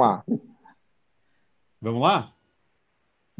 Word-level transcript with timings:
Vamos 0.00 0.02
lá. 0.06 0.24
Vamos 1.82 2.02
lá? 2.02 2.32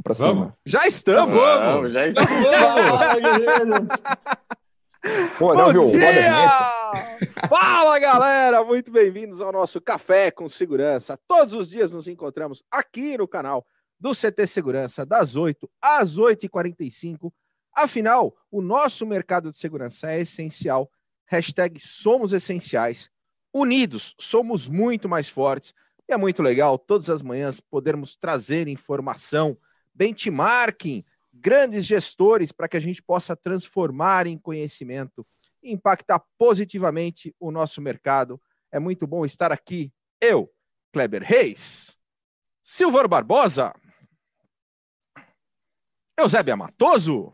Pra 0.03 0.15
Vamos. 0.15 0.35
cima. 0.35 0.59
Já 0.67 0.87
estamos! 0.87 1.35
Vamos, 1.35 1.93
já 1.93 2.07
estamos! 2.07 2.29
Pô, 5.39 5.55
Bom 5.55 5.73
não, 5.73 5.87
dia! 5.87 6.51
Fala, 7.49 7.99
galera! 7.99 8.63
Muito 8.63 8.93
bem-vindos 8.93 9.41
ao 9.41 9.51
nosso 9.51 9.81
Café 9.81 10.31
com 10.31 10.47
Segurança. 10.51 11.19
Todos 11.27 11.55
os 11.55 11.71
dias 11.71 11.91
nos 11.91 12.07
encontramos 12.07 12.63
aqui 12.71 13.17
no 13.17 13.27
canal 13.27 13.67
do 13.99 14.13
CT 14.13 14.47
Segurança, 14.47 15.07
das 15.07 15.37
8 15.37 15.67
às 15.81 16.19
8h45. 16.19 17.33
Afinal, 17.75 18.37
o 18.51 18.61
nosso 18.61 19.07
mercado 19.07 19.51
de 19.51 19.57
segurança 19.57 20.11
é 20.11 20.21
essencial. 20.21 20.91
Hashtag 21.25 21.81
somos 21.81 22.35
essenciais. 22.35 23.09
Unidos, 23.51 24.15
somos 24.19 24.69
muito 24.69 25.09
mais 25.09 25.31
fortes. 25.31 25.73
E 26.11 26.13
é 26.13 26.17
muito 26.17 26.43
legal 26.43 26.77
todas 26.77 27.09
as 27.09 27.23
manhãs 27.23 27.61
podermos 27.61 28.17
trazer 28.17 28.67
informação, 28.67 29.57
benchmarking, 29.95 31.05
grandes 31.33 31.87
gestores 31.87 32.51
para 32.51 32.69
que 32.69 32.77
a 32.77 32.81
gente 32.81 33.01
possa 33.01 33.37
transformar 33.37 34.27
em 34.27 34.37
conhecimento 34.37 35.25
e 35.63 35.71
impactar 35.71 36.21
positivamente 36.37 37.33
o 37.39 37.53
nosso 37.53 37.81
mercado. 37.81 38.43
É 38.73 38.81
muito 38.81 39.07
bom 39.07 39.25
estar 39.25 39.53
aqui. 39.53 39.93
Eu, 40.21 40.53
Kleber 40.93 41.23
Reis, 41.23 41.97
Silvano 42.61 43.09
Barbosa, 43.09 43.73
Eusébio 46.19 46.59
Matoso, 46.59 47.33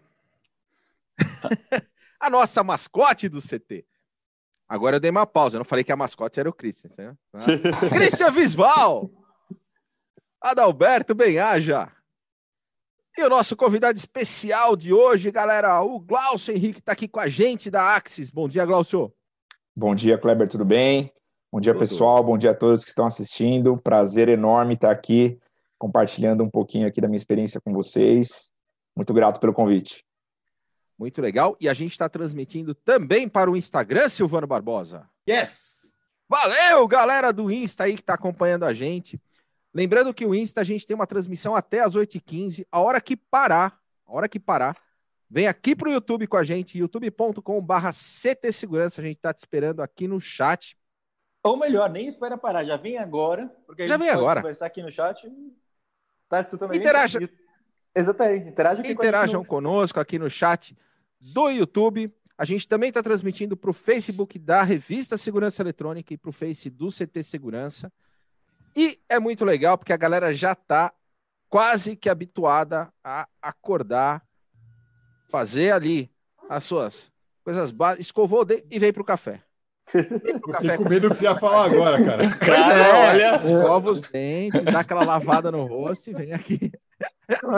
a 2.21 2.29
nossa 2.29 2.63
mascote 2.63 3.27
do 3.27 3.41
CT. 3.41 3.87
Agora 4.69 4.97
eu 4.97 5.01
dei 5.01 5.11
uma 5.11 5.27
pausa, 5.27 5.57
eu 5.57 5.61
não 5.61 5.65
falei 5.65 5.85
que 5.85 5.93
a 5.93 5.97
mascote 5.97 6.41
era 6.41 6.49
o 6.49 6.53
Christian. 6.53 6.91
Né? 6.99 7.17
Christian 7.95 8.31
Visval! 8.31 9.11
Adalberto 10.41 11.15
Benhaja. 11.15 11.91
E 13.17 13.23
o 13.23 13.29
nosso 13.29 13.57
convidado 13.57 13.97
especial 13.97 14.77
de 14.77 14.93
hoje, 14.93 15.31
galera, 15.31 15.83
o 15.83 15.99
Glaucio 15.99 16.55
Henrique 16.55 16.81
está 16.81 16.93
aqui 16.93 17.09
com 17.09 17.19
a 17.19 17.29
gente 17.29 17.71
da 17.71 17.95
Axis. 17.95 18.31
Bom 18.31 18.47
dia, 18.47 18.67
Glaucio. 18.67 19.13
Bom 19.75 19.95
dia, 19.95 20.19
Kleber, 20.19 20.49
tudo 20.49 20.65
bem? 20.65 21.13
Bom 21.51 21.61
dia, 21.61 21.73
tudo. 21.73 21.81
pessoal. 21.81 22.23
Bom 22.23 22.37
dia 22.37 22.51
a 22.51 22.55
todos 22.55 22.83
que 22.83 22.91
estão 22.91 23.07
assistindo. 23.07 23.81
Prazer 23.83 24.29
enorme 24.29 24.75
estar 24.75 24.91
aqui 24.91 25.39
compartilhando 25.79 26.43
um 26.43 26.51
pouquinho 26.51 26.87
aqui 26.87 27.01
da 27.01 27.09
minha 27.09 27.17
experiência 27.17 27.61
com 27.61 27.73
vocês. 27.73 28.51
Muito 28.95 29.13
grato 29.13 29.41
pelo 29.41 29.53
convite. 29.53 30.06
Muito 30.99 31.21
legal. 31.21 31.57
E 31.61 31.69
a 31.69 31.75
gente 31.75 31.93
está 31.93 32.09
transmitindo 32.09 32.75
também 32.75 33.29
para 33.29 33.51
o 33.51 33.57
Instagram, 33.57 34.09
Silvano 34.09 34.47
Barbosa. 34.47 35.09
Yes! 35.29 35.95
Valeu, 36.29 36.87
galera 36.89 37.33
do 37.33 37.51
Insta 37.51 37.85
aí 37.85 37.95
que 37.95 38.01
está 38.01 38.15
acompanhando 38.15 38.65
a 38.65 38.73
gente. 38.73 39.21
Lembrando 39.73 40.13
que 40.15 40.25
o 40.25 40.35
Insta 40.35 40.63
a 40.63 40.65
gente 40.65 40.87
tem 40.87 40.95
uma 40.95 41.07
transmissão 41.07 41.55
até 41.55 41.81
as 41.81 41.95
8h15. 41.95 42.67
A 42.73 42.81
hora 42.81 43.01
que 43.01 43.17
parar, 43.17 43.79
a 44.07 44.13
hora 44.13 44.29
que 44.29 44.41
parar, 44.41 44.77
vem 45.29 45.47
aqui 45.47 45.77
para 45.77 45.89
o 45.89 45.93
YouTube 45.93 46.27
com 46.27 46.37
a 46.37 46.43
gente, 46.43 46.79
youtube.com.br 46.79 47.91
CT 47.93 48.53
Segurança. 48.53 49.01
A 49.01 49.05
gente 49.05 49.17
está 49.17 49.33
te 49.33 49.39
esperando 49.39 49.83
aqui 49.83 50.09
no 50.09 50.19
chat. 50.21 50.77
Ou 51.45 51.57
melhor, 51.57 51.91
nem 51.91 52.09
espera 52.09 52.37
parar, 52.37 52.65
já 52.65 52.77
vem 52.77 52.99
agora, 52.99 53.55
porque 53.67 53.83
a 53.83 53.87
já 53.87 53.95
gente 53.95 54.07
vem 54.07 54.11
agora. 54.11 54.41
conversar 54.41 54.67
aqui 54.67 54.83
no 54.83 54.91
chat. 54.91 55.31
Tá 56.29 56.41
escutando 56.41 56.75
Interaja. 56.75 57.21
Exatamente, 57.97 58.51
interajam, 58.51 58.85
Interajam 58.85 59.45
conosco 59.45 59.99
aqui 59.99 60.19
no 60.19 60.29
chat 60.29 60.77
do 61.19 61.49
YouTube. 61.49 62.13
A 62.37 62.45
gente 62.45 62.69
também 62.69 62.91
está 62.91 63.03
transmitindo 63.03 63.57
para 63.57 63.71
o 63.71 63.73
Facebook 63.73 64.39
da 64.39 64.63
Revista 64.63 65.17
Segurança 65.17 65.63
Eletrônica 65.63 66.13
e 66.13 66.19
para 66.19 66.29
o 66.29 66.33
Face 66.33 66.69
do 66.69 66.89
CT 66.89 67.23
Segurança. 67.23 67.91
E 68.77 69.01
é 69.09 69.19
muito 69.19 69.43
legal 69.47 69.79
porque 69.79 69.95
a 69.95 69.97
galera 69.97 70.35
já 70.35 70.53
está 70.53 70.93
quase 71.49 71.97
que 71.97 72.11
habituada 72.11 72.93
a 73.03 73.27
acordar, 73.41 74.23
fazer 75.31 75.71
ali 75.71 76.11
as 76.51 76.65
suas 76.65 77.11
coisas 77.43 77.73
básicas, 77.73 78.05
escovou 78.05 78.41
o 78.41 78.45
dedo 78.45 78.67
e 78.71 78.79
veio 78.79 78.93
para 78.93 79.03
o 79.03 79.07
café. 79.07 79.43
Eu 79.95 80.03
fiquei 80.03 80.77
com 80.77 80.89
medo 80.89 81.09
do 81.09 81.15
que 81.15 81.19
você 81.19 81.25
ia 81.25 81.37
falar 81.37 81.65
agora, 81.65 82.05
cara. 82.05 82.29
Cara, 82.37 82.75
é, 82.75 83.11
olha. 83.11 83.37
Escova 83.37 83.91
os 83.91 84.01
dentes, 84.03 84.63
dá 84.65 84.81
aquela 84.81 85.05
lavada 85.05 85.51
no 85.51 85.65
rosto 85.65 86.11
e 86.11 86.13
vem 86.13 86.33
aqui. 86.33 86.73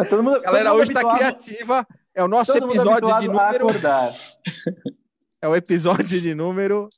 Todo 0.08 0.22
mundo, 0.22 0.40
galera 0.40 0.72
hoje 0.72 0.92
está 0.92 1.14
criativa. 1.14 1.86
É 2.14 2.22
o 2.22 2.28
nosso 2.28 2.56
episódio 2.56 3.20
de 3.20 3.28
número. 3.28 3.66
É 5.40 5.46
o 5.46 5.54
episódio 5.54 6.20
de 6.20 6.34
número. 6.34 6.88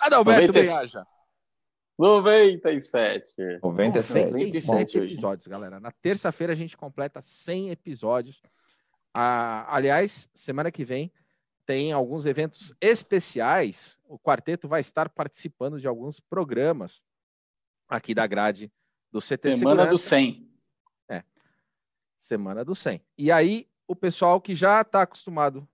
Adalberto 0.00 0.52
Benhaja. 0.52 1.04
97. 1.98 3.58
97. 3.60 4.30
97 4.30 4.98
episódios, 4.98 5.46
galera. 5.48 5.80
Na 5.80 5.90
terça-feira 5.90 6.52
a 6.52 6.56
gente 6.56 6.76
completa 6.76 7.20
100 7.20 7.70
episódios. 7.70 8.40
Ah, 9.12 9.66
aliás, 9.68 10.28
semana 10.32 10.70
que 10.70 10.84
vem 10.84 11.12
tem 11.66 11.92
alguns 11.92 12.24
eventos 12.24 12.72
especiais. 12.80 13.98
O 14.04 14.16
quarteto 14.16 14.68
vai 14.68 14.78
estar 14.78 15.08
participando 15.08 15.80
de 15.80 15.88
alguns 15.88 16.20
programas 16.20 17.02
aqui 17.88 18.14
da 18.14 18.28
grade 18.28 18.70
do 19.10 19.18
CT 19.18 19.56
Semana 19.56 19.56
Segurança. 19.56 19.88
do 19.88 19.98
100. 19.98 20.55
Semana 22.26 22.64
do 22.64 22.74
100. 22.74 23.00
E 23.16 23.30
aí, 23.30 23.68
o 23.86 23.94
pessoal 23.94 24.40
que 24.40 24.52
já 24.52 24.80
está 24.80 25.02
acostumado 25.02 25.66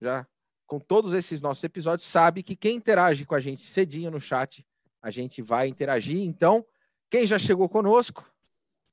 já 0.00 0.24
com 0.64 0.78
todos 0.78 1.12
esses 1.12 1.40
nossos 1.40 1.64
episódios 1.64 2.06
sabe 2.06 2.44
que 2.44 2.54
quem 2.54 2.76
interage 2.76 3.24
com 3.24 3.34
a 3.34 3.40
gente 3.40 3.68
cedinho 3.68 4.08
no 4.08 4.20
chat 4.20 4.64
a 5.02 5.10
gente 5.10 5.42
vai 5.42 5.66
interagir. 5.66 6.22
Então, 6.22 6.64
quem 7.10 7.26
já 7.26 7.36
chegou 7.36 7.68
conosco? 7.68 8.24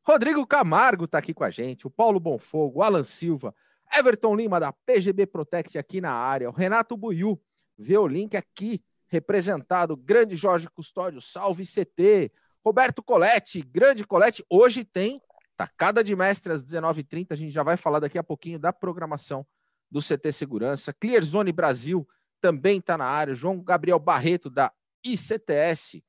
Rodrigo 0.03 0.47
Camargo 0.47 1.05
está 1.05 1.19
aqui 1.19 1.31
com 1.31 1.43
a 1.43 1.51
gente, 1.51 1.85
o 1.85 1.91
Paulo 1.91 2.19
Bonfogo, 2.19 2.79
o 2.79 2.81
Alan 2.81 3.03
Silva, 3.03 3.53
Everton 3.95 4.35
Lima 4.35 4.59
da 4.59 4.71
PGB 4.71 5.27
Protect 5.27 5.77
aqui 5.77 6.01
na 6.01 6.11
área, 6.11 6.49
o 6.49 6.53
Renato 6.53 6.97
Buiu, 6.97 7.39
vê 7.77 7.99
o 7.99 8.07
link 8.07 8.35
aqui 8.35 8.83
representado, 9.07 9.95
grande 9.95 10.35
Jorge 10.35 10.67
Custódio, 10.69 11.21
salve 11.21 11.65
CT, 11.65 12.31
Roberto 12.65 13.03
Coletti, 13.03 13.61
grande 13.61 14.07
Coletti, 14.07 14.43
hoje 14.49 14.83
tem 14.83 15.21
tacada 15.57 16.03
de 16.03 16.15
mestre 16.15 16.51
às 16.51 16.63
19h30, 16.63 17.27
a 17.31 17.35
gente 17.35 17.51
já 17.51 17.63
vai 17.63 17.77
falar 17.77 17.99
daqui 17.99 18.17
a 18.17 18.23
pouquinho 18.23 18.59
da 18.59 18.73
programação 18.73 19.45
do 19.89 19.99
CT 19.99 20.31
Segurança, 20.31 20.93
Clearzone 20.93 21.51
Brasil 21.51 22.07
também 22.41 22.79
está 22.79 22.97
na 22.97 23.05
área, 23.05 23.33
João 23.33 23.59
Gabriel 23.61 23.97
Barreto 23.97 24.49
da 24.49 24.71
ICTS. 25.03 26.03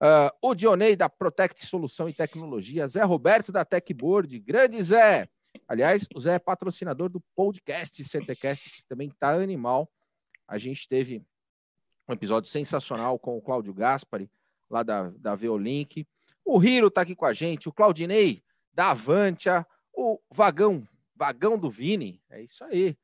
Uh, 0.00 0.30
o 0.42 0.54
Dionei 0.54 0.94
da 0.94 1.08
Protect 1.08 1.64
Solução 1.66 2.08
e 2.08 2.12
Tecnologia, 2.12 2.86
Zé 2.86 3.02
Roberto 3.02 3.50
da 3.50 3.64
Techboard, 3.64 4.38
grande 4.38 4.80
Zé. 4.82 5.28
Aliás, 5.66 6.06
o 6.14 6.20
Zé 6.20 6.34
é 6.34 6.38
patrocinador 6.38 7.08
do 7.08 7.20
podcast 7.34 8.04
CTcast, 8.04 8.70
que 8.70 8.88
também 8.88 9.08
está 9.08 9.30
animal. 9.30 9.90
A 10.46 10.58
gente 10.58 10.86
teve 10.86 11.24
um 12.08 12.12
episódio 12.12 12.50
sensacional 12.50 13.18
com 13.18 13.36
o 13.38 13.42
Cláudio 13.42 13.72
Gaspari, 13.72 14.30
lá 14.68 14.82
da, 14.82 15.10
da 15.10 15.34
Veolink. 15.34 16.06
O 16.44 16.62
Hiro 16.62 16.88
está 16.88 17.00
aqui 17.00 17.16
com 17.16 17.24
a 17.24 17.32
gente, 17.32 17.68
o 17.68 17.72
Claudinei 17.72 18.43
da 18.74 18.90
Avantia, 18.90 19.66
o 19.92 20.18
Vagão, 20.30 20.86
Vagão 21.14 21.58
do 21.58 21.70
Vini, 21.70 22.20
é 22.30 22.42
isso 22.42 22.64
aí. 22.64 22.96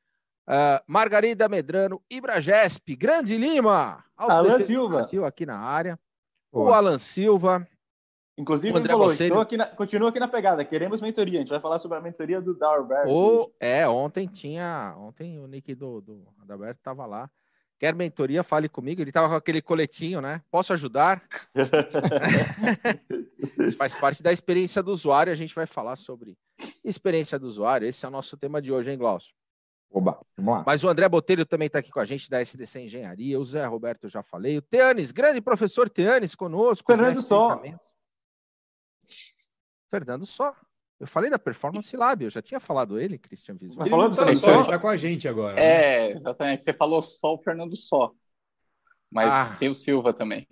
Uh, 0.47 0.81
Margarida 0.85 1.47
Medrano, 1.47 2.01
Ibragesp, 2.09 2.95
Grande 2.95 3.37
Lima, 3.37 4.03
Alan 4.17 4.59
Silva. 4.59 5.27
aqui 5.27 5.45
na 5.45 5.57
área. 5.57 5.99
O 6.51 6.73
Alan 6.73 6.97
Silva. 6.97 7.65
Inclusive, 8.37 8.77
ele 8.77 8.87
falou, 8.87 9.13
estou 9.13 9.39
aqui 9.39 9.55
na, 9.55 9.67
continua 9.67 10.09
aqui 10.09 10.19
na 10.19 10.27
pegada, 10.27 10.65
queremos 10.65 10.99
mentoria. 10.99 11.39
A 11.39 11.41
gente 11.41 11.51
vai 11.51 11.59
falar 11.59 11.79
sobre 11.79 11.97
a 11.97 12.01
mentoria 12.01 12.41
do 12.41 12.57
Dalberto. 12.57 13.09
é, 13.59 13.87
ontem 13.87 14.27
tinha. 14.27 14.95
Ontem 14.97 15.39
o 15.39 15.47
nick 15.47 15.75
do, 15.75 16.01
do 16.01 16.27
Adalberto 16.41 16.79
estava 16.79 17.05
lá. 17.05 17.29
Quer 17.81 17.95
mentoria? 17.95 18.43
Fale 18.43 18.69
comigo. 18.69 19.01
Ele 19.01 19.09
estava 19.09 19.27
com 19.27 19.33
aquele 19.33 19.59
coletinho, 19.59 20.21
né? 20.21 20.43
Posso 20.51 20.71
ajudar? 20.71 21.27
Isso 23.59 23.75
faz 23.75 23.95
parte 23.95 24.21
da 24.21 24.31
experiência 24.31 24.83
do 24.83 24.91
usuário. 24.91 25.33
A 25.33 25.35
gente 25.35 25.55
vai 25.55 25.65
falar 25.65 25.95
sobre 25.95 26.37
experiência 26.85 27.39
do 27.39 27.47
usuário. 27.47 27.87
Esse 27.87 28.05
é 28.05 28.07
o 28.07 28.11
nosso 28.11 28.37
tema 28.37 28.61
de 28.61 28.71
hoje, 28.71 28.91
hein, 28.91 28.99
Glaucio? 28.99 29.33
Oba, 29.89 30.23
vamos 30.37 30.57
lá. 30.57 30.63
Mas 30.63 30.83
o 30.83 30.89
André 30.89 31.09
Botelho 31.09 31.43
também 31.43 31.65
está 31.65 31.79
aqui 31.79 31.89
com 31.89 31.99
a 31.99 32.05
gente 32.05 32.29
da 32.29 32.39
SDC 32.39 32.81
Engenharia. 32.81 33.39
O 33.39 33.43
Zé 33.43 33.65
Roberto 33.65 34.07
já 34.07 34.21
falei. 34.21 34.59
O 34.59 34.61
Teanes, 34.61 35.11
grande 35.11 35.41
professor 35.41 35.89
Teanes 35.89 36.35
conosco. 36.35 36.85
Fernando 36.85 37.15
né, 37.15 37.21
Só. 37.23 37.63
Fernando 39.89 40.27
Só. 40.27 40.55
Eu 41.01 41.07
falei 41.07 41.31
da 41.31 41.39
Performance 41.39 41.97
Lab, 41.97 42.23
eu 42.23 42.29
já 42.29 42.43
tinha 42.43 42.59
falado 42.59 42.99
ele, 42.99 43.17
Christian 43.17 43.55
Visual. 43.55 43.87
Falou 43.87 44.07
do 44.07 44.15
Fernando 44.15 44.37
Só? 44.37 44.61
Está 44.61 44.77
com 44.77 44.87
a 44.87 44.95
gente 44.95 45.27
agora. 45.27 45.59
É, 45.59 46.09
né? 46.09 46.11
exatamente. 46.11 46.63
Você 46.63 46.71
falou 46.71 47.01
só 47.01 47.33
o 47.33 47.39
Fernando 47.39 47.75
Só. 47.75 48.11
Mas 49.09 49.33
ah. 49.33 49.55
tem 49.55 49.67
o 49.67 49.73
Silva 49.73 50.13
também. 50.13 50.47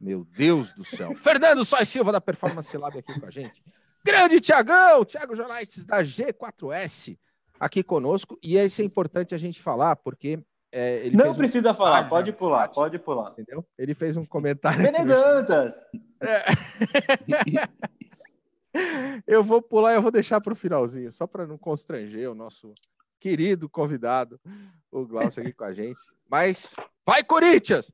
Meu 0.00 0.24
Deus 0.24 0.72
do 0.72 0.86
céu. 0.86 1.12
Fernando 1.20 1.66
Só 1.66 1.78
e 1.80 1.84
Silva 1.84 2.10
da 2.10 2.18
Performance 2.18 2.74
Lab 2.78 2.98
aqui 2.98 3.20
com 3.20 3.26
a 3.26 3.30
gente. 3.30 3.62
Grande 4.02 4.40
Tiagão, 4.40 5.04
Thiago 5.04 5.36
Jonaites 5.36 5.84
da 5.84 6.02
G4S 6.02 7.18
aqui 7.60 7.82
conosco. 7.82 8.38
E 8.42 8.56
isso 8.56 8.80
é 8.80 8.86
importante 8.86 9.34
a 9.34 9.38
gente 9.38 9.60
falar, 9.60 9.96
porque 9.96 10.42
É, 10.72 11.10
não 11.10 11.34
precisa 11.34 11.72
um... 11.72 11.74
falar, 11.74 11.98
ah, 11.98 12.04
pode 12.04 12.32
pular, 12.32 12.68
pode 12.68 12.98
pular. 12.98 13.32
Entendeu? 13.32 13.62
Ele 13.76 13.92
fez 13.92 14.16
um 14.16 14.24
comentário. 14.24 14.82
Benedantas! 14.82 15.82
É. 16.22 16.42
eu 19.26 19.42
vou 19.44 19.60
pular 19.60 19.92
e 19.92 19.96
eu 19.96 20.02
vou 20.02 20.10
deixar 20.10 20.40
para 20.40 20.52
o 20.52 20.56
finalzinho, 20.56 21.10
só 21.12 21.26
para 21.26 21.46
não 21.46 21.58
constranger 21.58 22.30
o 22.30 22.34
nosso 22.34 22.72
querido 23.20 23.68
convidado, 23.68 24.40
o 24.90 25.06
Glaucio 25.06 25.42
aqui 25.42 25.52
com 25.52 25.64
a 25.64 25.72
gente. 25.72 26.00
Mas 26.28 26.74
vai, 27.06 27.22
Corinthians! 27.22 27.90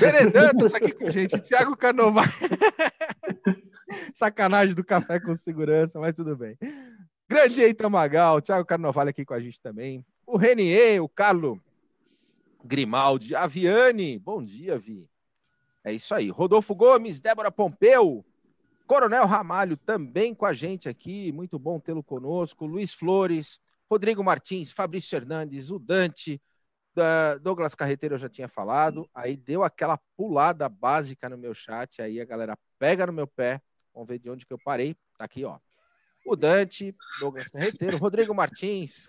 Benedantas 0.00 0.74
aqui 0.74 0.92
com 0.92 1.06
a 1.06 1.10
gente, 1.10 1.38
Thiago 1.40 1.76
Carnoval. 1.76 2.24
Sacanagem 4.12 4.74
do 4.74 4.84
café 4.84 5.20
com 5.20 5.34
segurança, 5.36 6.00
mas 6.00 6.14
tudo 6.14 6.36
bem. 6.36 6.58
Grande 7.28 7.62
Eitan 7.62 7.88
Magal, 7.88 8.40
Thiago 8.40 8.66
Carnoval 8.66 9.08
aqui 9.08 9.24
com 9.24 9.34
a 9.34 9.40
gente 9.40 9.60
também. 9.60 10.04
O 10.26 10.36
Renier, 10.36 11.02
o 11.02 11.08
Carlo 11.08 11.60
Grimaldi, 12.64 13.34
a 13.34 13.46
Viane. 13.46 14.18
Bom 14.18 14.42
dia, 14.42 14.78
Vi. 14.78 15.08
É 15.84 15.92
isso 15.92 16.14
aí. 16.14 16.28
Rodolfo 16.28 16.74
Gomes, 16.74 17.20
Débora 17.20 17.50
Pompeu, 17.50 18.24
Coronel 18.88 19.26
Ramalho 19.26 19.76
também 19.76 20.34
com 20.34 20.46
a 20.46 20.54
gente 20.54 20.88
aqui. 20.88 21.30
Muito 21.30 21.58
bom 21.58 21.78
tê-lo 21.78 22.02
conosco. 22.02 22.64
Luiz 22.64 22.94
Flores, 22.94 23.60
Rodrigo 23.88 24.24
Martins, 24.24 24.72
Fabrício 24.72 25.14
Hernandes, 25.14 25.70
o 25.70 25.78
Dante, 25.78 26.40
Douglas 27.42 27.74
Carreteiro 27.74 28.14
eu 28.14 28.18
já 28.18 28.30
tinha 28.30 28.48
falado. 28.48 29.06
Aí 29.14 29.36
deu 29.36 29.62
aquela 29.62 29.98
pulada 30.16 30.70
básica 30.70 31.28
no 31.28 31.36
meu 31.36 31.52
chat. 31.52 32.00
Aí 32.00 32.18
a 32.18 32.24
galera 32.24 32.58
pega 32.78 33.06
no 33.06 33.12
meu 33.12 33.26
pé. 33.26 33.60
Vamos 33.92 34.08
ver 34.08 34.18
de 34.18 34.30
onde 34.30 34.46
que 34.46 34.54
eu 34.54 34.58
parei. 34.58 34.96
Tá 35.18 35.26
aqui, 35.26 35.44
ó. 35.44 35.58
O 36.24 36.34
Dante, 36.34 36.96
Douglas 37.20 37.48
Carreteiro, 37.48 37.98
Rodrigo 37.98 38.34
Martins, 38.34 39.06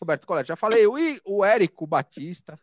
Roberto 0.00 0.26
Colete, 0.26 0.48
já 0.48 0.56
falei. 0.56 0.84
O, 0.84 0.96
o 1.24 1.44
Érico 1.44 1.86
Batista, 1.86 2.58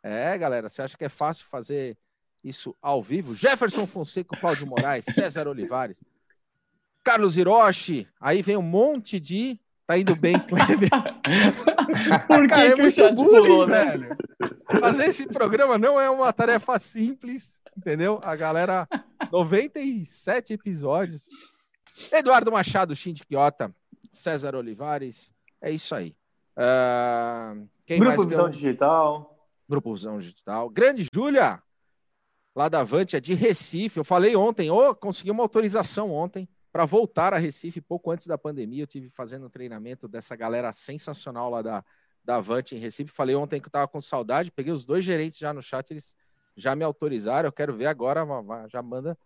é, 0.00 0.38
galera, 0.38 0.68
você 0.68 0.80
acha 0.80 0.96
que 0.96 1.04
é 1.04 1.08
fácil 1.08 1.44
fazer 1.46 1.98
isso 2.44 2.74
ao 2.80 3.02
vivo? 3.02 3.34
Jefferson 3.34 3.86
Fonseca, 3.86 4.36
Cláudio 4.38 4.66
Moraes, 4.66 5.04
César 5.06 5.48
Olivares, 5.48 5.98
Carlos 7.04 7.38
Hiroshi, 7.38 8.06
aí 8.20 8.42
vem 8.42 8.56
um 8.56 8.62
monte 8.62 9.18
de. 9.18 9.58
Tá 9.86 9.96
indo 9.96 10.14
bem, 10.14 10.38
Kleber. 10.46 10.90
Por 12.26 12.42
que, 12.42 12.48
Cara, 12.48 12.68
é 12.68 12.74
que 12.74 12.82
o 12.82 12.90
chat 12.90 13.14
bullying, 13.14 13.46
pulou, 13.46 13.66
né? 13.66 13.96
velho? 13.96 14.16
Fazer 14.78 15.06
esse 15.06 15.26
programa 15.26 15.78
não 15.78 15.98
é 15.98 16.10
uma 16.10 16.30
tarefa 16.30 16.78
simples, 16.78 17.58
entendeu? 17.74 18.20
A 18.22 18.36
galera, 18.36 18.86
97 19.32 20.52
episódios. 20.52 21.24
Eduardo 22.12 22.52
Machado, 22.52 22.94
Shinji 22.94 23.24
Quiota, 23.24 23.74
César 24.12 24.54
Olivares, 24.54 25.32
é 25.62 25.70
isso 25.70 25.94
aí. 25.94 26.14
Uh, 26.54 27.66
Grupo 27.98 28.26
Visão 28.26 28.50
Digital. 28.50 29.48
Grupo 29.66 29.94
Visão 29.94 30.18
Digital. 30.18 30.68
Grande 30.68 31.06
Júlia, 31.12 31.62
lá 32.58 32.68
da 32.68 32.80
Avantia, 32.80 33.20
de 33.20 33.34
Recife. 33.34 33.98
Eu 33.98 34.04
falei 34.04 34.34
ontem, 34.34 34.68
oh, 34.68 34.92
consegui 34.92 35.30
uma 35.30 35.44
autorização 35.44 36.10
ontem 36.10 36.48
para 36.72 36.84
voltar 36.84 37.32
a 37.32 37.38
Recife, 37.38 37.80
pouco 37.80 38.10
antes 38.10 38.26
da 38.26 38.36
pandemia. 38.36 38.82
Eu 38.82 38.86
tive 38.88 39.08
fazendo 39.08 39.46
um 39.46 39.48
treinamento 39.48 40.08
dessa 40.08 40.34
galera 40.34 40.72
sensacional 40.72 41.48
lá 41.50 41.62
da, 41.62 41.84
da 42.24 42.36
Avante 42.38 42.74
em 42.74 42.78
Recife. 42.78 43.12
Falei 43.12 43.36
ontem 43.36 43.60
que 43.60 43.66
eu 43.66 43.68
estava 43.68 43.86
com 43.86 44.00
saudade, 44.00 44.50
peguei 44.50 44.72
os 44.72 44.84
dois 44.84 45.04
gerentes 45.04 45.38
já 45.38 45.52
no 45.52 45.62
chat, 45.62 45.88
eles 45.92 46.12
já 46.56 46.74
me 46.74 46.82
autorizaram. 46.82 47.46
Eu 47.46 47.52
quero 47.52 47.72
ver 47.72 47.86
agora, 47.86 48.26
já 48.68 48.82
manda, 48.82 49.16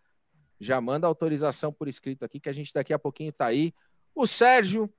já 0.60 0.78
manda 0.78 1.06
autorização 1.06 1.72
por 1.72 1.88
escrito 1.88 2.26
aqui, 2.26 2.38
que 2.38 2.50
a 2.50 2.52
gente 2.52 2.70
daqui 2.74 2.92
a 2.92 2.98
pouquinho 2.98 3.30
está 3.30 3.46
aí. 3.46 3.72
O 4.14 4.26
Sérgio, 4.26 4.92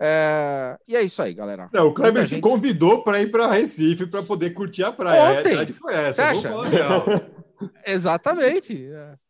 é... 0.00 0.76
E 0.88 0.96
é 0.96 1.02
isso 1.02 1.22
aí, 1.22 1.32
galera. 1.32 1.70
Não, 1.72 1.86
o 1.86 1.94
Kleber 1.94 2.26
se 2.26 2.40
convidou 2.40 3.04
para 3.04 3.22
ir 3.22 3.30
para 3.30 3.46
Recife 3.46 4.08
para 4.08 4.24
poder 4.24 4.50
curtir 4.50 4.82
a 4.82 4.90
praia. 4.90 5.38
Ontem. 5.38 5.60
A 5.60 5.66
foi 5.68 5.94
essa. 5.94 6.34
Você 6.34 6.48
acha? 6.48 7.30
Exatamente. 7.84 8.72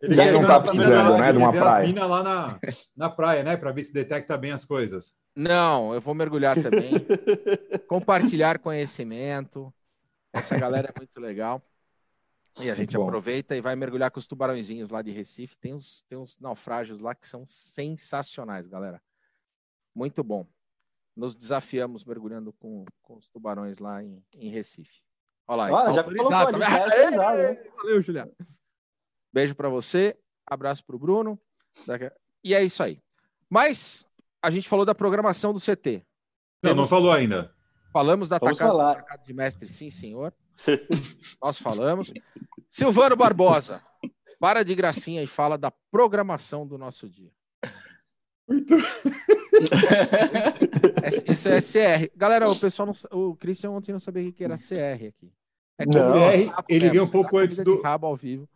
Ele 0.03 0.15
Já 0.15 0.33
não 0.33 0.43
está 0.43 0.61
precisando, 0.61 1.19
né, 1.19 1.33
de 1.33 1.39
uma 1.39 1.53
praia. 1.53 1.87
As 1.87 1.95
lá 1.95 2.23
na, 2.23 2.61
na 2.97 3.11
praia, 3.11 3.43
né, 3.43 3.57
para 3.57 3.73
ver 3.73 3.85
se 3.85 3.93
detecta 3.93 4.37
bem 4.37 4.53
as 4.53 4.65
coisas. 4.65 5.15
Não, 5.35 5.95
eu 5.95 6.01
vou 6.01 6.15
mergulhar 6.15 6.61
também. 6.61 6.93
Compartilhar 7.89 8.59
conhecimento. 8.59 9.73
Essa 10.33 10.59
galera 10.59 10.93
é 10.95 10.99
muito 10.99 11.21
legal. 11.21 11.63
E 12.61 12.71
a 12.71 12.75
gente 12.75 12.97
aproveita 12.97 13.55
e 13.55 13.61
vai 13.61 13.77
mergulhar 13.77 14.11
com 14.11 14.19
os 14.19 14.27
tubarãozinhos 14.27 14.91
lá 14.91 15.03
de 15.03 15.11
Recife. 15.11 15.59
Tem 15.59 15.75
uns, 15.75 16.03
tem 16.09 16.17
uns 16.17 16.39
naufrágios 16.41 17.01
lá 17.01 17.15
que 17.15 17.27
são 17.27 17.45
sensacionais, 17.45 18.67
galera. 18.67 19.01
Muito 19.95 20.25
bom 20.25 20.47
nos 21.17 21.35
desafiamos 21.35 22.05
mergulhando 22.05 22.53
com, 22.53 22.85
com 23.01 23.17
os 23.17 23.27
tubarões 23.29 23.79
lá 23.79 24.05
em, 24.05 24.23
em 24.35 24.51
Recife. 24.51 25.03
Olha 25.49 25.73
lá, 25.73 25.83
ah, 25.83 25.93
já 25.93 26.01
autorizado. 26.01 26.57
Ali, 26.57 26.61
tá 26.61 27.35
né? 27.37 27.55
Valeu, 27.77 28.03
Juliano. 28.03 28.33
Beijo 29.33 29.55
para 29.55 29.69
você, 29.69 30.17
abraço 30.47 30.85
para 30.85 30.97
o 30.97 30.99
Bruno. 30.99 31.39
E 32.43 32.55
é 32.55 32.65
isso 32.65 32.83
aí. 32.83 33.01
Mas 33.49 34.05
a 34.43 34.51
gente 34.51 34.69
falou 34.69 34.85
da 34.85 34.95
programação 34.95 35.53
do 35.53 35.61
CT. 35.61 36.05
Não, 36.63 36.71
Temos... 36.71 36.77
não 36.77 36.87
falou 36.87 37.13
ainda. 37.13 37.55
Falamos 37.93 38.29
da 38.29 38.37
atacada 38.37 39.23
de 39.25 39.33
mestre, 39.33 39.69
sim, 39.69 39.89
senhor. 39.89 40.35
Nós 41.43 41.59
falamos. 41.59 42.13
Silvano 42.69 43.17
Barbosa, 43.17 43.83
para 44.41 44.65
de 44.65 44.75
gracinha 44.75 45.23
e 45.23 45.27
fala 45.27 45.57
da 45.57 45.71
programação 45.91 46.67
do 46.67 46.77
nosso 46.77 47.09
dia. 47.09 47.31
Muito. 48.49 48.75
É, 51.03 51.33
isso 51.33 51.49
é 51.49 51.61
CR. 51.61 52.11
Galera, 52.17 52.49
o 52.49 52.57
pessoal 52.57 52.87
não, 52.87 53.19
o 53.19 53.37
Christian 53.37 53.71
ontem 53.71 53.93
não 53.93 54.01
sabia 54.01 54.29
o 54.29 54.33
que 54.33 54.45
era 54.45 54.57
CR 54.57 55.07
aqui. 55.09 55.33
É 55.79 55.85
não, 55.87 55.93
CR, 55.93 56.65
ele 56.69 56.91
veio 56.91 57.05
um 57.05 57.09
pouco 57.09 57.39
antes 57.39 57.59
do 57.59 57.81
rabo 57.81 58.07
ao 58.07 58.17
vivo. 58.17 58.49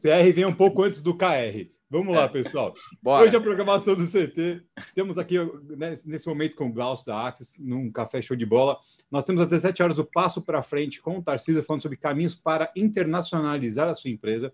CR 0.00 0.32
vem 0.34 0.44
um 0.44 0.54
pouco 0.54 0.82
antes 0.82 1.02
do 1.02 1.16
KR. 1.16 1.74
Vamos 1.88 2.12
lá, 2.12 2.28
pessoal. 2.28 2.72
Bora. 3.02 3.24
Hoje 3.24 3.36
a 3.36 3.40
programação 3.40 3.94
do 3.94 4.04
CT. 4.04 4.62
Temos 4.96 5.16
aqui, 5.16 5.38
né, 5.76 5.94
nesse 6.04 6.26
momento, 6.26 6.56
com 6.56 6.66
o 6.66 6.72
Glaucio 6.72 7.06
da 7.06 7.28
Axis, 7.28 7.56
num 7.60 7.88
café 7.88 8.20
show 8.20 8.36
de 8.36 8.44
bola. 8.44 8.78
Nós 9.08 9.24
temos 9.24 9.40
às 9.40 9.48
17 9.48 9.80
horas 9.80 9.98
o 10.00 10.04
Passo 10.04 10.42
para 10.42 10.60
Frente 10.60 11.00
com 11.00 11.18
o 11.18 11.22
Tarcísio, 11.22 11.62
falando 11.62 11.82
sobre 11.82 11.96
caminhos 11.96 12.34
para 12.34 12.72
internacionalizar 12.74 13.88
a 13.88 13.94
sua 13.94 14.10
empresa. 14.10 14.52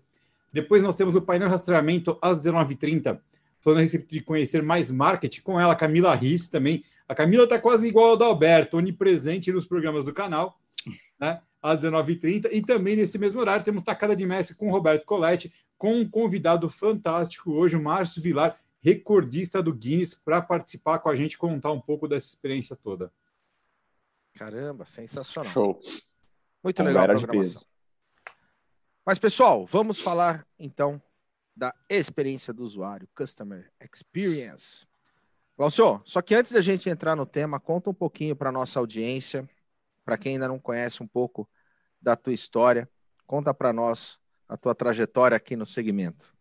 Depois 0.53 0.83
nós 0.83 0.95
temos 0.95 1.15
o 1.15 1.21
painel 1.21 1.49
rastreamento 1.49 2.15
às 2.21 2.45
19h30, 2.45 3.19
falando 3.61 3.87
de 3.87 4.21
conhecer 4.21 4.61
mais 4.61 4.91
marketing, 4.91 5.41
com 5.41 5.59
ela, 5.59 5.75
Camila 5.75 6.13
Riss 6.15 6.49
também. 6.49 6.83
A 7.07 7.15
Camila 7.15 7.43
está 7.43 7.59
quase 7.59 7.87
igual 7.87 8.11
ao 8.11 8.17
da 8.17 8.25
Alberto, 8.25 8.77
onipresente 8.77 9.51
nos 9.51 9.65
programas 9.65 10.05
do 10.05 10.13
canal, 10.13 10.59
né? 11.19 11.41
às 11.61 11.83
19h30. 11.83 12.49
E 12.51 12.61
também 12.61 12.95
nesse 12.95 13.17
mesmo 13.17 13.39
horário 13.39 13.63
temos 13.63 13.83
Tacada 13.83 14.15
de 14.15 14.25
Mestre 14.25 14.55
com 14.55 14.67
o 14.67 14.71
Roberto 14.71 15.05
Coletti, 15.05 15.53
com 15.77 15.95
um 15.95 16.09
convidado 16.09 16.69
fantástico 16.69 17.51
hoje, 17.51 17.75
o 17.75 17.81
Márcio 17.81 18.21
Vilar, 18.21 18.59
recordista 18.81 19.61
do 19.61 19.73
Guinness, 19.73 20.13
para 20.13 20.41
participar 20.41 20.99
com 20.99 21.09
a 21.09 21.15
gente 21.15 21.37
contar 21.37 21.71
um 21.71 21.79
pouco 21.79 22.07
dessa 22.07 22.27
experiência 22.27 22.75
toda. 22.75 23.11
Caramba, 24.33 24.85
sensacional. 24.85 25.51
Show. 25.51 25.79
Muito 26.63 26.81
legal 26.81 27.03
a 27.03 27.07
programação. 27.07 27.61
Mas, 29.05 29.19
pessoal, 29.19 29.65
vamos 29.65 29.99
falar 29.99 30.45
então 30.57 31.01
da 31.55 31.73
experiência 31.89 32.53
do 32.53 32.63
usuário, 32.63 33.07
Customer 33.15 33.71
Experience. 33.79 34.85
Glaucio, 35.57 36.01
só 36.05 36.21
que 36.21 36.33
antes 36.33 36.51
da 36.51 36.61
gente 36.61 36.89
entrar 36.89 37.15
no 37.15 37.25
tema, 37.25 37.59
conta 37.59 37.89
um 37.89 37.93
pouquinho 37.93 38.35
para 38.35 38.51
nossa 38.51 38.79
audiência, 38.79 39.47
para 40.03 40.17
quem 40.17 40.33
ainda 40.33 40.47
não 40.47 40.59
conhece 40.59 41.03
um 41.03 41.07
pouco 41.07 41.47
da 42.01 42.15
tua 42.15 42.33
história, 42.33 42.89
conta 43.27 43.53
para 43.53 43.71
nós 43.71 44.19
a 44.47 44.57
tua 44.57 44.73
trajetória 44.73 45.37
aqui 45.37 45.55
no 45.55 45.65
segmento. 45.65 46.33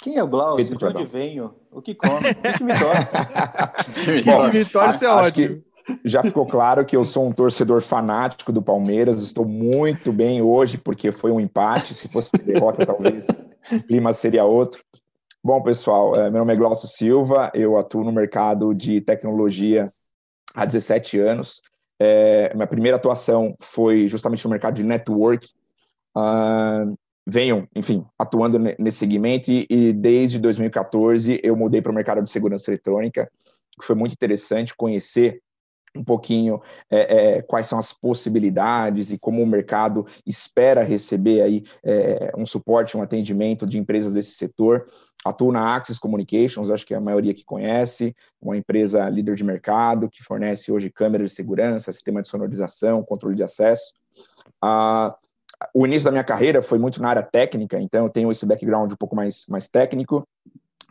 Quem 0.00 0.16
é 0.16 0.22
o 0.22 0.28
Glaucio? 0.28 0.76
De 0.76 0.84
onde 0.84 1.04
venho? 1.06 1.54
O 1.70 1.82
que 1.82 1.94
come? 1.94 2.30
O 2.30 2.56
que 2.56 2.62
me 2.62 2.78
torce? 2.78 3.12
o 4.30 4.50
que 4.50 4.58
me 4.58 4.64
torce 4.64 5.04
é 5.04 5.08
ótimo. 5.08 5.64
Já 6.04 6.22
ficou 6.22 6.46
claro 6.46 6.84
que 6.84 6.96
eu 6.96 7.04
sou 7.04 7.26
um 7.26 7.32
torcedor 7.32 7.80
fanático 7.80 8.52
do 8.52 8.62
Palmeiras. 8.62 9.22
Estou 9.22 9.44
muito 9.44 10.12
bem 10.12 10.42
hoje, 10.42 10.78
porque 10.78 11.10
foi 11.10 11.30
um 11.30 11.40
empate. 11.40 11.94
Se 11.94 12.08
fosse 12.08 12.30
derrota, 12.32 12.84
talvez 12.84 13.26
o 13.72 13.82
clima 13.82 14.12
seria 14.12 14.44
outro. 14.44 14.82
Bom, 15.42 15.62
pessoal, 15.62 16.16
é, 16.16 16.30
meu 16.30 16.40
nome 16.40 16.52
é 16.52 16.56
Glaucio 16.56 16.88
Silva, 16.88 17.50
eu 17.54 17.78
atuo 17.78 18.04
no 18.04 18.12
mercado 18.12 18.74
de 18.74 19.00
tecnologia 19.00 19.92
há 20.54 20.64
17 20.64 21.18
anos. 21.20 21.62
É, 21.98 22.52
minha 22.54 22.66
primeira 22.66 22.96
atuação 22.96 23.54
foi 23.60 24.08
justamente 24.08 24.44
no 24.44 24.50
mercado 24.50 24.74
de 24.74 24.82
network. 24.82 25.48
Uh, 26.16 26.96
venho, 27.26 27.68
enfim, 27.74 28.04
atuando 28.18 28.58
nesse 28.58 28.98
segmento 28.98 29.50
e, 29.50 29.66
e 29.70 29.92
desde 29.92 30.38
2014 30.38 31.40
eu 31.42 31.54
mudei 31.54 31.80
para 31.80 31.92
o 31.92 31.94
mercado 31.94 32.22
de 32.22 32.30
segurança 32.30 32.70
eletrônica, 32.70 33.30
que 33.78 33.86
foi 33.86 33.94
muito 33.94 34.12
interessante 34.12 34.74
conhecer 34.76 35.40
um 35.98 36.04
pouquinho 36.04 36.60
é, 36.90 37.36
é, 37.36 37.42
quais 37.42 37.66
são 37.66 37.78
as 37.78 37.92
possibilidades 37.92 39.10
e 39.10 39.18
como 39.18 39.42
o 39.42 39.46
mercado 39.46 40.06
espera 40.24 40.82
receber 40.82 41.42
aí 41.42 41.64
é, 41.82 42.32
um 42.36 42.46
suporte, 42.46 42.96
um 42.96 43.02
atendimento 43.02 43.66
de 43.66 43.78
empresas 43.78 44.14
desse 44.14 44.32
setor. 44.32 44.86
Atuo 45.24 45.50
na 45.50 45.74
Axis 45.74 45.98
Communications, 45.98 46.70
acho 46.70 46.86
que 46.86 46.94
a 46.94 47.00
maioria 47.00 47.34
que 47.34 47.44
conhece, 47.44 48.14
uma 48.40 48.56
empresa 48.56 49.08
líder 49.08 49.34
de 49.34 49.42
mercado 49.42 50.08
que 50.08 50.22
fornece 50.22 50.70
hoje 50.70 50.90
câmeras 50.90 51.30
de 51.30 51.36
segurança, 51.36 51.92
sistema 51.92 52.22
de 52.22 52.28
sonorização, 52.28 53.02
controle 53.02 53.34
de 53.34 53.42
acesso. 53.42 53.92
Uh, 54.64 55.12
o 55.74 55.84
início 55.84 56.04
da 56.04 56.12
minha 56.12 56.22
carreira 56.22 56.62
foi 56.62 56.78
muito 56.78 57.02
na 57.02 57.08
área 57.08 57.22
técnica, 57.22 57.80
então 57.80 58.04
eu 58.04 58.10
tenho 58.10 58.30
esse 58.30 58.46
background 58.46 58.92
um 58.92 58.96
pouco 58.96 59.16
mais, 59.16 59.44
mais 59.48 59.68
técnico. 59.68 60.26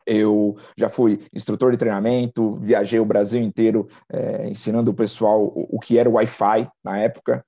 Eu 0.08 0.56
já 0.78 0.88
fui 0.88 1.20
instrutor 1.34 1.72
de 1.72 1.78
treinamento, 1.78 2.56
viajei 2.62 3.00
o 3.00 3.06
Brasil 3.06 3.42
inteiro 3.42 3.90
é, 4.10 4.48
ensinando 4.48 4.92
o 4.92 4.94
pessoal 4.94 5.44
o, 5.44 5.78
que 5.80 5.98
era 5.98 6.10
o 6.10 6.14
Wi-Fi 6.14 6.70
na 6.82 6.98
época. 6.98 7.46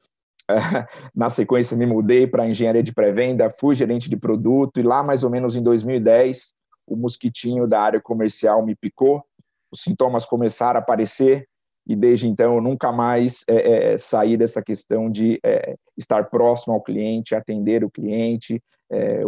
na 1.16 1.30
sequência, 1.30 1.78
me 1.78 1.86
mudei 1.86 2.28
para 2.28 2.48
engenharia 2.48 2.84
de 2.84 2.92
pré-venda, 2.92 3.50
fui 3.50 3.76
gerente 3.76 4.10
de 4.10 4.18
produto, 4.18 4.80
e 4.80 4.84
lá, 4.84 5.02
mais 5.02 5.24
ou 5.24 5.30
menos 5.30 5.56
em 5.56 5.62
2010, 5.62 6.54
o 6.88 6.96
mosquitinho 6.96 7.68
da 7.68 7.80
área 7.80 8.02
comercial 8.02 8.66
me 8.66 8.76
picou, 8.76 9.24
os 9.72 9.82
sintomas 9.82 10.26
começaram 10.26 10.80
a 10.80 10.82
aparecer, 10.82 11.48
e 11.88 11.96
desde 11.96 12.28
então 12.28 12.56
eu 12.56 12.62
nunca 12.62 12.92
mais 12.92 13.44
é, 13.48 13.94
é, 13.94 13.98
saí 13.98 14.38
dessa 14.38 14.62
questão 14.62 15.10
de 15.10 15.40
é, 15.44 15.76
estar 15.98 16.30
próximo 16.30 16.74
ao 16.74 16.82
cliente, 16.82 17.34
atender 17.34 17.84
o 17.84 17.90
cliente. 17.90 18.62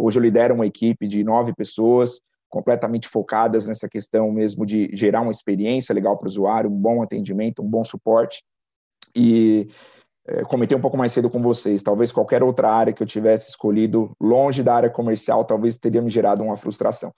Hoje 0.00 0.18
eu 0.18 0.22
lidero 0.22 0.54
uma 0.54 0.66
equipe 0.66 1.06
de 1.06 1.22
nove 1.22 1.54
pessoas, 1.54 2.20
completamente 2.52 3.08
focadas 3.08 3.66
nessa 3.66 3.88
questão 3.88 4.30
mesmo 4.30 4.66
de 4.66 4.90
gerar 4.92 5.22
uma 5.22 5.32
experiência 5.32 5.94
legal 5.94 6.18
para 6.18 6.26
o 6.26 6.28
usuário, 6.28 6.70
um 6.70 6.76
bom 6.76 7.02
atendimento, 7.02 7.62
um 7.62 7.68
bom 7.68 7.82
suporte. 7.82 8.44
E 9.16 9.68
é, 10.28 10.42
comentei 10.42 10.76
um 10.76 10.80
pouco 10.80 10.98
mais 10.98 11.12
cedo 11.12 11.30
com 11.30 11.40
vocês, 11.40 11.82
talvez 11.82 12.12
qualquer 12.12 12.42
outra 12.42 12.70
área 12.70 12.92
que 12.92 13.02
eu 13.02 13.06
tivesse 13.06 13.48
escolhido 13.48 14.14
longe 14.20 14.62
da 14.62 14.74
área 14.74 14.90
comercial, 14.90 15.46
talvez 15.46 15.78
teria 15.78 16.02
me 16.02 16.10
gerado 16.10 16.44
uma 16.44 16.58
frustração. 16.58 17.10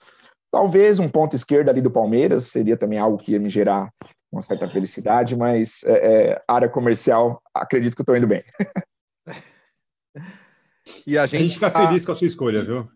Talvez 0.49 0.99
um 0.99 1.09
ponto 1.09 1.35
esquerdo 1.35 1.67
ali 1.67 1.81
do 1.81 1.91
Palmeiras 1.91 2.45
seria 2.45 2.77
também 2.77 2.97
algo 2.97 3.17
que 3.17 3.33
ia 3.33 3.39
me 3.39 3.49
gerar 3.49 3.91
uma 4.31 4.41
certa 4.41 4.69
felicidade, 4.69 5.35
mas 5.35 5.83
é, 5.83 6.31
é, 6.31 6.41
área 6.47 6.69
comercial, 6.69 7.41
acredito 7.53 7.93
que 7.93 8.01
estou 8.01 8.15
indo 8.15 8.25
bem. 8.25 8.41
e 11.05 11.17
a 11.17 11.25
gente, 11.25 11.35
a 11.35 11.45
gente 11.45 11.53
fica 11.55 11.69
tá... 11.69 11.85
feliz 11.85 12.05
com 12.05 12.13
a 12.13 12.15
sua 12.15 12.27
escolha, 12.27 12.63
viu? 12.63 12.89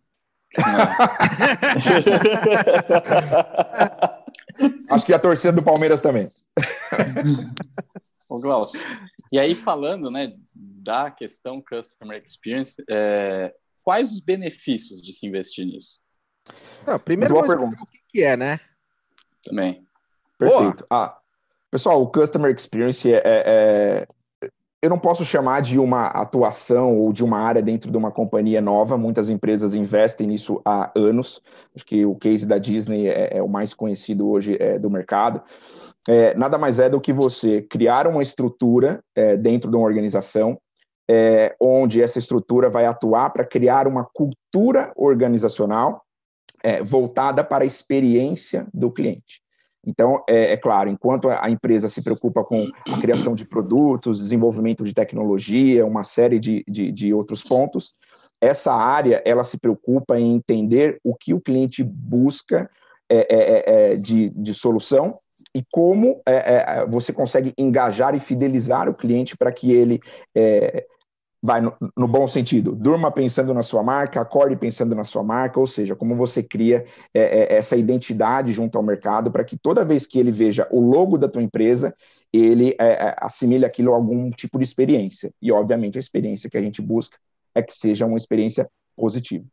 Acho 4.89 5.05
que 5.05 5.13
a 5.13 5.19
torcida 5.19 5.53
do 5.53 5.63
Palmeiras 5.63 6.01
também. 6.01 6.27
Ô, 8.29 8.41
Glaucio, 8.41 8.81
e 9.31 9.39
aí 9.39 9.55
falando 9.55 10.11
né, 10.11 10.29
da 10.55 11.09
questão 11.11 11.61
Customer 11.61 12.21
Experience, 12.23 12.83
é, 12.89 13.53
quais 13.83 14.11
os 14.11 14.19
benefícios 14.19 15.01
de 15.01 15.13
se 15.13 15.27
investir 15.27 15.65
nisso? 15.65 16.01
Não, 16.85 16.99
primeiro, 16.99 17.35
Boa 17.35 17.47
pergunta. 17.47 17.81
o 17.81 17.87
que 18.09 18.21
é, 18.23 18.35
né? 18.35 18.59
Também. 19.43 19.85
Perfeito. 20.37 20.85
Ah, 20.89 21.17
pessoal, 21.69 22.01
o 22.01 22.11
Customer 22.11 22.53
Experience 22.53 23.11
é, 23.11 23.21
é, 23.25 24.07
eu 24.81 24.89
não 24.89 24.97
posso 24.97 25.25
chamar 25.25 25.61
de 25.61 25.77
uma 25.77 26.07
atuação 26.07 26.97
ou 26.97 27.11
de 27.11 27.23
uma 27.23 27.39
área 27.39 27.61
dentro 27.61 27.91
de 27.91 27.97
uma 27.97 28.11
companhia 28.11 28.61
nova. 28.61 28.97
Muitas 28.97 29.29
empresas 29.29 29.73
investem 29.73 30.27
nisso 30.27 30.61
há 30.63 30.89
anos. 30.95 31.41
Acho 31.75 31.85
que 31.85 32.05
o 32.05 32.15
case 32.15 32.45
da 32.45 32.57
Disney 32.57 33.07
é, 33.07 33.37
é 33.37 33.43
o 33.43 33.49
mais 33.49 33.73
conhecido 33.73 34.29
hoje 34.29 34.55
é, 34.59 34.79
do 34.79 34.89
mercado. 34.89 35.41
É, 36.07 36.33
nada 36.35 36.57
mais 36.57 36.79
é 36.79 36.89
do 36.89 37.01
que 37.01 37.11
você 37.11 37.61
criar 37.61 38.07
uma 38.07 38.21
estrutura 38.21 39.03
é, 39.13 39.35
dentro 39.35 39.69
de 39.69 39.75
uma 39.75 39.85
organização, 39.85 40.57
é, 41.09 41.55
onde 41.59 42.01
essa 42.01 42.17
estrutura 42.17 42.69
vai 42.69 42.85
atuar 42.85 43.31
para 43.31 43.43
criar 43.43 43.85
uma 43.85 44.05
cultura 44.05 44.93
organizacional 44.95 46.03
é, 46.63 46.81
voltada 46.81 47.43
para 47.43 47.65
a 47.65 47.67
experiência 47.67 48.65
do 48.73 48.89
cliente. 48.89 49.41
Então, 49.85 50.23
é, 50.27 50.53
é, 50.53 50.57
claro, 50.57 50.89
enquanto 50.89 51.29
a 51.29 51.49
empresa 51.49 51.87
se 51.87 52.03
preocupa 52.03 52.43
com 52.43 52.67
a 52.91 52.99
criação 52.99 53.33
de 53.33 53.45
produtos, 53.45 54.19
desenvolvimento 54.19 54.83
de 54.83 54.93
tecnologia, 54.93 55.85
uma 55.85 56.03
série 56.03 56.39
de, 56.39 56.63
de, 56.67 56.91
de, 56.91 57.13
outros 57.13 57.43
pontos, 57.43 57.93
essa 58.41 58.73
área 58.73 59.21
ela 59.25 59.43
se 59.43 59.57
preocupa 59.57 60.19
em 60.19 60.35
entender 60.35 60.99
o 61.03 61.15
que 61.15 61.33
o 61.33 61.39
cliente 61.39 61.83
busca 61.83 62.69
é, 63.09 63.17
é, 63.17 63.37
é, 63.39 63.93
é 63.93 63.95
de, 63.95 64.29
de 64.29 64.53
solução 64.53 65.17
e 65.55 65.63
como 65.71 66.21
é, 66.25 66.85
você 66.85 67.13
consegue 67.13 67.53
engajar 67.57 68.13
e 68.13 68.19
fidelizar 68.19 68.89
o 68.89 68.93
cliente 68.93 69.37
para 69.37 69.51
que 69.51 69.71
ele 69.71 70.01
vai 71.41 71.61
no, 71.61 71.73
no, 71.97 72.07
bom 72.07 72.27
sentido, 72.27 72.75
durma 72.75 73.11
pensando 73.11 73.53
na 73.53 73.63
sua 73.63 73.81
marca, 73.81 74.19
acorde 74.19 74.55
pensando 74.55 74.93
na 74.93 75.05
sua 75.05 75.23
marca, 75.23 75.59
ou 75.59 75.65
seja, 75.65 75.95
como 75.95 76.15
você 76.15 76.43
cria 76.43 76.85
é, 77.13 77.21
é, 77.21 77.55
essa 77.55 77.77
identidade 77.77 78.51
junto 78.51 78.77
ao 78.77 78.83
mercado 78.83 79.31
para 79.31 79.43
que 79.43 79.57
toda 79.57 79.85
vez 79.85 80.05
que 80.05 80.19
ele 80.19 80.31
veja 80.31 80.67
o 80.69 80.81
logo 80.81 81.17
da 81.17 81.29
tua 81.29 81.41
empresa, 81.41 81.95
ele 82.31 82.75
é, 82.79 82.87
é, 82.87 83.15
assimile 83.19 83.65
aquilo 83.65 83.93
a 83.93 83.95
algum 83.95 84.29
tipo 84.31 84.57
de 84.57 84.65
experiência. 84.65 85.33
E, 85.41 85.51
obviamente, 85.51 85.97
a 85.97 85.99
experiência 85.99 86.49
que 86.49 86.57
a 86.57 86.61
gente 86.61 86.81
busca 86.81 87.17
é 87.55 87.63
que 87.63 87.73
seja 87.73 88.05
uma 88.05 88.17
experiência 88.17 88.69
positiva. 88.95 89.45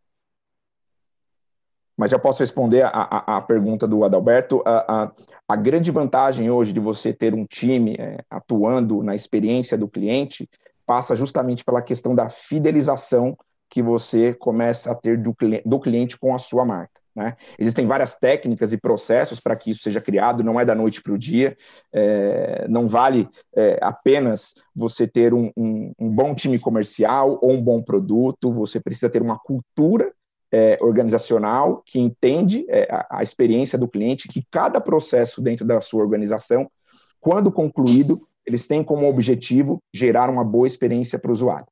Mas 1.97 2.11
já 2.11 2.19
posso 2.19 2.41
responder 2.41 2.83
a, 2.83 2.89
a, 2.89 3.37
a 3.39 3.41
pergunta 3.41 3.87
do 3.89 4.05
Adalberto. 4.05 4.63
A, 4.67 5.05
a, 5.05 5.13
a, 5.49 5.57
grande 5.57 5.91
vantagem 5.91 6.51
hoje 6.51 6.73
de 6.73 6.81
você 6.81 7.11
ter 7.11 7.33
um 7.33 7.47
time 7.47 7.97
é, 7.99 8.23
atuando 8.29 9.03
na 9.03 9.15
experiência 9.15 9.79
do 9.79 9.89
cliente 9.89 10.47
passa 10.87 11.17
justamente 11.17 11.65
pela 11.65 11.83
questão 11.83 12.15
da 12.15 12.31
fidelização 12.31 13.37
que 13.69 13.83
você 13.83 14.33
começa 14.33 14.91
a 14.91 14.95
ter 14.95 15.19
do, 15.19 15.35
do 15.65 15.81
cliente 15.81 16.17
com 16.17 16.35
a 16.35 16.39
sua 16.39 16.65
marca. 16.65 17.01
Né? 17.17 17.35
Existem 17.59 17.87
várias 17.87 18.15
técnicas 18.15 18.73
e 18.73 18.77
processos 18.77 19.41
para 19.41 19.57
que 19.57 19.71
isso 19.71 19.83
seja 19.83 20.03
criado, 20.03 20.45
não 20.45 20.61
é 20.61 20.67
da 20.67 20.75
noite 20.75 21.03
para 21.03 21.15
o 21.15 21.19
dia, 21.19 21.57
é, 21.91 22.67
não 22.69 22.87
vale 22.89 23.27
é, 23.57 23.79
apenas 23.81 24.55
você 24.75 25.07
ter 25.07 25.33
um, 25.33 25.51
um, 25.57 25.93
um, 25.99 26.11
bom 26.11 26.35
time 26.35 26.59
comercial 26.59 27.39
ou 27.41 27.53
um 27.53 27.63
bom 27.63 27.83
produto, 27.83 28.53
você 28.53 28.79
precisa 28.79 29.09
ter 29.09 29.23
uma 29.23 29.39
cultura 29.39 30.13
é, 30.53 30.77
organizacional 30.83 31.83
que 31.87 31.99
entende 31.99 32.67
é, 32.69 32.87
a, 32.91 33.19
a 33.19 33.23
experiência 33.23 33.79
do 33.79 33.89
cliente, 33.89 34.29
que 34.29 34.45
cada 34.51 34.79
processo 34.79 35.41
dentro 35.41 35.67
da 35.67 35.81
sua 35.81 36.03
organização, 36.03 36.71
quando 37.19 37.51
concluído, 37.51 38.29
eles 38.47 38.67
têm 38.67 38.83
como 38.83 39.09
objetivo 39.09 39.83
gerar 39.93 40.31
uma 40.31 40.45
boa 40.45 40.67
experiência 40.67 41.19
para 41.19 41.31
o 41.31 41.35
usuário. 41.35 41.67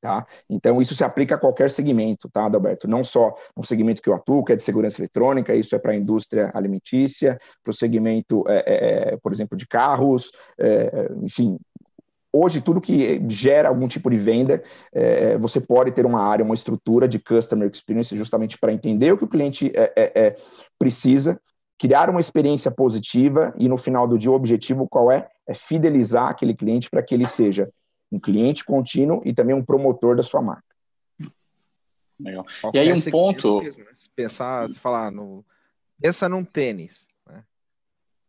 Tá? 0.00 0.26
Então, 0.48 0.80
isso 0.80 0.94
se 0.94 1.04
aplica 1.04 1.34
a 1.34 1.38
qualquer 1.38 1.70
segmento, 1.70 2.26
tá, 2.30 2.46
Adalberto? 2.46 2.88
Não 2.88 3.04
só 3.04 3.34
no 3.54 3.62
segmento 3.62 4.00
que 4.00 4.08
eu 4.08 4.14
atuo, 4.14 4.42
que 4.42 4.52
é 4.52 4.56
de 4.56 4.62
segurança 4.62 4.98
eletrônica, 4.98 5.54
isso 5.54 5.74
é 5.74 5.78
para 5.78 5.92
a 5.92 5.96
indústria 5.96 6.50
alimentícia, 6.54 7.38
para 7.62 7.70
o 7.70 7.74
segmento, 7.74 8.42
é, 8.48 8.64
é, 8.66 9.12
é, 9.12 9.16
por 9.18 9.30
exemplo, 9.30 9.58
de 9.58 9.66
carros, 9.66 10.32
é, 10.58 11.10
enfim. 11.22 11.58
Hoje, 12.32 12.62
tudo 12.62 12.80
que 12.80 13.22
gera 13.28 13.68
algum 13.68 13.86
tipo 13.86 14.08
de 14.08 14.16
venda, 14.16 14.62
é, 14.90 15.36
você 15.36 15.60
pode 15.60 15.92
ter 15.92 16.06
uma 16.06 16.22
área, 16.22 16.44
uma 16.44 16.54
estrutura 16.54 17.06
de 17.06 17.18
customer 17.18 17.68
experience, 17.68 18.16
justamente 18.16 18.56
para 18.56 18.72
entender 18.72 19.12
o 19.12 19.18
que 19.18 19.24
o 19.24 19.28
cliente 19.28 19.70
é, 19.74 20.34
precisa, 20.78 21.38
criar 21.78 22.08
uma 22.08 22.20
experiência 22.20 22.70
positiva 22.70 23.52
e, 23.58 23.68
no 23.68 23.76
final 23.76 24.06
do 24.06 24.16
dia, 24.16 24.30
o 24.30 24.34
objetivo 24.34 24.88
qual 24.88 25.10
é? 25.10 25.28
É 25.50 25.54
fidelizar 25.54 26.28
aquele 26.28 26.54
cliente 26.54 26.88
para 26.88 27.02
que 27.02 27.12
ele 27.12 27.26
seja 27.26 27.68
um 28.10 28.20
cliente 28.20 28.64
contínuo 28.64 29.20
e 29.24 29.34
também 29.34 29.52
um 29.52 29.64
promotor 29.64 30.14
da 30.14 30.22
sua 30.22 30.40
marca. 30.40 30.62
Legal. 32.20 32.46
E 32.72 32.78
aí 32.78 32.92
um 32.92 33.00
ponto... 33.10 33.60
Mesmo, 33.60 33.82
né? 33.82 33.90
Se 33.92 34.08
pensar, 34.10 34.70
se 34.70 34.78
falar 34.78 35.10
no... 35.10 35.44
Pensa 36.00 36.28
num 36.28 36.44
tênis, 36.44 37.08
né? 37.26 37.42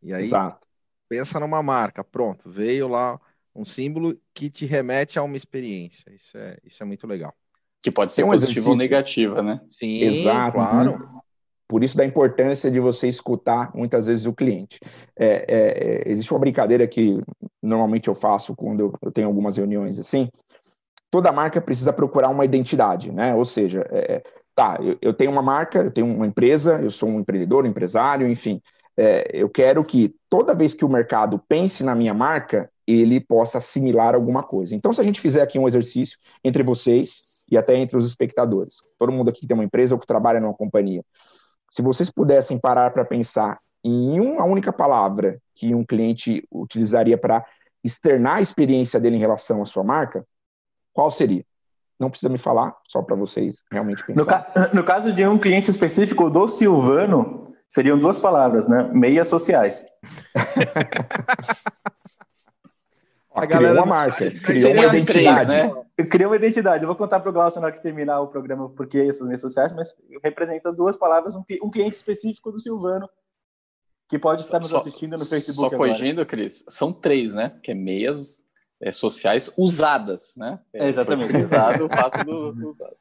E 0.02 0.12
aí 0.12 0.24
Exato. 0.24 0.66
pensa 1.08 1.40
numa 1.40 1.62
marca, 1.62 2.04
pronto, 2.04 2.50
veio 2.50 2.88
lá 2.88 3.22
um 3.54 3.64
símbolo 3.64 4.20
que 4.34 4.50
te 4.50 4.66
remete 4.66 5.20
a 5.20 5.24
uma 5.24 5.38
experiência. 5.38 6.12
Isso 6.12 6.36
é, 6.36 6.58
isso 6.64 6.82
é 6.82 6.86
muito 6.88 7.06
legal. 7.06 7.36
Que 7.84 7.92
pode 7.92 8.14
ser 8.14 8.24
um 8.24 8.32
positiva 8.32 8.72
ou 8.72 8.76
negativa, 8.76 9.44
né? 9.44 9.62
Sim, 9.70 10.02
Exato. 10.02 10.54
claro. 10.54 11.21
Por 11.72 11.86
isso 11.86 11.96
da 11.96 12.04
importância 12.04 12.70
de 12.70 12.82
você 12.82 13.08
escutar 13.08 13.72
muitas 13.74 14.06
vezes 14.06 14.26
o 14.26 14.34
cliente. 14.34 14.78
É, 15.18 15.46
é, 15.48 16.12
existe 16.12 16.30
uma 16.34 16.40
brincadeira 16.42 16.86
que 16.86 17.18
normalmente 17.64 18.10
eu 18.10 18.14
faço 18.14 18.54
quando 18.54 18.82
eu, 18.82 18.94
eu 19.02 19.10
tenho 19.10 19.28
algumas 19.28 19.56
reuniões 19.56 19.98
assim. 19.98 20.28
Toda 21.10 21.32
marca 21.32 21.62
precisa 21.62 21.94
procurar 21.94 22.28
uma 22.28 22.44
identidade, 22.44 23.10
né? 23.14 23.34
Ou 23.34 23.46
seja, 23.46 23.88
é, 23.90 24.16
é, 24.16 24.24
tá, 24.54 24.80
eu, 24.82 24.98
eu, 25.02 25.14
tenho 25.14 25.32
uma 25.32 25.42
marca, 25.42 25.80
eu 25.80 25.92
tenho 25.92 26.14
uma 26.14 26.28
empresa, 26.28 26.78
eu 26.82 26.92
sou 26.92 27.08
um 27.08 27.22
empreendedor, 27.22 27.64
um 27.64 27.70
empresário, 27.70 28.30
enfim. 28.30 28.62
É, 28.98 29.30
eu 29.34 29.48
quero 29.48 29.82
que 29.86 30.14
toda 30.30 30.54
vez 30.54 30.74
que 30.74 30.84
o 30.84 30.90
mercado 30.90 31.42
pense 31.48 31.86
na 31.86 31.96
minha 31.96 32.14
marca, 32.14 32.70
ele 32.86 33.22
possa 33.22 33.60
assimilar 33.60 34.14
alguma 34.14 34.44
coisa. 34.44 34.76
Então, 34.76 34.92
se 34.92 35.00
a 35.00 35.06
gente 35.06 35.22
fizer 35.22 35.42
aqui 35.42 35.58
um 35.58 35.70
exercício 35.70 36.20
entre 36.44 36.64
vocês 36.64 37.46
e 37.50 37.58
até 37.58 37.78
entre 37.78 37.96
os 37.96 38.06
espectadores, 38.06 38.76
todo 38.98 39.14
mundo 39.14 39.30
aqui 39.30 39.40
que 39.40 39.48
tem 39.48 39.56
uma 39.56 39.64
empresa 39.64 39.96
ou 39.96 40.00
que 40.02 40.06
trabalha 40.06 40.42
numa 40.42 40.54
companhia, 40.54 41.02
se 41.72 41.82
vocês 41.82 42.10
pudessem 42.10 42.60
parar 42.60 42.92
para 42.92 43.06
pensar 43.06 43.58
em 43.82 44.20
uma 44.20 44.44
única 44.44 44.74
palavra 44.74 45.40
que 45.56 45.74
um 45.74 45.86
cliente 45.86 46.46
utilizaria 46.52 47.18
para 47.18 47.46
externar 47.82 48.36
a 48.36 48.42
experiência 48.42 49.00
dele 49.00 49.16
em 49.16 49.20
relação 49.20 49.64
à 49.64 49.66
sua 49.66 49.82
marca, 49.84 50.26
qual 50.94 51.10
seria? 51.10 51.46
Não 51.98 52.10
precisa 52.10 52.30
me 52.30 52.38
falar, 52.38 52.76
só 52.86 53.02
para 53.02 53.16
vocês 53.16 53.64
realmente 53.72 54.06
pensarem. 54.06 54.18
No, 54.18 54.54
ca 54.54 54.70
no, 54.74 54.84
caso 54.84 55.14
de 55.14 55.26
um 55.26 55.40
cliente 55.40 55.72
específico 55.72 56.30
do 56.30 56.50
Silvano, 56.50 57.56
seriam 57.70 57.98
duas 57.98 58.20
palavras, 58.20 58.68
né? 58.68 58.90
Meias 58.92 59.30
sociais. 59.30 59.86
A 63.34 63.46
galera 63.46 63.80
uma 63.80 63.86
marca, 63.86 64.30
criou 64.32 64.74
uma 64.74 64.86
identidade. 64.86 65.50
Né? 65.50 65.74
Eu 65.98 66.10
criei 66.10 66.26
uma 66.26 66.36
identidade. 66.36 66.84
Eu 66.84 66.88
vou 66.88 66.96
contar 66.96 67.20
para 67.20 67.30
o 67.30 67.34
Glaucio 67.34 67.62
na 67.62 67.68
hora 67.68 67.76
que 67.76 67.82
terminar 67.82 68.20
o 68.20 68.28
programa 68.28 68.70
porque 68.70 68.98
essas 68.98 69.26
minhas 69.26 69.42
sociais, 69.42 69.72
mas 69.72 69.96
representa 70.24 70.72
duas 70.72 70.96
palavras, 70.96 71.36
um, 71.36 71.44
um 71.64 71.70
cliente 71.70 71.96
específico 71.96 72.52
do 72.52 72.60
Silvano 72.60 73.10
que 74.10 74.20
pode 74.20 74.42
estar 74.42 74.60
nos 74.60 74.70
só, 74.70 74.78
assistindo 74.78 75.12
no 75.12 75.26
Facebook. 75.26 75.70
Só 75.70 75.78
corrigindo, 75.78 76.26
Cris, 76.26 76.66
são 76.68 76.92
três, 76.92 77.34
né? 77.34 77.54
Que 77.64 77.72
é 77.72 77.74
meias 77.74 78.44
é, 78.82 78.92
sociais 78.92 79.50
usadas, 79.58 80.34
né? 80.36 80.60
É, 80.74 80.90
exatamente. 80.90 81.38
Usado 81.38 81.86
o 81.86 81.90
fato 81.90 82.26
do, 82.26 82.52
do 82.54 82.70
usado. 82.70 82.96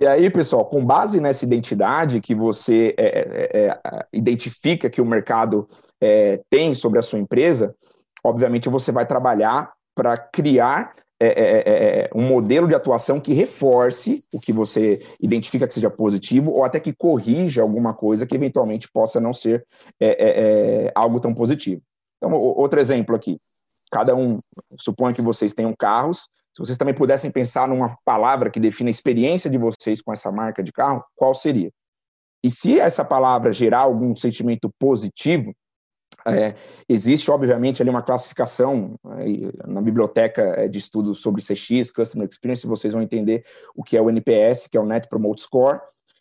E 0.00 0.06
aí, 0.06 0.28
pessoal, 0.30 0.64
com 0.64 0.84
base 0.84 1.20
nessa 1.20 1.44
identidade 1.44 2.20
que 2.20 2.34
você 2.34 2.94
é, 2.98 3.06
é, 3.06 3.66
é 3.66 3.80
identifica 4.12 4.90
que 4.90 5.00
o 5.00 5.04
mercado 5.04 5.68
é, 6.00 6.42
tem 6.48 6.74
sobre 6.74 6.98
a 6.98 7.02
sua 7.02 7.18
empresa, 7.18 7.76
obviamente 8.24 8.68
você 8.68 8.92
vai 8.92 9.06
trabalhar 9.06 9.72
para 9.94 10.16
criar 10.16 10.94
é, 11.22 11.26
é, 11.26 11.58
é, 11.58 12.00
é, 12.00 12.10
um 12.14 12.22
modelo 12.22 12.66
de 12.66 12.74
atuação 12.74 13.20
que 13.20 13.34
reforce 13.34 14.24
o 14.32 14.40
que 14.40 14.54
você 14.54 15.04
identifica 15.20 15.68
que 15.68 15.74
seja 15.74 15.90
positivo 15.90 16.50
ou 16.50 16.64
até 16.64 16.80
que 16.80 16.94
corrija 16.94 17.60
alguma 17.60 17.92
coisa 17.92 18.26
que 18.26 18.34
eventualmente 18.34 18.90
possa 18.90 19.20
não 19.20 19.34
ser 19.34 19.66
é, 20.00 20.86
é, 20.86 20.92
algo 20.94 21.20
tão 21.20 21.34
positivo. 21.34 21.82
Então, 22.16 22.32
outro 22.38 22.80
exemplo 22.80 23.14
aqui. 23.14 23.36
Cada 23.92 24.14
um, 24.14 24.38
suponha 24.78 25.14
que 25.14 25.20
vocês 25.20 25.52
tenham 25.52 25.74
carros, 25.78 26.28
se 26.54 26.58
vocês 26.58 26.78
também 26.78 26.94
pudessem 26.94 27.30
pensar 27.30 27.68
numa 27.68 27.96
palavra 28.02 28.50
que 28.50 28.58
define 28.58 28.88
a 28.88 28.90
experiência 28.90 29.50
de 29.50 29.58
vocês 29.58 30.00
com 30.00 30.12
essa 30.12 30.32
marca 30.32 30.62
de 30.62 30.72
carro, 30.72 31.04
qual 31.14 31.34
seria? 31.34 31.70
E 32.42 32.50
se 32.50 32.80
essa 32.80 33.04
palavra 33.04 33.52
gerar 33.52 33.80
algum 33.80 34.16
sentimento 34.16 34.70
positivo, 34.78 35.52
é, 36.26 36.54
existe, 36.88 37.30
obviamente, 37.30 37.82
ali 37.82 37.90
uma 37.90 38.02
classificação 38.02 38.94
na 39.66 39.80
biblioteca 39.80 40.42
é, 40.56 40.68
de 40.68 40.78
estudos 40.78 41.20
sobre 41.20 41.42
CX, 41.42 41.90
Customer 41.90 42.28
Experience, 42.28 42.66
vocês 42.66 42.92
vão 42.92 43.02
entender 43.02 43.44
o 43.74 43.82
que 43.82 43.96
é 43.96 44.02
o 44.02 44.10
NPS, 44.10 44.68
que 44.68 44.76
é 44.76 44.80
o 44.80 44.86
Net 44.86 45.08
Promote 45.08 45.42
Score, 45.42 45.80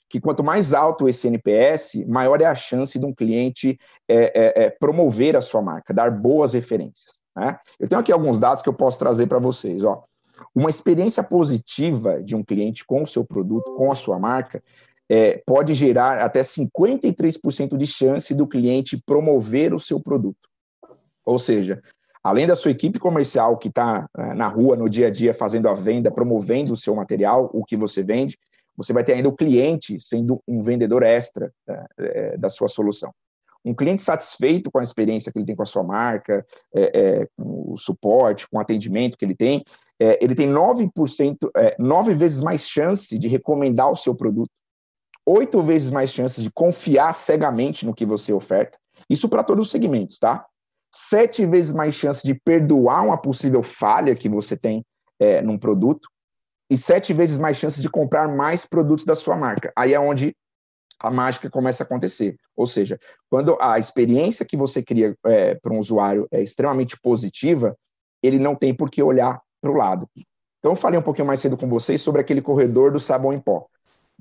que 0.10 0.20
quanto 0.20 0.44
mais 0.44 0.74
alto 0.74 1.08
esse 1.08 1.27
NPS, 1.27 2.03
maior 2.08 2.41
é 2.41 2.46
a 2.46 2.56
chance 2.56 2.98
de 2.98 3.06
um 3.06 3.13
cliente 3.13 3.79
é, 4.08 4.63
é, 4.63 4.63
é 4.63 4.70
promover 4.70 5.36
a 5.36 5.41
sua 5.41 5.62
marca, 5.62 5.94
dar 5.94 6.10
boas 6.10 6.53
referências. 6.53 7.22
Né? 7.36 7.58
Eu 7.79 7.88
tenho 7.88 8.01
aqui 8.01 8.12
alguns 8.12 8.39
dados 8.39 8.63
que 8.63 8.70
eu 8.70 8.74
posso 8.74 8.98
trazer 8.98 9.27
para 9.27 9.38
vocês. 9.38 9.84
Ó. 9.84 10.03
Uma 10.56 10.70
experiência 10.70 11.24
positiva 11.24 12.24
de 12.24 12.36
um 12.36 12.44
cliente 12.44 12.84
com 12.86 13.03
o 13.03 13.08
seu 13.08 13.24
produto, 13.24 13.75
com 13.75 13.91
a 13.91 13.96
sua 13.96 14.18
marca, 14.18 14.63
é, 15.10 15.42
pode 15.46 15.74
gerar 15.74 16.20
até 16.20 16.42
53% 16.42 17.75
de 17.75 17.88
chance 17.88 18.34
do 18.36 18.48
cliente 18.48 19.01
promover 19.04 19.74
o 19.74 19.80
seu 19.80 20.00
produto. 20.00 20.48
Ou 21.25 21.39
seja, 21.39 21.82
além 22.24 22.46
da 22.46 22.56
sua 22.56 22.72
equipe 22.72 23.00
comercial 23.00 23.58
que 23.58 23.70
está 23.70 24.08
é, 24.16 24.34
na 24.36 24.48
rua, 24.48 24.75
no 24.75 24.88
dia 24.88 25.08
a 25.08 25.10
dia, 25.10 25.34
fazendo 25.34 25.68
a 25.68 25.74
venda, 25.74 26.12
promovendo 26.12 26.74
o 26.74 26.78
seu 26.78 26.94
material, 26.96 27.50
o 27.54 27.66
que 27.66 27.75
você 27.75 28.04
vende, 28.04 28.38
você 28.78 28.94
vai 28.94 29.04
ter 29.04 29.13
ainda 29.13 29.28
o 29.28 29.36
cliente 29.36 30.00
sendo 30.00 30.42
um 30.48 30.62
vendedor 30.62 31.04
extra 31.04 31.51
é, 31.68 31.86
é 31.98 32.38
da 32.38 32.50
sua 32.50 32.68
solução. 32.68 33.12
Um 33.66 33.74
cliente 33.74 34.01
satisfeito 34.01 34.72
com 34.72 34.80
a 34.80 34.84
experiência 34.84 35.32
que 35.32 35.38
ele 35.38 35.46
tem 35.46 35.56
com 35.56 35.63
a 35.63 35.66
sua 35.66 35.84
marca, 35.84 36.46
é, 36.74 37.00
é, 37.00 37.28
com 37.36 37.74
o 37.74 37.78
suporte, 37.78 38.48
com 38.48 38.58
o 38.58 38.62
atendimento 38.62 39.18
que 39.18 39.25
ele 39.25 39.36
tem, 39.36 39.66
ele 40.22 40.34
tem 40.34 40.48
9%, 40.50 41.36
nove 41.78 42.13
vezes 42.13 42.39
mais 42.39 42.66
chance 42.66 43.20
de 43.20 43.28
recomendar 43.28 43.92
o 43.92 43.98
seu 43.98 44.16
produto 44.16 44.50
oito 45.30 45.62
vezes 45.62 45.92
mais 45.92 46.12
chances 46.12 46.44
de 46.44 46.50
confiar 46.50 47.14
cegamente 47.14 47.86
no 47.86 47.94
que 47.94 48.06
você 48.06 48.34
oferta. 48.34 48.80
Isso 49.08 49.30
para 49.30 49.44
todos 49.44 49.68
os 49.68 49.72
segmentos, 49.72 50.18
tá? 50.18 50.46
Sete 50.92 51.46
vezes 51.46 51.72
mais 51.72 51.94
chances 51.94 52.24
de 52.24 52.34
perdoar 52.34 53.06
uma 53.06 53.18
possível 53.18 53.62
falha 53.62 54.16
que 54.16 54.28
você 54.28 54.58
tem 54.58 54.84
é, 55.20 55.40
num 55.42 55.58
produto. 55.58 56.10
E 56.68 56.78
sete 56.78 57.13
vezes 57.13 57.38
mais 57.38 57.58
chances 57.58 57.82
de 57.82 57.89
comprar 57.89 58.28
mais 58.28 58.65
produtos 58.65 59.06
da 59.06 59.15
sua 59.15 59.36
marca. 59.36 59.72
Aí 59.76 59.94
é 59.94 60.00
onde 60.00 60.36
a 61.00 61.12
mágica 61.12 61.50
começa 61.50 61.84
a 61.84 61.86
acontecer. 61.86 62.36
Ou 62.56 62.65
seja, 62.65 63.00
quando 63.30 63.56
a 63.62 63.78
experiência 63.78 64.46
que 64.46 64.58
você 64.58 64.82
cria 64.82 65.15
é, 65.26 65.56
para 65.56 65.74
um 65.74 65.80
usuário 65.80 66.28
é 66.32 66.42
extremamente 66.42 67.00
positiva, 67.00 67.78
ele 68.22 68.39
não 68.39 68.56
tem 68.56 68.74
por 68.74 68.89
que 68.89 69.02
olhar 69.02 69.39
para 69.62 69.72
o 69.72 69.76
lado. 69.76 70.10
Então, 70.58 70.72
eu 70.72 70.76
falei 70.76 71.00
um 71.00 71.04
pouquinho 71.04 71.28
mais 71.28 71.39
cedo 71.39 71.56
com 71.56 71.70
vocês 71.70 72.02
sobre 72.02 72.20
aquele 72.20 72.42
corredor 72.42 72.92
do 72.92 73.00
sabão 73.00 73.32
em 73.32 73.39
pó 73.39 73.68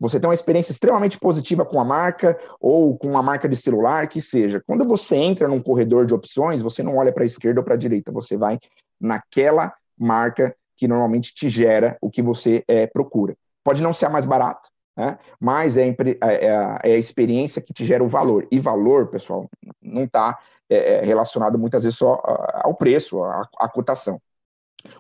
você 0.01 0.21
tem 0.21 0.29
uma 0.29 0.35
experiência 0.35 0.71
extremamente 0.71 1.19
positiva 1.19 1.65
com 1.65 1.81
a 1.81 1.85
marca 1.85 2.39
ou 2.61 2.97
com 2.97 3.09
uma 3.09 3.23
marca 3.23 3.49
de 3.49 3.57
celular, 3.57 4.09
que 4.09 4.21
seja. 4.21 4.63
Quando 4.67 4.85
você 4.85 5.17
entra 5.17 5.49
num 5.49 5.61
corredor 5.61 6.07
de 6.07 6.15
opções, 6.15 6.63
você 6.63 6.83
não 6.83 6.97
olha 6.97 7.13
para 7.13 7.25
a 7.25 7.27
esquerda 7.27 7.61
ou 7.61 7.65
para 7.65 7.75
a 7.75 7.79
direita, 7.79 8.13
você 8.13 8.37
vai 8.37 8.59
naquela 9.01 9.73
marca 9.99 10.55
que 10.77 10.87
normalmente 10.87 11.35
te 11.35 11.49
gera 11.49 11.99
o 12.01 12.11
que 12.11 12.23
você 12.23 12.63
é, 12.69 12.87
procura. 12.87 13.35
Pode 13.65 13.83
não 13.83 13.93
ser 13.93 14.07
a 14.07 14.11
mais 14.11 14.25
barata, 14.25 14.69
né? 14.97 15.19
mas 15.41 15.77
é, 15.77 15.89
é, 15.89 15.95
é, 16.21 16.57
a, 16.57 16.81
é, 16.85 16.93
a, 16.95 16.99
experiência 16.99 17.61
que 17.61 17.73
te 17.73 17.85
gera 17.85 18.03
o 18.03 18.09
valor. 18.09 18.47
E 18.51 18.61
valor, 18.61 19.09
pessoal, 19.09 19.51
não 19.83 20.05
está 20.05 20.39
é, 20.71 20.95
é, 20.95 21.05
relacionado 21.05 21.59
muitas 21.59 21.83
vezes 21.83 21.99
só 21.99 22.23
ao 22.63 22.75
preço, 22.75 23.23
à, 23.25 23.49
à 23.59 23.69
cotação. 23.69 24.21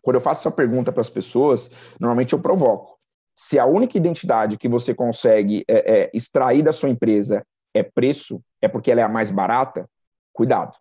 Quando 0.02 0.16
eu 0.16 0.20
faço 0.20 0.40
essa 0.40 0.50
pergunta 0.50 0.90
para 0.90 1.00
as 1.00 1.08
pessoas, 1.08 1.70
normalmente 2.00 2.32
eu 2.32 2.40
provoco 2.40 2.97
se 3.40 3.57
a 3.57 3.64
única 3.64 3.96
identidade 3.96 4.59
que 4.59 4.68
você 4.68 4.92
consegue 4.92 5.64
é, 5.68 6.01
é, 6.01 6.11
extrair 6.12 6.61
da 6.61 6.72
sua 6.72 6.88
empresa 6.88 7.46
é 7.72 7.85
preço, 7.85 8.42
é 8.61 8.66
porque 8.66 8.90
ela 8.90 9.01
é 9.01 9.05
a 9.05 9.09
mais 9.09 9.31
barata, 9.31 9.88
cuidado. 10.33 10.77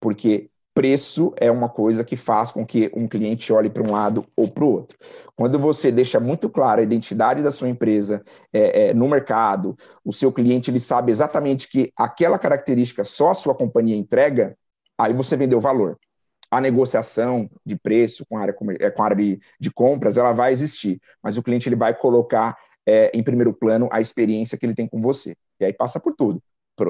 Porque 0.00 0.48
preço 0.72 1.34
é 1.36 1.50
uma 1.50 1.68
coisa 1.68 2.04
que 2.04 2.14
faz 2.14 2.52
com 2.52 2.64
que 2.64 2.88
um 2.94 3.08
cliente 3.08 3.52
olhe 3.52 3.68
para 3.68 3.82
um 3.82 3.90
lado 3.90 4.24
ou 4.36 4.46
para 4.46 4.62
o 4.62 4.70
outro. 4.70 4.96
Quando 5.34 5.58
você 5.58 5.90
deixa 5.90 6.20
muito 6.20 6.48
clara 6.48 6.80
a 6.80 6.84
identidade 6.84 7.42
da 7.42 7.50
sua 7.50 7.68
empresa 7.68 8.22
é, 8.52 8.90
é, 8.90 8.94
no 8.94 9.08
mercado, 9.08 9.76
o 10.04 10.12
seu 10.12 10.30
cliente 10.30 10.70
ele 10.70 10.78
sabe 10.78 11.10
exatamente 11.10 11.68
que 11.68 11.92
aquela 11.96 12.38
característica 12.38 13.02
só 13.02 13.32
a 13.32 13.34
sua 13.34 13.56
companhia 13.56 13.96
entrega, 13.96 14.56
aí 14.96 15.12
você 15.12 15.36
vendeu 15.36 15.58
valor 15.58 15.98
a 16.52 16.60
negociação 16.60 17.48
de 17.64 17.76
preço 17.76 18.26
com 18.28 18.36
a 18.36 18.42
área, 18.42 18.54
é, 18.78 18.90
com 18.90 19.02
a 19.02 19.06
área 19.06 19.16
de, 19.16 19.40
de 19.58 19.70
compras, 19.70 20.18
ela 20.18 20.32
vai 20.34 20.52
existir, 20.52 21.00
mas 21.22 21.38
o 21.38 21.42
cliente 21.42 21.66
ele 21.66 21.76
vai 21.76 21.94
colocar 21.94 22.54
é, 22.86 23.10
em 23.14 23.22
primeiro 23.22 23.54
plano 23.54 23.88
a 23.90 24.02
experiência 24.02 24.58
que 24.58 24.66
ele 24.66 24.74
tem 24.74 24.86
com 24.86 25.00
você. 25.00 25.34
E 25.58 25.64
aí 25.64 25.72
passa 25.72 25.98
por 25.98 26.14
tudo. 26.14 26.42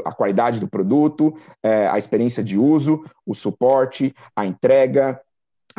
A 0.05 0.13
qualidade 0.13 0.59
do 0.59 0.67
produto, 0.67 1.33
é, 1.63 1.87
a 1.87 1.97
experiência 1.97 2.43
de 2.43 2.59
uso, 2.59 3.05
o 3.25 3.37
suporte, 3.37 4.13
a 4.35 4.45
entrega, 4.45 5.21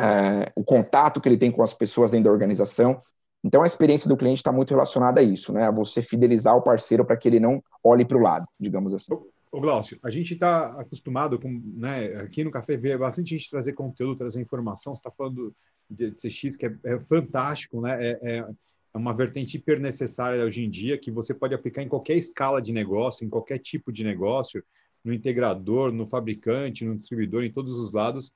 é, 0.00 0.50
o 0.56 0.64
contato 0.64 1.20
que 1.20 1.28
ele 1.28 1.36
tem 1.36 1.50
com 1.50 1.62
as 1.62 1.74
pessoas 1.74 2.10
dentro 2.10 2.24
da 2.24 2.32
organização. 2.32 3.02
Então, 3.44 3.62
a 3.62 3.66
experiência 3.66 4.08
do 4.08 4.16
cliente 4.16 4.38
está 4.38 4.50
muito 4.50 4.70
relacionada 4.70 5.20
a 5.20 5.22
isso, 5.22 5.52
né? 5.52 5.66
A 5.66 5.70
você 5.70 6.00
fidelizar 6.00 6.56
o 6.56 6.62
parceiro 6.62 7.04
para 7.04 7.18
que 7.18 7.28
ele 7.28 7.38
não 7.38 7.62
olhe 7.82 8.04
para 8.04 8.16
o 8.16 8.20
lado, 8.20 8.46
digamos 8.58 8.94
assim. 8.94 9.14
Ô, 9.54 9.60
Glaucio, 9.60 10.00
a 10.02 10.10
gente 10.10 10.34
está 10.34 10.80
acostumado 10.80 11.38
com, 11.38 11.62
né, 11.76 12.06
aqui 12.16 12.42
no 12.42 12.50
Café 12.50 12.76
ver 12.76 12.98
bastante 12.98 13.38
gente 13.38 13.48
trazer 13.48 13.72
conteúdo, 13.72 14.18
trazer 14.18 14.42
informação. 14.42 14.92
Você 14.92 14.98
está 14.98 15.12
falando 15.12 15.54
de, 15.88 16.10
CX, 16.10 16.56
que 16.56 16.66
é, 16.66 16.76
é 16.82 16.98
fantástico, 16.98 17.80
né? 17.80 18.04
É, 18.04 18.18
é, 18.20 18.38
é, 18.38 18.98
uma 18.98 19.14
vertente 19.14 19.56
hiper 19.56 19.78
necessária 19.78 20.44
hoje 20.44 20.64
em 20.64 20.68
dia, 20.68 20.98
que 20.98 21.08
você 21.08 21.32
pode 21.32 21.54
aplicar 21.54 21.84
em 21.84 21.88
qualquer 21.88 22.14
escala 22.14 22.60
de 22.60 22.72
negócio, 22.72 23.24
em 23.24 23.30
qualquer 23.30 23.58
tipo 23.58 23.92
de 23.92 24.02
negócio, 24.02 24.60
no 25.04 25.12
integrador, 25.12 25.92
no 25.92 26.08
fabricante, 26.08 26.84
no 26.84 26.98
distribuidor, 26.98 27.44
em 27.44 27.52
todos 27.52 27.78
os 27.78 27.92
lados. 27.92 28.32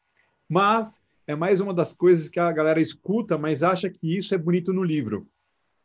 Mas 0.48 1.02
é 1.26 1.34
mais 1.34 1.60
uma 1.60 1.74
das 1.74 1.92
coisas 1.92 2.28
que 2.28 2.38
a 2.38 2.52
galera 2.52 2.80
escuta, 2.80 3.36
mas 3.36 3.64
acha 3.64 3.90
que 3.90 4.16
isso 4.16 4.36
é 4.36 4.38
bonito 4.38 4.72
no 4.72 4.84
livro, 4.84 5.26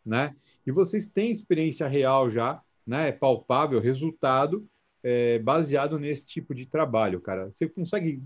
né? 0.05 0.35
E 0.63 0.71
vocês 0.71 1.09
têm 1.09 1.31
experiência 1.31 1.87
real 1.87 2.29
já, 2.29 2.61
né? 2.85 3.07
É 3.07 3.11
palpável, 3.11 3.79
resultado 3.79 4.63
é, 5.03 5.39
baseado 5.39 5.99
nesse 5.99 6.25
tipo 6.25 6.55
de 6.55 6.65
trabalho, 6.65 7.19
cara. 7.19 7.51
Você 7.53 7.67
consegue 7.67 8.23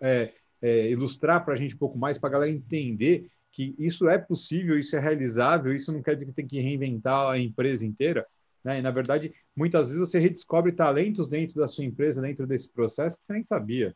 é, 0.00 0.32
é, 0.62 0.90
ilustrar 0.90 1.44
para 1.44 1.54
a 1.54 1.56
gente 1.56 1.74
um 1.74 1.78
pouco 1.78 1.98
mais, 1.98 2.16
para 2.16 2.30
a 2.30 2.32
galera 2.32 2.50
entender 2.50 3.28
que 3.52 3.74
isso 3.78 4.08
é 4.08 4.18
possível, 4.18 4.78
isso 4.78 4.96
é 4.96 4.98
realizável, 4.98 5.74
isso 5.74 5.92
não 5.92 6.02
quer 6.02 6.14
dizer 6.14 6.26
que 6.26 6.32
tem 6.32 6.46
que 6.46 6.60
reinventar 6.60 7.30
a 7.30 7.38
empresa 7.38 7.86
inteira, 7.86 8.26
né? 8.64 8.78
E, 8.78 8.82
na 8.82 8.90
verdade, 8.90 9.32
muitas 9.54 9.88
vezes 9.88 10.00
você 10.00 10.18
redescobre 10.18 10.72
talentos 10.72 11.28
dentro 11.28 11.60
da 11.60 11.68
sua 11.68 11.84
empresa, 11.84 12.22
dentro 12.22 12.46
desse 12.46 12.72
processo, 12.72 13.20
que 13.20 13.26
você 13.26 13.32
nem 13.32 13.44
sabia. 13.44 13.94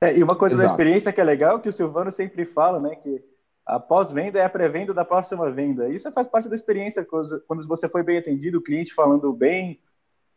É, 0.00 0.16
e 0.16 0.22
uma 0.22 0.36
coisa 0.36 0.54
Exato. 0.54 0.68
da 0.68 0.72
experiência 0.72 1.12
que 1.12 1.20
é 1.20 1.24
legal, 1.24 1.60
que 1.60 1.68
o 1.68 1.72
Silvano 1.72 2.12
sempre 2.12 2.44
fala, 2.44 2.80
né, 2.80 2.94
que 2.94 3.22
a 3.66 3.80
pós-venda 3.80 4.38
é 4.38 4.44
a 4.44 4.50
pré-venda 4.50 4.94
da 4.94 5.04
próxima 5.04 5.50
venda. 5.50 5.88
Isso 5.88 6.10
faz 6.12 6.26
parte 6.26 6.48
da 6.48 6.54
experiência, 6.54 7.04
quando 7.04 7.66
você 7.66 7.88
foi 7.88 8.02
bem 8.02 8.18
atendido, 8.18 8.58
o 8.58 8.62
cliente 8.62 8.94
falando 8.94 9.32
bem, 9.32 9.80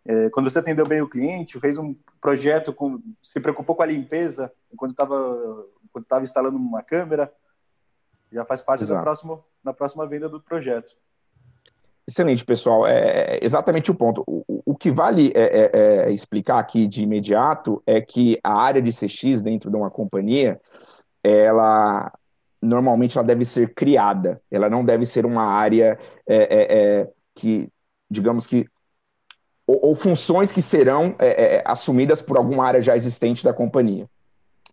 é, 0.08 0.30
quando 0.30 0.50
você 0.50 0.60
atendeu 0.60 0.88
bem 0.88 1.02
o 1.02 1.10
cliente, 1.10 1.60
fez 1.60 1.78
um 1.78 1.93
projeto, 2.22 2.72
com, 2.72 3.02
se 3.22 3.41
preocupou 3.41 3.76
com 3.76 3.84
a 3.84 3.86
limpeza 3.86 4.50
enquanto 4.72 4.91
estava 4.91 6.24
instalando 6.24 6.56
uma 6.56 6.82
câmera, 6.82 7.32
já 8.32 8.46
faz 8.46 8.62
parte 8.62 8.86
da 8.86 9.02
próxima, 9.02 9.43
da 9.62 9.74
próxima 9.74 10.08
venda 10.08 10.30
do 10.30 10.39
projeto. 10.39 10.96
Excelente, 12.08 12.46
pessoal. 12.46 12.88
É, 12.88 13.36
é 13.36 13.39
exatamente 13.41 13.91
o 13.91 13.96
ponto. 13.96 14.24
O, 14.26 14.43
o 14.65 14.76
que 14.76 14.89
vale 14.89 15.34
é, 15.36 15.41
é, 15.43 15.72
é, 15.74 16.12
explicar 16.12 16.58
aqui 16.58 16.88
de 16.88 17.04
imediato 17.04 17.84
é 17.86 18.00
que 18.00 18.39
a 18.41 18.54
área 18.54 18.82
de 18.82 18.91
CX 18.91 19.41
dentro 19.41 19.70
de 19.70 19.76
uma 19.76 19.91
companhia 19.91 20.60
ela 21.22 22.13
normalmente 22.62 23.17
ela 23.17 23.28
deve 23.28 23.43
ser 23.43 23.74
criada, 23.74 24.41
ela 24.50 24.70
não 24.70 24.86
deve 24.86 25.06
ser 25.06 25.26
uma 25.26 25.43
área 25.43 26.00
é 26.26 27.08
que, 27.36 27.70
digamos 28.10 28.48
que, 28.48 28.67
ou, 29.67 29.89
ou 29.89 29.95
funções 29.95 30.51
que 30.51 30.62
serão 30.62 31.13
é, 31.19 31.58
é, 31.58 31.63
assumidas 31.65 32.21
por 32.21 32.38
alguma 32.38 32.65
área 32.65 32.82
já 32.82 32.95
existente 32.95 33.43
da 33.43 33.53
companhia. 33.53 34.10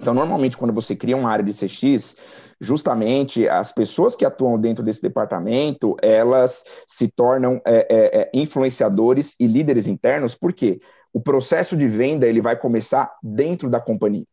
Então, 0.00 0.14
normalmente, 0.14 0.56
quando 0.56 0.72
você 0.72 0.96
cria 0.96 1.16
uma 1.16 1.30
área 1.30 1.44
de 1.44 1.52
CX, 1.52 2.16
justamente 2.60 3.48
as 3.48 3.70
pessoas 3.72 4.16
que 4.16 4.24
atuam 4.24 4.58
dentro 4.58 4.82
desse 4.82 5.02
departamento, 5.02 5.96
elas 6.02 6.64
se 6.86 7.08
tornam 7.08 7.60
é, 7.64 7.86
é, 7.88 8.20
é 8.20 8.30
influenciadores 8.32 9.34
e 9.38 9.46
líderes 9.46 9.86
internos, 9.86 10.34
porque 10.34 10.80
o 11.12 11.20
processo 11.20 11.76
de 11.76 11.86
venda 11.86 12.26
ele 12.26 12.40
vai 12.40 12.56
começar 12.56 13.12
dentro 13.22 13.70
da 13.70 13.80
companhia. 13.80 14.24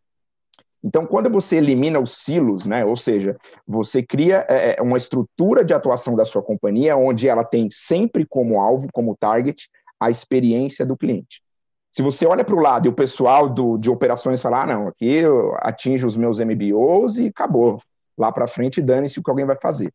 Então, 0.83 1.05
quando 1.05 1.29
você 1.29 1.57
elimina 1.57 1.99
os 1.99 2.23
silos, 2.23 2.65
né, 2.65 2.83
ou 2.83 2.95
seja, 2.95 3.37
você 3.67 4.01
cria 4.01 4.43
é, 4.49 4.77
é, 4.79 4.81
uma 4.81 4.97
estrutura 4.97 5.63
de 5.63 5.75
atuação 5.75 6.15
da 6.15 6.25
sua 6.25 6.41
companhia, 6.41 6.97
onde 6.97 7.27
ela 7.27 7.43
tem 7.43 7.67
sempre 7.69 8.25
como 8.25 8.59
alvo, 8.59 8.87
como 8.91 9.15
target, 9.15 9.69
a 10.01 10.09
experiência 10.09 10.83
do 10.83 10.97
cliente. 10.97 11.43
Se 11.91 12.01
você 12.01 12.25
olha 12.25 12.43
para 12.43 12.55
o 12.55 12.59
lado 12.59 12.87
e 12.87 12.89
o 12.89 12.93
pessoal 12.93 13.47
do, 13.47 13.77
de 13.77 13.89
operações 13.89 14.41
falar, 14.41 14.63
ah, 14.63 14.65
não, 14.65 14.87
aqui 14.87 15.05
eu 15.05 15.55
atinjo 15.59 16.07
os 16.07 16.17
meus 16.17 16.39
MBOs 16.39 17.17
e 17.17 17.27
acabou. 17.27 17.79
Lá 18.17 18.31
para 18.31 18.47
frente, 18.47 18.81
dane-se 18.81 19.19
o 19.19 19.23
que 19.23 19.29
alguém 19.29 19.45
vai 19.45 19.55
fazer. 19.55 19.93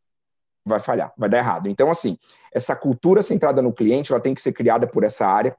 Vai 0.64 0.78
falhar, 0.78 1.12
vai 1.16 1.28
dar 1.28 1.38
errado. 1.38 1.68
Então, 1.68 1.90
assim, 1.90 2.16
essa 2.52 2.76
cultura 2.76 3.22
centrada 3.22 3.60
no 3.60 3.72
cliente, 3.72 4.12
ela 4.12 4.20
tem 4.20 4.34
que 4.34 4.40
ser 4.40 4.52
criada 4.52 4.86
por 4.86 5.04
essa 5.04 5.26
área. 5.26 5.56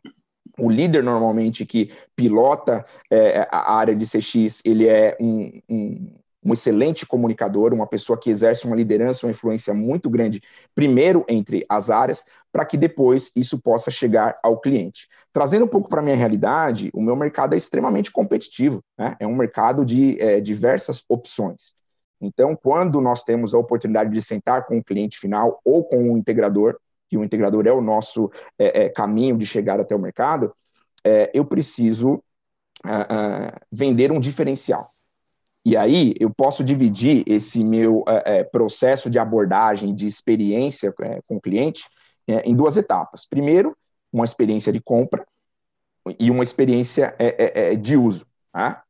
O 0.58 0.70
líder, 0.70 1.04
normalmente, 1.04 1.66
que 1.66 1.92
pilota 2.16 2.86
é, 3.10 3.48
a 3.52 3.74
área 3.74 3.96
de 3.96 4.06
CX, 4.06 4.62
ele 4.64 4.88
é 4.88 5.18
um, 5.20 5.62
um, 5.68 6.16
um 6.48 6.54
excelente 6.54 7.06
comunicador, 7.06 7.74
uma 7.74 7.86
pessoa 7.86 8.18
que 8.18 8.30
exerce 8.30 8.66
uma 8.66 8.76
liderança, 8.76 9.26
uma 9.26 9.32
influência 9.32 9.74
muito 9.74 10.10
grande, 10.10 10.42
primeiro 10.74 11.26
entre 11.28 11.66
as 11.68 11.90
áreas, 11.90 12.24
para 12.54 12.66
que 12.66 12.78
depois 12.78 13.30
isso 13.36 13.60
possa 13.60 13.92
chegar 13.92 14.40
ao 14.42 14.58
cliente. 14.58 15.10
Trazendo 15.34 15.66
um 15.66 15.68
pouco 15.68 15.90
para 15.90 16.00
a 16.00 16.04
minha 16.04 16.16
realidade, 16.16 16.90
o 16.94 17.02
meu 17.02 17.18
mercado 17.18 17.54
é 17.54 17.58
extremamente 17.58 18.10
competitivo, 18.14 18.82
né? 18.98 19.18
é 19.20 19.28
um 19.28 19.36
mercado 19.36 19.84
de 19.84 20.18
é, 20.22 20.40
diversas 20.40 21.04
opções. 21.10 21.76
Então, 22.22 22.56
quando 22.56 23.02
nós 23.02 23.26
temos 23.26 23.54
a 23.54 23.58
oportunidade 23.58 24.10
de 24.10 24.22
sentar 24.22 24.66
com 24.66 24.78
o 24.78 24.84
cliente 24.84 25.20
final 25.20 25.60
ou 25.66 25.84
com 25.84 26.14
o 26.14 26.18
integrador, 26.18 26.78
que 27.10 27.18
o 27.18 27.26
integrador 27.26 27.68
é 27.68 27.74
o 27.74 27.82
nosso 27.82 28.32
é, 28.58 28.86
é, 28.86 28.90
caminho 28.90 29.38
de 29.38 29.46
chegar 29.46 29.82
até 29.82 29.94
o 29.94 30.00
mercado, 30.00 30.56
é, 31.04 31.30
eu 31.34 31.44
preciso 31.44 32.14
uh, 32.86 32.90
uh, 32.90 33.60
vender 33.70 34.14
um 34.14 34.20
diferencial. 34.20 34.90
E 35.68 35.76
aí 35.76 36.16
eu 36.18 36.30
posso 36.30 36.64
dividir 36.64 37.26
esse 37.28 37.62
meu 37.62 38.02
é, 38.08 38.38
é, 38.38 38.44
processo 38.46 39.10
de 39.10 39.20
abordagem, 39.20 39.94
de 39.94 40.08
experiência 40.08 40.96
é, 41.02 41.22
com 41.28 41.36
o 41.36 41.42
cliente, 41.42 41.90
é, 42.26 42.40
em 42.50 42.56
duas 42.56 42.78
etapas. 42.78 43.26
Primeiro, 43.26 43.76
uma 44.10 44.24
experiência 44.24 44.72
de 44.72 44.80
compra 44.80 45.28
e 46.18 46.32
uma 46.32 46.42
experiência 46.42 47.14
é, 47.20 47.72
é, 47.72 47.76
de 47.76 47.98
uso. 47.98 48.26
Tá? 48.50 48.82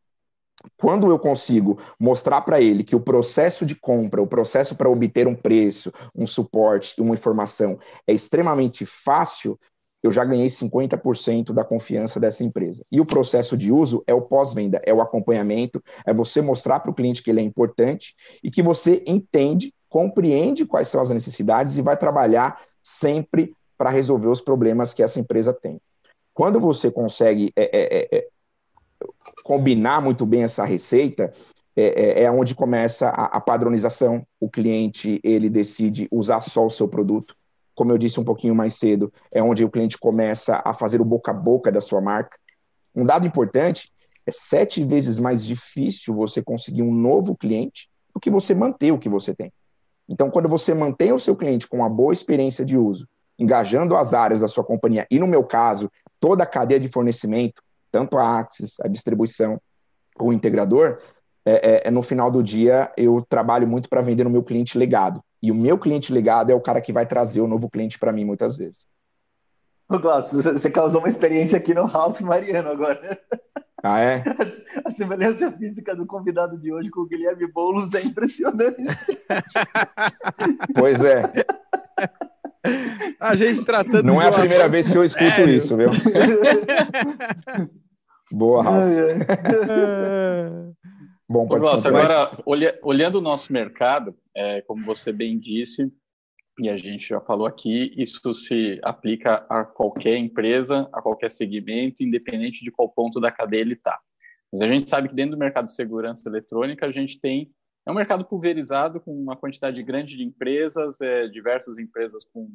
Quando 0.77 1.09
eu 1.09 1.17
consigo 1.17 1.79
mostrar 1.99 2.41
para 2.41 2.61
ele 2.61 2.83
que 2.83 2.95
o 2.95 3.01
processo 3.01 3.65
de 3.65 3.73
compra, 3.73 4.21
o 4.21 4.27
processo 4.27 4.75
para 4.75 4.87
obter 4.87 5.27
um 5.27 5.33
preço, 5.33 5.91
um 6.13 6.27
suporte, 6.27 7.01
uma 7.01 7.15
informação 7.15 7.79
é 8.05 8.13
extremamente 8.13 8.85
fácil, 8.85 9.59
eu 10.03 10.11
já 10.11 10.23
ganhei 10.23 10.47
50% 10.47 11.51
da 11.53 11.63
confiança 11.63 12.19
dessa 12.19 12.43
empresa. 12.43 12.83
E 12.91 13.01
o 13.01 13.05
processo 13.05 13.57
de 13.57 13.71
uso 13.71 14.03
é 14.05 14.13
o 14.13 14.21
pós-venda, 14.21 14.81
é 14.85 14.93
o 14.93 15.01
acompanhamento, 15.01 15.83
é 16.05 16.13
você 16.13 16.41
mostrar 16.41 16.79
para 16.79 16.91
o 16.91 16.93
cliente 16.93 17.23
que 17.23 17.29
ele 17.29 17.39
é 17.39 17.43
importante 17.43 18.15
e 18.43 18.51
que 18.51 18.61
você 18.61 19.03
entende, 19.07 19.73
compreende 19.89 20.65
quais 20.65 20.87
são 20.87 21.01
as 21.01 21.09
necessidades 21.09 21.77
e 21.77 21.81
vai 21.81 21.97
trabalhar 21.97 22.61
sempre 22.83 23.53
para 23.77 23.89
resolver 23.89 24.27
os 24.27 24.41
problemas 24.41 24.93
que 24.93 25.03
essa 25.03 25.19
empresa 25.19 25.53
tem. 25.53 25.79
Quando 26.33 26.59
você 26.59 26.91
consegue 26.91 27.51
é, 27.55 27.63
é, 27.63 27.97
é, 27.99 28.17
é 28.17 28.27
combinar 29.43 30.01
muito 30.01 30.25
bem 30.25 30.43
essa 30.43 30.63
receita, 30.63 31.33
é, 31.75 32.21
é, 32.21 32.23
é 32.23 32.31
onde 32.31 32.55
começa 32.55 33.09
a, 33.09 33.25
a 33.25 33.41
padronização. 33.41 34.25
O 34.39 34.49
cliente 34.49 35.19
ele 35.23 35.49
decide 35.49 36.07
usar 36.11 36.41
só 36.41 36.65
o 36.65 36.71
seu 36.71 36.87
produto 36.87 37.35
como 37.77 37.91
eu 37.91 37.97
disse 37.97 38.19
um 38.19 38.23
pouquinho 38.23 38.55
mais 38.55 38.73
cedo, 38.73 39.13
é 39.31 39.41
onde 39.41 39.63
o 39.63 39.69
cliente 39.69 39.99
começa 39.99 40.59
a 40.65 40.73
fazer 40.73 40.99
o 40.99 41.05
boca 41.05 41.29
a 41.29 41.33
boca 41.33 41.71
da 41.71 41.79
sua 41.79 42.01
marca. 42.01 42.35
Um 42.95 43.05
dado 43.05 43.27
importante 43.27 43.93
é 44.25 44.31
sete 44.31 44.83
vezes 44.83 45.19
mais 45.19 45.45
difícil 45.45 46.15
você 46.15 46.41
conseguir 46.41 46.81
um 46.81 46.91
novo 46.91 47.37
cliente 47.37 47.87
do 48.11 48.19
que 48.19 48.31
você 48.31 48.55
manter 48.55 48.91
o 48.91 48.97
que 48.97 49.07
você 49.07 49.31
tem. 49.31 49.53
Então, 50.09 50.31
quando 50.31 50.49
você 50.49 50.73
mantém 50.73 51.13
o 51.13 51.19
seu 51.19 51.35
cliente 51.35 51.67
com 51.67 51.77
uma 51.77 51.89
boa 51.89 52.11
experiência 52.11 52.65
de 52.65 52.75
uso, 52.75 53.07
engajando 53.37 53.95
as 53.95 54.11
áreas 54.11 54.41
da 54.41 54.47
sua 54.47 54.63
companhia, 54.63 55.05
e 55.11 55.19
no 55.19 55.27
meu 55.27 55.43
caso, 55.43 55.87
toda 56.19 56.43
a 56.43 56.47
cadeia 56.47 56.79
de 56.79 56.89
fornecimento, 56.89 57.61
tanto 57.91 58.17
a 58.17 58.39
Axis, 58.39 58.73
a 58.81 58.87
distribuição, 58.87 59.61
o 60.19 60.33
integrador, 60.33 60.97
é, 61.47 61.53
é, 61.53 61.87
é 61.87 61.91
no 61.91 62.01
final 62.01 62.29
do 62.29 62.43
dia 62.43 62.91
eu 62.97 63.25
trabalho 63.27 63.65
muito 63.65 63.87
para 63.87 64.01
vender 64.01 64.25
no 64.25 64.29
meu 64.29 64.43
cliente 64.43 64.77
legado. 64.77 65.23
E 65.41 65.49
o 65.49 65.55
meu 65.55 65.77
cliente 65.77 66.11
ligado 66.11 66.51
é 66.51 66.55
o 66.55 66.59
cara 66.59 66.81
que 66.81 66.91
vai 66.91 67.05
trazer 67.05 67.39
o 67.39 67.47
novo 67.47 67.69
cliente 67.69 67.97
para 67.97 68.11
mim 68.11 68.25
muitas 68.25 68.57
vezes. 68.57 68.85
Ô, 69.89 69.97
Glaucio, 69.97 70.43
você 70.43 70.69
causou 70.69 70.99
uma 70.99 71.07
experiência 71.07 71.57
aqui 71.57 71.73
no 71.73 71.85
Ralph 71.85 72.19
Mariano 72.19 72.69
agora. 72.69 73.17
Ah, 73.81 73.99
é? 73.99 74.17
A, 74.17 74.83
a 74.89 74.91
semelhança 74.91 75.49
física 75.53 75.95
do 75.95 76.05
convidado 76.05 76.57
de 76.57 76.73
hoje 76.73 76.89
com 76.89 76.99
o 77.01 77.07
Guilherme 77.07 77.49
Boulos 77.49 77.93
é 77.93 78.01
impressionante. 78.01 78.83
pois 80.75 81.01
é. 81.01 81.23
A 83.21 83.37
gente 83.37 83.63
tratando. 83.63 84.03
Não 84.03 84.21
é 84.21 84.27
a 84.27 84.31
primeira 84.31 84.67
vez 84.67 84.89
que 84.89 84.97
eu 84.97 85.05
escuto 85.05 85.29
Sério? 85.29 85.53
isso, 85.53 85.77
viu? 85.77 85.91
Boa, 88.33 88.63
Ralph. 88.63 88.81
Bom, 91.29 91.47
pode 91.47 91.63
Nossa, 91.63 91.89
agora, 91.89 92.31
olha, 92.45 92.79
olhando 92.81 93.15
o 93.17 93.21
nosso 93.21 93.51
mercado, 93.51 94.15
é, 94.35 94.61
como 94.61 94.85
você 94.85 95.11
bem 95.11 95.37
disse, 95.37 95.91
e 96.59 96.69
a 96.69 96.77
gente 96.77 97.07
já 97.07 97.19
falou 97.19 97.45
aqui, 97.45 97.93
isso 97.97 98.33
se 98.33 98.79
aplica 98.81 99.45
a 99.49 99.63
qualquer 99.63 100.17
empresa, 100.17 100.89
a 100.93 101.01
qualquer 101.01 101.29
segmento, 101.29 102.03
independente 102.03 102.63
de 102.63 102.71
qual 102.71 102.89
ponto 102.89 103.19
da 103.19 103.31
cadeia 103.31 103.61
ele 103.61 103.73
está. 103.73 103.99
Mas 104.51 104.61
a 104.61 104.67
gente 104.67 104.89
sabe 104.89 105.09
que 105.09 105.15
dentro 105.15 105.31
do 105.31 105.37
mercado 105.37 105.65
de 105.65 105.75
segurança 105.75 106.29
eletrônica, 106.29 106.85
a 106.85 106.91
gente 106.91 107.19
tem 107.19 107.51
é 107.85 107.91
um 107.91 107.95
mercado 107.95 108.25
pulverizado 108.25 108.99
com 108.99 109.13
uma 109.13 109.37
quantidade 109.37 109.81
grande 109.81 110.17
de 110.17 110.23
empresas, 110.25 110.99
é, 110.99 111.25
diversas 111.29 111.79
empresas 111.79 112.25
com 112.25 112.49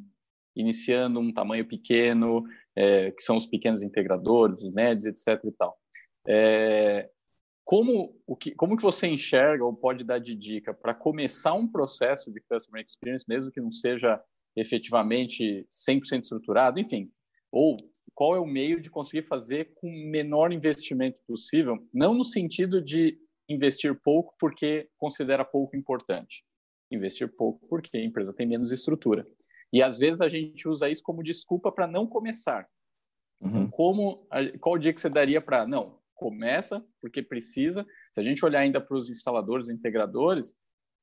iniciando 0.55 1.19
um 1.19 1.33
tamanho 1.33 1.67
pequeno, 1.67 2.43
é, 2.75 3.09
que 3.09 3.23
são 3.23 3.37
os 3.37 3.47
pequenos 3.47 3.81
integradores, 3.81 4.61
os 4.61 4.71
médios, 4.71 5.07
etc. 5.07 5.43
E 5.43 5.51
tal. 5.51 5.75
É, 6.27 7.09
como, 7.63 8.19
o 8.27 8.35
que, 8.35 8.51
como 8.51 8.75
que 8.75 8.83
você 8.83 9.07
enxerga 9.07 9.63
ou 9.63 9.73
pode 9.73 10.03
dar 10.03 10.19
de 10.19 10.35
dica 10.35 10.73
para 10.73 10.93
começar 10.93 11.53
um 11.53 11.67
processo 11.67 12.31
de 12.31 12.41
Customer 12.41 12.83
Experience, 12.83 13.25
mesmo 13.27 13.51
que 13.51 13.61
não 13.61 13.71
seja 13.71 14.21
efetivamente 14.55 15.65
100% 15.71 16.23
estruturado, 16.23 16.79
enfim, 16.79 17.11
ou 17.51 17.77
qual 18.13 18.35
é 18.35 18.39
o 18.39 18.45
meio 18.45 18.81
de 18.81 18.89
conseguir 18.89 19.27
fazer 19.27 19.73
com 19.75 19.87
o 19.87 20.09
menor 20.09 20.51
investimento 20.51 21.21
possível, 21.25 21.77
não 21.93 22.13
no 22.13 22.23
sentido 22.23 22.81
de 22.81 23.17
investir 23.49 23.99
pouco 24.01 24.35
porque 24.39 24.89
considera 24.97 25.45
pouco 25.45 25.75
importante, 25.75 26.43
investir 26.91 27.27
pouco 27.35 27.65
porque 27.67 27.97
a 27.97 28.03
empresa 28.03 28.33
tem 28.33 28.47
menos 28.47 28.71
estrutura. 28.71 29.25
E 29.71 29.81
às 29.81 29.97
vezes 29.97 30.21
a 30.21 30.29
gente 30.29 30.67
usa 30.67 30.89
isso 30.89 31.01
como 31.01 31.23
desculpa 31.23 31.71
para 31.71 31.87
não 31.87 32.05
começar. 32.05 32.67
Uhum. 33.41 33.69
Como, 33.69 34.27
qual 34.59 34.77
dia 34.77 34.93
que 34.93 35.01
você 35.01 35.09
daria 35.09 35.41
para 35.41 35.65
não? 35.65 35.99
Começa 36.23 36.81
porque 37.01 37.21
precisa. 37.21 37.85
Se 38.13 38.21
a 38.21 38.23
gente 38.23 38.45
olhar 38.45 38.61
ainda 38.61 38.79
para 38.79 38.95
os 38.95 39.09
instaladores 39.09 39.67
e 39.67 39.73
integradores, 39.73 40.55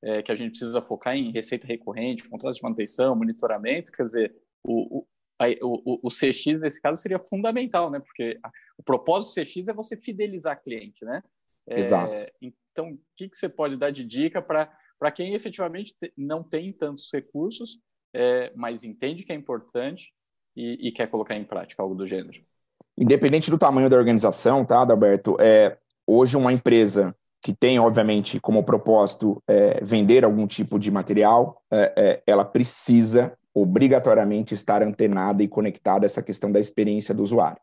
é, 0.03 0.23
que 0.23 0.33
a 0.33 0.35
gente 0.35 0.53
precisa 0.53 0.81
focar 0.81 1.15
em 1.15 1.31
receita 1.31 1.67
recorrente, 1.67 2.27
contratos 2.27 2.57
de 2.57 2.63
manutenção, 2.63 3.15
monitoramento, 3.15 3.93
quer 3.93 4.05
dizer, 4.05 4.35
o, 4.65 5.01
o, 5.01 5.07
a, 5.39 5.45
o, 5.61 6.07
o 6.07 6.09
CX 6.09 6.59
nesse 6.59 6.81
caso 6.81 7.03
seria 7.03 7.19
fundamental, 7.19 7.91
né? 7.91 8.01
Porque 8.01 8.39
a, 8.43 8.51
o 8.79 8.83
propósito 8.83 9.35
do 9.35 9.45
CX 9.45 9.69
é 9.69 9.75
você 9.75 9.95
fidelizar 9.95 10.63
cliente, 10.63 11.05
né? 11.05 11.23
É, 11.69 11.79
Exato. 11.79 12.19
Então, 12.41 12.93
o 12.93 12.99
que, 13.15 13.29
que 13.29 13.37
você 13.37 13.49
pode 13.49 13.77
dar 13.77 13.91
de 13.91 14.05
dica 14.05 14.41
para 14.41 15.13
quem 15.15 15.35
efetivamente 15.35 15.95
te, 16.01 16.11
não 16.17 16.43
tem 16.43 16.73
tantos 16.73 17.11
recursos, 17.13 17.79
é, 18.15 18.51
mas 18.57 18.85
entende 18.85 19.25
que 19.25 19.33
é 19.33 19.35
importante 19.35 20.15
e, 20.57 20.89
e 20.89 20.93
quer 20.93 21.09
colocar 21.09 21.37
em 21.37 21.45
prática 21.45 21.83
algo 21.83 21.95
do 21.95 22.07
gênero? 22.07 22.43
Independente 23.01 23.51
do 23.51 23.57
tamanho 23.57 23.89
da 23.89 23.97
organização, 23.97 24.63
tá, 24.63 24.83
Adalberto? 24.83 25.35
É, 25.41 25.79
hoje 26.07 26.37
uma 26.37 26.53
empresa 26.53 27.17
que 27.43 27.55
tem, 27.55 27.81
obviamente, 27.81 28.39
como 28.39 28.63
propósito 28.63 29.43
é, 29.49 29.83
vender 29.83 30.23
algum 30.23 30.47
tipo 30.47 30.79
de 30.79 30.91
material, 30.91 31.63
é, 31.71 31.95
é, 31.97 32.23
ela 32.27 32.45
precisa 32.45 33.33
obrigatoriamente 33.55 34.53
estar 34.53 34.83
antenada 34.83 35.43
e 35.43 35.49
conectada 35.49 36.05
a 36.05 36.09
essa 36.09 36.23
questão 36.23 36.53
da 36.53 36.61
experiência 36.61 37.15
do 37.15 37.23
usuário. 37.23 37.63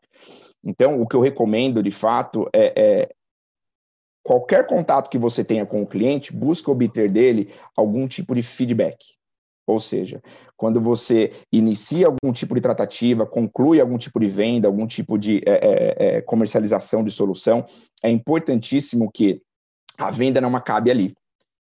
Então, 0.64 1.00
o 1.00 1.06
que 1.06 1.14
eu 1.14 1.20
recomendo, 1.20 1.84
de 1.84 1.92
fato, 1.92 2.50
é, 2.52 2.72
é 2.76 3.08
qualquer 4.24 4.66
contato 4.66 5.08
que 5.08 5.18
você 5.18 5.44
tenha 5.44 5.64
com 5.64 5.80
o 5.80 5.86
cliente, 5.86 6.32
busque 6.32 6.68
obter 6.68 7.08
dele 7.08 7.54
algum 7.76 8.08
tipo 8.08 8.34
de 8.34 8.42
feedback. 8.42 9.17
Ou 9.68 9.78
seja, 9.78 10.22
quando 10.56 10.80
você 10.80 11.30
inicia 11.52 12.06
algum 12.06 12.32
tipo 12.32 12.54
de 12.54 12.60
tratativa, 12.62 13.26
conclui 13.26 13.78
algum 13.78 13.98
tipo 13.98 14.18
de 14.18 14.26
venda, 14.26 14.66
algum 14.66 14.86
tipo 14.86 15.18
de 15.18 15.42
é, 15.44 15.52
é, 15.52 15.94
é, 15.98 16.20
comercialização 16.22 17.04
de 17.04 17.10
solução, 17.10 17.66
é 18.02 18.08
importantíssimo 18.08 19.12
que 19.12 19.42
a 19.98 20.08
venda 20.08 20.40
não 20.40 20.56
acabe 20.56 20.90
ali. 20.90 21.14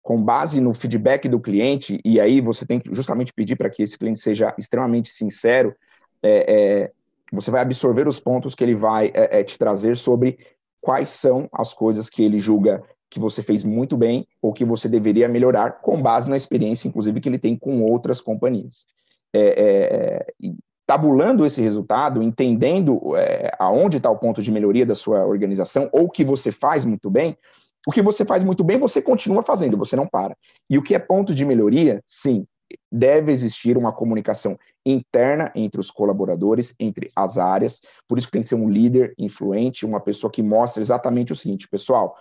Com 0.04 0.24
base 0.24 0.62
no 0.62 0.76
feedback 0.76 1.28
do 1.28 1.40
cliente, 1.40 2.00
e 2.06 2.20
aí 2.20 2.40
você 2.40 2.68
tem 2.68 2.80
que 2.80 2.94
justamente 2.94 3.34
pedir 3.34 3.56
para 3.56 3.70
que 3.70 3.82
esse 3.82 3.98
cliente 3.98 4.20
seja 4.20 4.54
extremamente 4.60 5.10
sincero, 5.10 5.76
é, 6.22 6.54
é, 6.54 6.92
você 7.34 7.50
vai 7.50 7.62
absorver 7.62 8.08
os 8.08 8.20
pontos 8.20 8.54
que 8.54 8.64
ele 8.64 8.76
vai 8.76 9.12
é, 9.12 9.44
te 9.44 9.58
trazer 9.58 9.98
sobre 9.98 10.38
quais 10.80 11.10
são 11.10 11.50
as 11.52 11.74
coisas 11.74 12.10
que 12.10 12.22
ele 12.22 12.38
julga 12.38 12.84
que 13.10 13.20
você 13.20 13.42
fez 13.42 13.64
muito 13.64 13.96
bem 13.96 14.28
ou 14.42 14.54
que 14.54 14.66
você 14.66 14.88
deveria 14.88 15.28
melhorar 15.28 15.82
com 15.82 16.02
base 16.02 16.30
na 16.30 16.38
experiência, 16.38 16.88
inclusive, 16.88 17.22
que 17.22 17.30
ele 17.30 17.40
tem 17.40 17.56
com 17.56 17.82
outras 17.84 18.20
companhias. 18.20 18.86
É, 19.34 20.26
é, 20.40 20.54
tabulando 20.86 21.46
esse 21.46 21.62
resultado, 21.62 22.24
entendendo 22.24 23.16
é, 23.18 23.52
aonde 23.60 23.98
está 23.98 24.10
o 24.10 24.18
ponto 24.18 24.42
de 24.42 24.50
melhoria 24.50 24.86
da 24.86 24.96
sua 24.96 25.26
organização 25.26 25.90
ou 25.92 26.06
o 26.06 26.10
que 26.10 26.24
você 26.24 26.50
faz 26.50 26.86
muito 26.86 27.10
bem, 27.10 27.38
o 27.86 27.92
que 27.92 28.02
você 28.02 28.26
faz 28.26 28.44
muito 28.44 28.64
bem, 28.64 28.78
você 28.78 29.02
continua 29.02 29.44
fazendo, 29.44 29.78
você 29.78 29.96
não 29.96 30.08
para. 30.08 30.36
E 30.70 30.78
o 30.78 30.84
que 30.84 30.96
é 30.96 31.00
ponto 31.00 31.36
de 31.36 31.46
melhoria, 31.46 32.02
sim, 32.06 32.46
deve 32.92 33.32
existir 33.32 33.78
uma 33.78 33.94
comunicação 33.94 34.58
interna 34.86 35.52
entre 35.54 35.80
os 35.80 35.92
colaboradores, 35.92 36.74
entre 36.80 37.10
as 37.16 37.38
áreas, 37.38 37.82
por 38.08 38.18
isso 38.18 38.28
que 38.28 38.32
tem 38.32 38.42
que 38.42 38.50
ser 38.50 38.56
um 38.56 38.70
líder 38.70 39.14
influente, 39.18 39.86
uma 39.86 40.00
pessoa 40.00 40.32
que 40.32 40.42
mostra 40.42 40.82
exatamente 40.82 41.32
o 41.32 41.36
seguinte, 41.36 41.68
pessoal, 41.68 42.16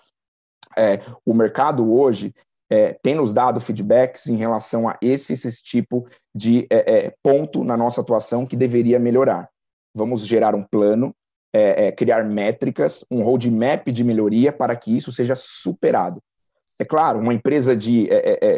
é, 0.77 1.01
o 1.25 1.33
mercado 1.33 1.93
hoje 1.93 2.35
é, 2.71 2.93
tem 2.95 3.15
nos 3.15 3.33
dado 3.33 3.61
feedbacks 3.61 4.27
em 4.27 4.37
relação 4.37 4.89
a 4.89 4.97
esse, 5.01 5.33
esse 5.33 5.63
tipo 5.63 6.07
de 6.35 6.67
é, 6.71 7.07
é 7.07 7.15
ponto 7.23 7.65
na 7.65 7.77
nossa 7.77 8.01
atuação 8.01 8.47
que 8.47 8.57
deveria 8.57 8.99
melhorar. 8.99 9.49
Vamos 9.95 10.27
gerar 10.27 10.55
um 10.55 10.63
plano, 10.63 11.15
é, 11.53 11.87
é, 11.87 11.93
criar 11.93 12.25
métricas, 12.25 13.05
um 13.11 13.23
roadmap 13.23 13.87
de 13.89 14.05
melhoria 14.05 14.53
para 14.53 14.77
que 14.77 14.95
isso 14.95 15.13
seja 15.13 15.35
superado. 15.37 16.21
É 16.79 16.85
claro, 16.85 17.19
uma 17.21 17.33
empresa 17.33 17.75
de 17.75 18.07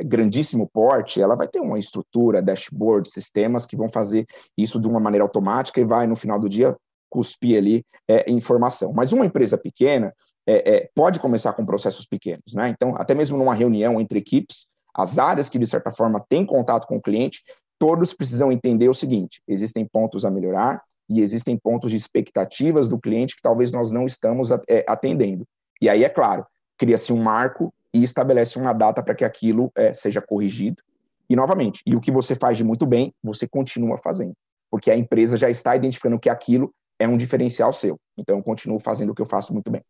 grandíssimo 0.04 0.68
porte, 0.72 1.22
ela 1.22 1.36
vai 1.36 1.46
ter 1.46 1.60
uma 1.60 1.78
estrutura, 1.78 2.42
dashboard, 2.42 3.08
sistemas 3.08 3.64
que 3.64 3.76
vão 3.76 3.88
fazer 3.88 4.26
isso 4.56 4.80
de 4.80 4.88
uma 4.88 4.98
maneira 4.98 5.22
automática 5.22 5.80
e 5.80 5.84
vai, 5.84 6.08
no 6.08 6.16
final 6.16 6.36
do 6.36 6.48
dia, 6.48 6.76
cuspir 7.08 7.56
ali 7.56 7.84
informação. 8.26 8.92
Mas 8.92 9.12
uma 9.12 9.24
empresa 9.24 9.56
pequena, 9.56 10.12
é, 10.48 10.76
é, 10.76 10.90
pode 10.94 11.20
começar 11.20 11.52
com 11.52 11.66
processos 11.66 12.06
pequenos, 12.06 12.54
né? 12.54 12.70
Então, 12.70 12.96
até 12.96 13.14
mesmo 13.14 13.36
numa 13.36 13.52
reunião 13.52 14.00
entre 14.00 14.18
equipes, 14.18 14.66
as 14.94 15.18
áreas 15.18 15.50
que 15.50 15.58
de 15.58 15.66
certa 15.66 15.92
forma 15.92 16.24
têm 16.26 16.46
contato 16.46 16.86
com 16.86 16.96
o 16.96 17.02
cliente, 17.02 17.44
todos 17.78 18.14
precisam 18.14 18.50
entender 18.50 18.88
o 18.88 18.94
seguinte: 18.94 19.42
existem 19.46 19.86
pontos 19.86 20.24
a 20.24 20.30
melhorar 20.30 20.82
e 21.06 21.20
existem 21.20 21.54
pontos 21.54 21.90
de 21.90 21.98
expectativas 21.98 22.88
do 22.88 22.98
cliente 22.98 23.36
que 23.36 23.42
talvez 23.42 23.70
nós 23.70 23.90
não 23.90 24.06
estamos 24.06 24.50
é, 24.50 24.86
atendendo. 24.88 25.46
E 25.82 25.88
aí, 25.88 26.02
é 26.02 26.08
claro, 26.08 26.46
cria-se 26.78 27.12
um 27.12 27.22
marco 27.22 27.72
e 27.92 28.02
estabelece 28.02 28.58
uma 28.58 28.72
data 28.72 29.02
para 29.02 29.14
que 29.14 29.26
aquilo 29.26 29.70
é, 29.76 29.92
seja 29.92 30.22
corrigido. 30.22 30.82
E 31.28 31.36
novamente, 31.36 31.82
e 31.84 31.94
o 31.94 32.00
que 32.00 32.10
você 32.10 32.34
faz 32.34 32.56
de 32.56 32.64
muito 32.64 32.86
bem, 32.86 33.12
você 33.22 33.46
continua 33.46 33.98
fazendo, 33.98 34.32
porque 34.70 34.90
a 34.90 34.96
empresa 34.96 35.36
já 35.36 35.50
está 35.50 35.76
identificando 35.76 36.18
que 36.18 36.30
aquilo 36.30 36.72
é 36.98 37.06
um 37.06 37.18
diferencial 37.18 37.70
seu. 37.70 37.98
Então, 38.16 38.38
eu 38.38 38.42
continuo 38.42 38.80
fazendo 38.80 39.10
o 39.10 39.14
que 39.14 39.20
eu 39.20 39.26
faço 39.26 39.52
muito 39.52 39.70
bem. 39.70 39.82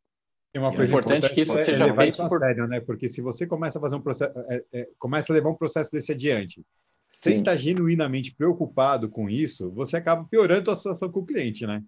É 0.53 0.59
uma 0.59 0.73
coisa 0.73 0.91
importante, 0.91 1.19
importante 1.27 1.35
que 1.35 1.41
isso 1.43 1.59
seja 1.59 1.85
levar 1.85 2.03
feito 2.03 2.15
isso 2.15 2.29
por... 2.29 2.43
a 2.43 2.47
sério, 2.47 2.67
né? 2.67 2.81
Porque 2.81 3.09
se 3.09 3.21
você 3.21 3.47
começa 3.47 3.79
a 3.79 3.83
fazer 3.83 3.97
um 3.97 4.01
processo, 4.01 4.39
é, 4.49 4.65
é, 4.73 4.89
começa 4.99 5.33
a 5.33 5.35
levar 5.35 5.51
um 5.51 5.55
processo 5.55 5.91
desse 5.93 6.13
adiante, 6.13 6.63
sem 7.11 7.39
estar 7.39 7.57
genuinamente 7.57 8.35
preocupado 8.35 9.09
com 9.09 9.29
isso, 9.29 9.71
você 9.73 9.97
acaba 9.97 10.25
piorando 10.25 10.71
a 10.71 10.77
situação 10.77 11.11
com 11.11 11.21
o 11.21 11.27
cliente, 11.27 11.67
né? 11.67 11.83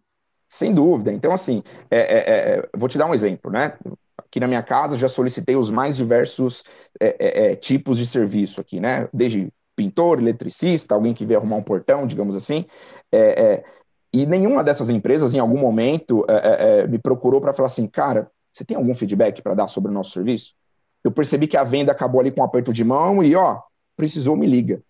Sem 0.47 0.75
dúvida. 0.75 1.13
Então, 1.13 1.33
assim, 1.33 1.63
é, 1.91 1.99
é, 1.99 2.19
é 2.59 2.69
vou 2.77 2.89
te 2.89 2.99
dar 2.99 3.07
um 3.07 3.15
exemplo, 3.15 3.51
né? 3.51 3.79
Aqui 4.19 4.39
na 4.39 4.49
minha 4.49 4.63
casa 4.63 4.97
já 4.97 5.09
solicitei 5.09 5.57
os 5.57 5.71
mais 5.71 5.97
diversos 5.97 6.63
é, 7.01 7.55
tipos 7.57 7.97
de 7.97 8.07
serviço 8.07 8.61
aqui, 8.61 8.79
né? 8.79 9.09
Desde 9.13 9.49
pintor, 9.75 10.19
eletricista, 10.19 10.95
alguém 10.95 11.15
que 11.15 11.25
veio 11.25 11.39
arrumar 11.39 11.57
um 11.57 11.63
portão, 11.63 12.07
digamos 12.07 12.37
assim. 12.37 12.67
e 14.13 14.27
nenhuma 14.27 14.63
dessas 14.63 14.91
empresas, 14.91 15.33
em 15.33 15.39
algum 15.39 15.59
momento, 15.59 16.27
me 16.89 16.99
procurou 16.99 17.41
para 17.41 17.55
falar 17.55 17.67
assim, 17.67 17.87
cara, 17.87 18.31
você 18.61 18.65
tem 18.65 18.77
algum 18.77 18.95
feedback 18.95 19.41
para 19.41 19.55
dar 19.55 19.69
sobre 19.69 19.91
o 19.91 19.95
nosso 19.95 20.11
serviço? 20.11 20.55
Eu 21.03 21.11
percebi 21.11 21.47
que 21.47 21.57
a 21.57 21.65
venda 21.65 21.93
acabou 21.93 22.21
ali 22.21 22.31
com 22.31 22.43
um 22.43 22.45
aperto 22.45 22.75
de 22.75 22.85
mão 22.85 23.23
e, 23.23 23.35
ó, 23.35 23.59
precisou, 23.97 24.37
me 24.37 24.47
liga. 24.47 24.83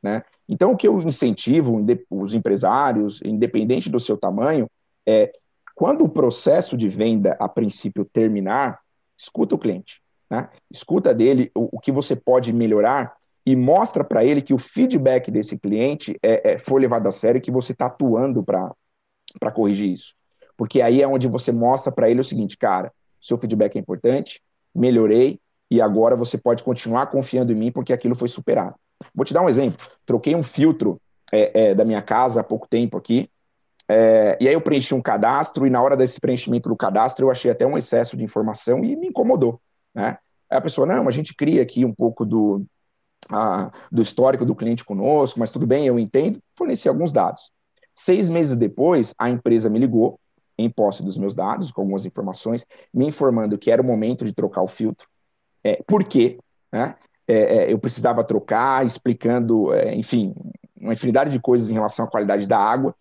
Né? 0.00 0.22
Então, 0.48 0.70
o 0.70 0.76
que 0.76 0.86
eu 0.86 1.02
incentivo 1.02 1.84
os 2.08 2.34
empresários, 2.34 3.20
independente 3.24 3.90
do 3.90 3.98
seu 3.98 4.16
tamanho, 4.16 4.70
é 5.04 5.32
quando 5.74 6.04
o 6.04 6.08
processo 6.08 6.76
de 6.76 6.88
venda, 6.88 7.36
a 7.40 7.48
princípio, 7.48 8.04
terminar, 8.04 8.78
escuta 9.18 9.56
o 9.56 9.58
cliente. 9.58 10.00
Né? 10.30 10.48
Escuta 10.70 11.12
dele 11.12 11.50
o, 11.52 11.76
o 11.76 11.80
que 11.80 11.90
você 11.90 12.14
pode 12.14 12.52
melhorar 12.52 13.16
e 13.44 13.56
mostra 13.56 14.04
para 14.04 14.24
ele 14.24 14.40
que 14.40 14.54
o 14.54 14.58
feedback 14.58 15.32
desse 15.32 15.58
cliente 15.58 16.16
é, 16.22 16.52
é, 16.52 16.58
foi 16.58 16.80
levado 16.80 17.08
a 17.08 17.12
sério 17.12 17.38
e 17.38 17.42
que 17.42 17.50
você 17.50 17.72
está 17.72 17.86
atuando 17.86 18.44
para 18.44 19.50
corrigir 19.52 19.92
isso. 19.92 20.14
Porque 20.56 20.80
aí 20.80 21.02
é 21.02 21.08
onde 21.08 21.26
você 21.26 21.50
mostra 21.50 21.92
para 21.92 22.08
ele 22.08 22.20
o 22.20 22.24
seguinte, 22.24 22.56
cara, 22.56 22.92
seu 23.26 23.38
feedback 23.38 23.76
é 23.76 23.80
importante, 23.80 24.42
melhorei, 24.74 25.40
e 25.70 25.80
agora 25.80 26.14
você 26.14 26.38
pode 26.38 26.62
continuar 26.62 27.06
confiando 27.06 27.52
em 27.52 27.56
mim 27.56 27.72
porque 27.72 27.92
aquilo 27.92 28.14
foi 28.14 28.28
superado. 28.28 28.74
Vou 29.14 29.24
te 29.24 29.34
dar 29.34 29.42
um 29.42 29.48
exemplo. 29.48 29.84
Troquei 30.04 30.34
um 30.34 30.42
filtro 30.42 31.00
é, 31.32 31.70
é, 31.70 31.74
da 31.74 31.84
minha 31.84 32.00
casa 32.00 32.40
há 32.40 32.44
pouco 32.44 32.68
tempo 32.68 32.96
aqui, 32.96 33.28
é, 33.88 34.36
e 34.40 34.48
aí 34.48 34.54
eu 34.54 34.60
preenchi 34.60 34.94
um 34.94 35.02
cadastro, 35.02 35.66
e 35.66 35.70
na 35.70 35.80
hora 35.80 35.96
desse 35.96 36.20
preenchimento 36.20 36.68
do 36.68 36.76
cadastro 36.76 37.26
eu 37.26 37.30
achei 37.30 37.50
até 37.50 37.66
um 37.66 37.78
excesso 37.78 38.16
de 38.16 38.24
informação 38.24 38.84
e 38.84 38.96
me 38.96 39.08
incomodou. 39.08 39.60
Né? 39.94 40.18
Aí 40.50 40.58
a 40.58 40.60
pessoa, 40.60 40.86
não, 40.86 41.08
a 41.08 41.12
gente 41.12 41.34
cria 41.34 41.62
aqui 41.62 41.84
um 41.84 41.92
pouco 41.92 42.24
do, 42.24 42.64
a, 43.30 43.70
do 43.90 44.02
histórico 44.02 44.44
do 44.44 44.54
cliente 44.54 44.84
conosco, 44.84 45.38
mas 45.38 45.50
tudo 45.50 45.66
bem, 45.66 45.86
eu 45.86 45.98
entendo, 45.98 46.40
forneci 46.56 46.88
alguns 46.88 47.12
dados. 47.12 47.50
Seis 47.94 48.28
meses 48.28 48.56
depois, 48.56 49.14
a 49.18 49.30
empresa 49.30 49.70
me 49.70 49.78
ligou 49.78 50.18
em 50.58 50.70
posse 50.70 51.02
dos 51.02 51.18
meus 51.18 51.34
dados, 51.34 51.70
com 51.70 51.82
algumas 51.82 52.04
informações, 52.06 52.66
me 52.92 53.06
informando 53.06 53.58
que 53.58 53.70
era 53.70 53.82
o 53.82 53.84
momento 53.84 54.24
de 54.24 54.32
trocar 54.32 54.62
o 54.62 54.68
filtro. 54.68 55.06
É, 55.62 55.82
por 55.86 56.04
quê? 56.04 56.38
Né? 56.72 56.94
É, 57.28 57.34
é, 57.34 57.72
eu 57.72 57.78
precisava 57.78 58.24
trocar, 58.24 58.86
explicando, 58.86 59.72
é, 59.74 59.94
enfim, 59.94 60.34
uma 60.80 60.92
infinidade 60.92 61.30
de 61.30 61.40
coisas 61.40 61.68
em 61.68 61.74
relação 61.74 62.04
à 62.04 62.08
qualidade 62.08 62.46
da 62.46 62.58
água, 62.58 62.94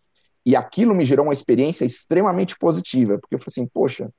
e 0.46 0.56
aquilo 0.56 0.94
me 0.94 1.06
gerou 1.06 1.26
uma 1.26 1.34
experiência 1.34 1.86
extremamente 1.86 2.58
positiva, 2.58 3.18
porque 3.18 3.36
eu 3.36 3.40
falei 3.40 3.48
assim, 3.50 3.68
poxa, 3.68 4.10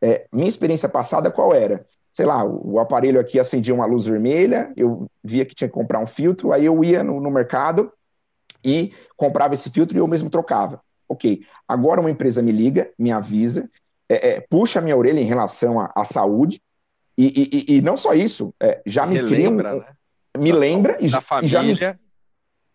é, 0.00 0.26
minha 0.32 0.48
experiência 0.48 0.88
passada 0.88 1.30
qual 1.30 1.54
era? 1.54 1.86
Sei 2.12 2.26
lá, 2.26 2.44
o, 2.44 2.74
o, 2.74 2.80
aparelho 2.80 3.20
aqui 3.20 3.38
acendia 3.38 3.74
uma 3.74 3.86
luz 3.86 4.06
vermelha, 4.06 4.72
eu 4.76 5.10
via 5.22 5.44
que 5.44 5.54
tinha 5.54 5.68
que 5.68 5.74
comprar 5.74 6.00
um 6.00 6.06
filtro, 6.06 6.52
aí 6.52 6.64
eu 6.64 6.82
ia 6.84 7.02
no, 7.02 7.20
no 7.20 7.30
mercado 7.30 7.92
e 8.64 8.92
comprava 9.16 9.54
esse 9.54 9.70
filtro 9.70 9.96
e 9.96 10.00
eu 10.00 10.06
mesmo 10.06 10.28
trocava. 10.28 10.82
Ok, 11.08 11.42
agora 11.66 12.00
uma 12.00 12.10
empresa 12.10 12.42
me 12.42 12.52
liga, 12.52 12.90
me 12.98 13.10
avisa, 13.10 13.68
é, 14.08 14.30
é, 14.30 14.40
puxa 14.40 14.78
a 14.78 14.82
minha 14.82 14.96
orelha 14.96 15.20
em 15.20 15.24
relação 15.24 15.80
à, 15.80 15.90
à 15.94 16.04
saúde, 16.04 16.60
e, 17.16 17.66
e, 17.68 17.76
e, 17.76 17.82
não 17.82 17.96
só 17.96 18.14
isso, 18.14 18.54
é, 18.60 18.80
já 18.86 19.04
me 19.04 19.18
cria 19.18 19.50
um, 19.50 19.56
né? 19.56 19.84
me 20.38 20.52
da 20.52 20.58
lembra 20.58 20.96
e, 21.00 21.08
da 21.08 21.20
família. 21.20 21.48
já 21.48 21.62
me, 21.62 21.98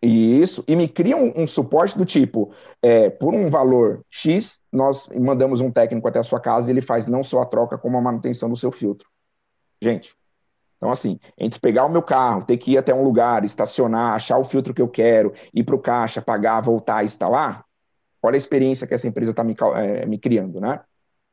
isso, 0.06 0.62
e 0.68 0.76
me 0.76 0.86
cria 0.86 1.16
um, 1.16 1.32
um 1.34 1.46
suporte 1.46 1.96
do 1.96 2.04
tipo, 2.04 2.52
é, 2.82 3.08
por 3.08 3.32
um 3.32 3.48
valor 3.48 4.04
X, 4.10 4.60
nós 4.70 5.08
mandamos 5.08 5.60
um 5.60 5.70
técnico 5.70 6.06
até 6.06 6.18
a 6.18 6.22
sua 6.22 6.40
casa 6.40 6.68
e 6.68 6.72
ele 6.72 6.82
faz 6.82 7.06
não 7.06 7.22
só 7.22 7.40
a 7.40 7.46
troca, 7.46 7.78
como 7.78 7.96
a 7.96 8.02
manutenção 8.02 8.50
do 8.50 8.56
seu 8.56 8.70
filtro. 8.70 9.08
Gente, 9.80 10.14
então 10.76 10.90
assim, 10.90 11.18
entre 11.38 11.58
pegar 11.58 11.86
o 11.86 11.88
meu 11.88 12.02
carro, 12.02 12.44
ter 12.44 12.58
que 12.58 12.72
ir 12.72 12.78
até 12.78 12.94
um 12.94 13.02
lugar, 13.02 13.44
estacionar, 13.44 14.14
achar 14.14 14.36
o 14.36 14.44
filtro 14.44 14.74
que 14.74 14.82
eu 14.82 14.88
quero, 14.88 15.32
ir 15.54 15.64
para 15.64 15.74
o 15.74 15.80
caixa, 15.80 16.20
pagar, 16.20 16.60
voltar, 16.60 17.04
instalar, 17.04 17.63
Olha 18.26 18.36
a 18.36 18.38
experiência 18.38 18.86
que 18.86 18.94
essa 18.94 19.06
empresa 19.06 19.32
está 19.32 19.44
me, 19.44 19.54
é, 19.76 20.06
me 20.06 20.18
criando, 20.18 20.60
né? 20.60 20.80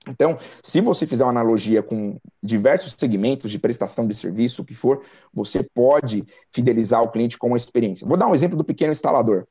Então, 0.08 0.38
se 0.64 0.82
você 0.82 1.06
fizer 1.06 1.24
uma 1.24 1.30
analogia 1.30 1.84
com 1.84 2.18
diversos 2.42 2.96
segmentos 2.98 3.52
de 3.52 3.60
prestação 3.60 4.08
de 4.08 4.16
serviço, 4.16 4.62
o 4.62 4.66
que 4.66 4.74
for, 4.74 5.04
você 5.32 5.64
pode 5.64 6.26
fidelizar 6.52 7.04
o 7.04 7.10
cliente 7.10 7.38
com 7.38 7.48
uma 7.48 7.58
experiência. 7.58 8.08
Vou 8.08 8.18
dar 8.18 8.28
um 8.28 8.34
exemplo 8.34 8.58
do 8.58 8.64
pequeno 8.64 8.92
instalador. 8.92 9.46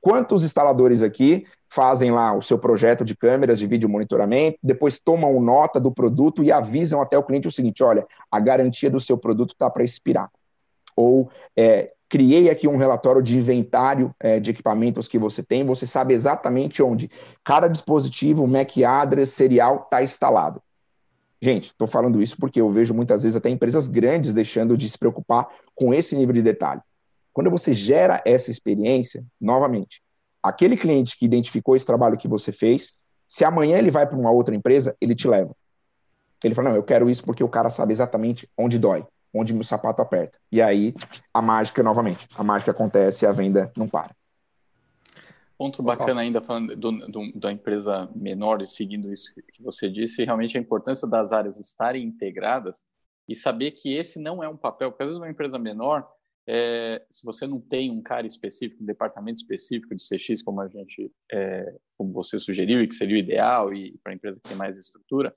Quantos 0.00 0.44
instaladores 0.44 1.02
aqui 1.02 1.46
fazem 1.68 2.12
lá 2.12 2.36
o 2.36 2.42
seu 2.42 2.58
projeto 2.58 3.04
de 3.04 3.16
câmeras 3.16 3.58
de 3.58 3.66
vídeo 3.66 3.88
monitoramento, 3.88 4.58
depois 4.62 5.00
tomam 5.00 5.40
nota 5.40 5.80
do 5.80 5.90
produto 5.90 6.44
e 6.44 6.52
avisam 6.52 7.00
até 7.00 7.16
o 7.16 7.22
cliente 7.22 7.48
o 7.48 7.52
seguinte: 7.52 7.82
olha, 7.82 8.06
a 8.30 8.38
garantia 8.38 8.90
do 8.90 9.00
seu 9.00 9.16
produto 9.16 9.54
está 9.54 9.70
para 9.70 9.82
expirar. 9.82 10.30
Ou 10.94 11.30
é, 11.56 11.93
criei 12.08 12.50
aqui 12.50 12.68
um 12.68 12.76
relatório 12.76 13.22
de 13.22 13.36
inventário 13.36 14.14
é, 14.20 14.38
de 14.38 14.50
equipamentos 14.50 15.08
que 15.08 15.18
você 15.18 15.42
tem, 15.42 15.64
você 15.64 15.86
sabe 15.86 16.14
exatamente 16.14 16.82
onde 16.82 17.10
cada 17.44 17.68
dispositivo, 17.68 18.46
MAC 18.46 18.84
address, 18.84 19.30
serial 19.30 19.82
está 19.84 20.02
instalado. 20.02 20.62
Gente, 21.40 21.66
estou 21.66 21.86
falando 21.86 22.22
isso 22.22 22.36
porque 22.38 22.60
eu 22.60 22.70
vejo 22.70 22.94
muitas 22.94 23.22
vezes 23.22 23.36
até 23.36 23.50
empresas 23.50 23.86
grandes 23.86 24.32
deixando 24.32 24.76
de 24.76 24.88
se 24.88 24.96
preocupar 24.96 25.48
com 25.74 25.92
esse 25.92 26.16
nível 26.16 26.32
de 26.34 26.42
detalhe. 26.42 26.80
Quando 27.32 27.50
você 27.50 27.74
gera 27.74 28.22
essa 28.24 28.50
experiência, 28.50 29.24
novamente, 29.40 30.00
aquele 30.42 30.76
cliente 30.76 31.18
que 31.18 31.26
identificou 31.26 31.74
esse 31.74 31.84
trabalho 31.84 32.16
que 32.16 32.28
você 32.28 32.52
fez, 32.52 32.94
se 33.26 33.44
amanhã 33.44 33.76
ele 33.76 33.90
vai 33.90 34.06
para 34.06 34.16
uma 34.16 34.30
outra 34.30 34.54
empresa, 34.54 34.96
ele 35.00 35.14
te 35.14 35.26
leva. 35.26 35.54
Ele 36.42 36.54
fala: 36.54 36.70
Não, 36.70 36.76
eu 36.76 36.82
quero 36.82 37.10
isso 37.10 37.24
porque 37.24 37.42
o 37.42 37.48
cara 37.48 37.70
sabe 37.70 37.92
exatamente 37.92 38.48
onde 38.56 38.78
dói, 38.78 39.04
onde 39.34 39.52
meu 39.52 39.64
sapato 39.64 40.00
aperta. 40.00 40.38
E 40.50 40.62
aí 40.62 40.94
a 41.32 41.42
mágica, 41.42 41.82
novamente, 41.82 42.26
a 42.36 42.44
mágica 42.44 42.70
acontece 42.70 43.24
e 43.24 43.28
a 43.28 43.32
venda 43.32 43.72
não 43.76 43.88
para. 43.88 44.14
Ponto 45.56 45.82
bacana 45.82 46.20
ainda, 46.20 46.40
falando 46.40 46.74
do, 46.74 46.92
do, 47.08 47.32
da 47.38 47.52
empresa 47.52 48.08
menor 48.14 48.60
e 48.60 48.66
seguindo 48.66 49.12
isso 49.12 49.32
que 49.34 49.62
você 49.62 49.88
disse, 49.88 50.24
realmente 50.24 50.58
a 50.58 50.60
importância 50.60 51.06
das 51.06 51.32
áreas 51.32 51.60
estarem 51.60 52.04
integradas 52.04 52.82
e 53.28 53.34
saber 53.34 53.70
que 53.70 53.94
esse 53.96 54.18
não 54.18 54.42
é 54.42 54.48
um 54.48 54.56
papel, 54.56 54.90
porque 54.90 55.04
às 55.04 55.08
vezes 55.08 55.20
uma 55.20 55.30
empresa 55.30 55.58
menor, 55.58 56.06
é, 56.46 57.02
se 57.08 57.24
você 57.24 57.46
não 57.46 57.60
tem 57.60 57.90
um 57.90 58.02
cara 58.02 58.26
específico, 58.26 58.82
um 58.82 58.86
departamento 58.86 59.40
específico 59.40 59.94
de 59.94 60.02
CX, 60.02 60.42
como 60.42 60.60
a 60.60 60.68
gente, 60.68 61.10
é, 61.32 61.74
como 61.96 62.12
você 62.12 62.38
sugeriu, 62.38 62.82
e 62.82 62.88
que 62.88 62.94
seria 62.94 63.14
o 63.14 63.18
ideal, 63.18 63.72
e 63.72 63.96
para 64.02 64.12
a 64.12 64.14
empresa 64.14 64.40
que 64.40 64.48
tem 64.48 64.56
mais 64.56 64.76
estrutura, 64.76 65.34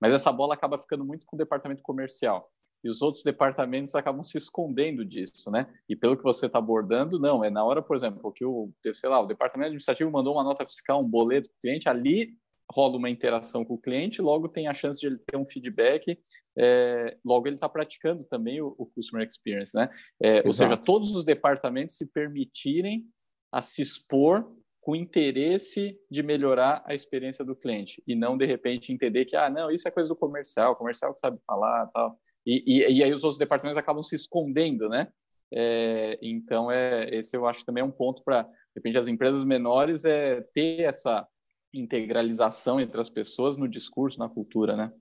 mas 0.00 0.12
essa 0.12 0.32
bola 0.32 0.54
acaba 0.54 0.78
ficando 0.78 1.04
muito 1.04 1.26
com 1.26 1.36
o 1.36 1.38
departamento 1.38 1.82
comercial 1.82 2.50
e 2.82 2.88
os 2.88 3.02
outros 3.02 3.22
departamentos 3.22 3.94
acabam 3.94 4.22
se 4.22 4.38
escondendo 4.38 5.04
disso, 5.04 5.50
né? 5.50 5.66
E 5.88 5.94
pelo 5.94 6.16
que 6.16 6.22
você 6.22 6.46
está 6.46 6.58
abordando, 6.58 7.18
não, 7.18 7.44
é 7.44 7.50
na 7.50 7.64
hora, 7.64 7.82
por 7.82 7.96
exemplo, 7.96 8.32
que 8.32 8.44
o, 8.44 8.70
sei 8.94 9.08
lá, 9.08 9.20
o 9.20 9.26
departamento 9.26 9.66
administrativo 9.66 10.10
mandou 10.10 10.34
uma 10.34 10.44
nota 10.44 10.64
fiscal, 10.64 11.02
um 11.02 11.08
boleto 11.08 11.48
para 11.48 11.56
o 11.56 11.60
cliente, 11.60 11.88
ali 11.88 12.34
rola 12.72 12.96
uma 12.96 13.10
interação 13.10 13.64
com 13.64 13.74
o 13.74 13.80
cliente, 13.80 14.22
logo 14.22 14.48
tem 14.48 14.68
a 14.68 14.74
chance 14.74 15.00
de 15.00 15.08
ele 15.08 15.18
ter 15.18 15.36
um 15.36 15.44
feedback, 15.44 16.16
é, 16.56 17.16
logo 17.24 17.48
ele 17.48 17.54
está 17.54 17.68
praticando 17.68 18.24
também 18.24 18.62
o, 18.62 18.74
o, 18.78 18.86
customer 18.86 19.26
experience, 19.26 19.76
né? 19.76 19.90
É, 20.22 20.46
ou 20.46 20.52
seja, 20.52 20.76
todos 20.76 21.14
os 21.14 21.24
departamentos 21.24 21.96
se 21.96 22.06
permitirem 22.06 23.04
a 23.52 23.60
se 23.60 23.82
expor 23.82 24.48
com 24.80 24.96
interesse 24.96 25.98
de 26.10 26.22
melhorar 26.22 26.82
a 26.86 26.94
experiência 26.94 27.44
do 27.44 27.54
cliente 27.54 28.02
e 28.06 28.14
não 28.14 28.36
de 28.36 28.46
repente 28.46 28.92
entender 28.92 29.26
que 29.26 29.36
ah 29.36 29.50
não 29.50 29.70
isso 29.70 29.86
é 29.86 29.90
coisa 29.90 30.08
do 30.08 30.16
comercial, 30.16 30.72
o 30.72 30.76
comercial 30.76 31.12
que 31.12 31.20
sabe 31.20 31.38
falar 31.46 31.86
tal 31.88 32.18
e, 32.46 32.64
e, 32.66 32.98
e 32.98 33.04
aí 33.04 33.12
os 33.12 33.22
outros 33.22 33.38
departamentos 33.38 33.76
acabam 33.78 34.02
se 34.02 34.16
escondendo, 34.16 34.88
né? 34.88 35.08
É, 35.52 36.18
então 36.22 36.70
é 36.70 37.08
esse 37.14 37.36
eu 37.36 37.46
acho 37.46 37.64
também 37.64 37.82
é 37.82 37.84
um 37.84 37.90
ponto 37.90 38.22
para 38.24 38.42
de 38.42 38.50
repente 38.76 38.96
as 38.96 39.08
empresas 39.08 39.44
menores 39.44 40.04
é 40.04 40.40
ter 40.54 40.82
essa 40.82 41.26
integralização 41.74 42.80
entre 42.80 43.00
as 43.00 43.10
pessoas 43.10 43.56
no 43.56 43.68
discurso, 43.68 44.18
na 44.18 44.28
cultura, 44.28 44.76
né? 44.76 44.92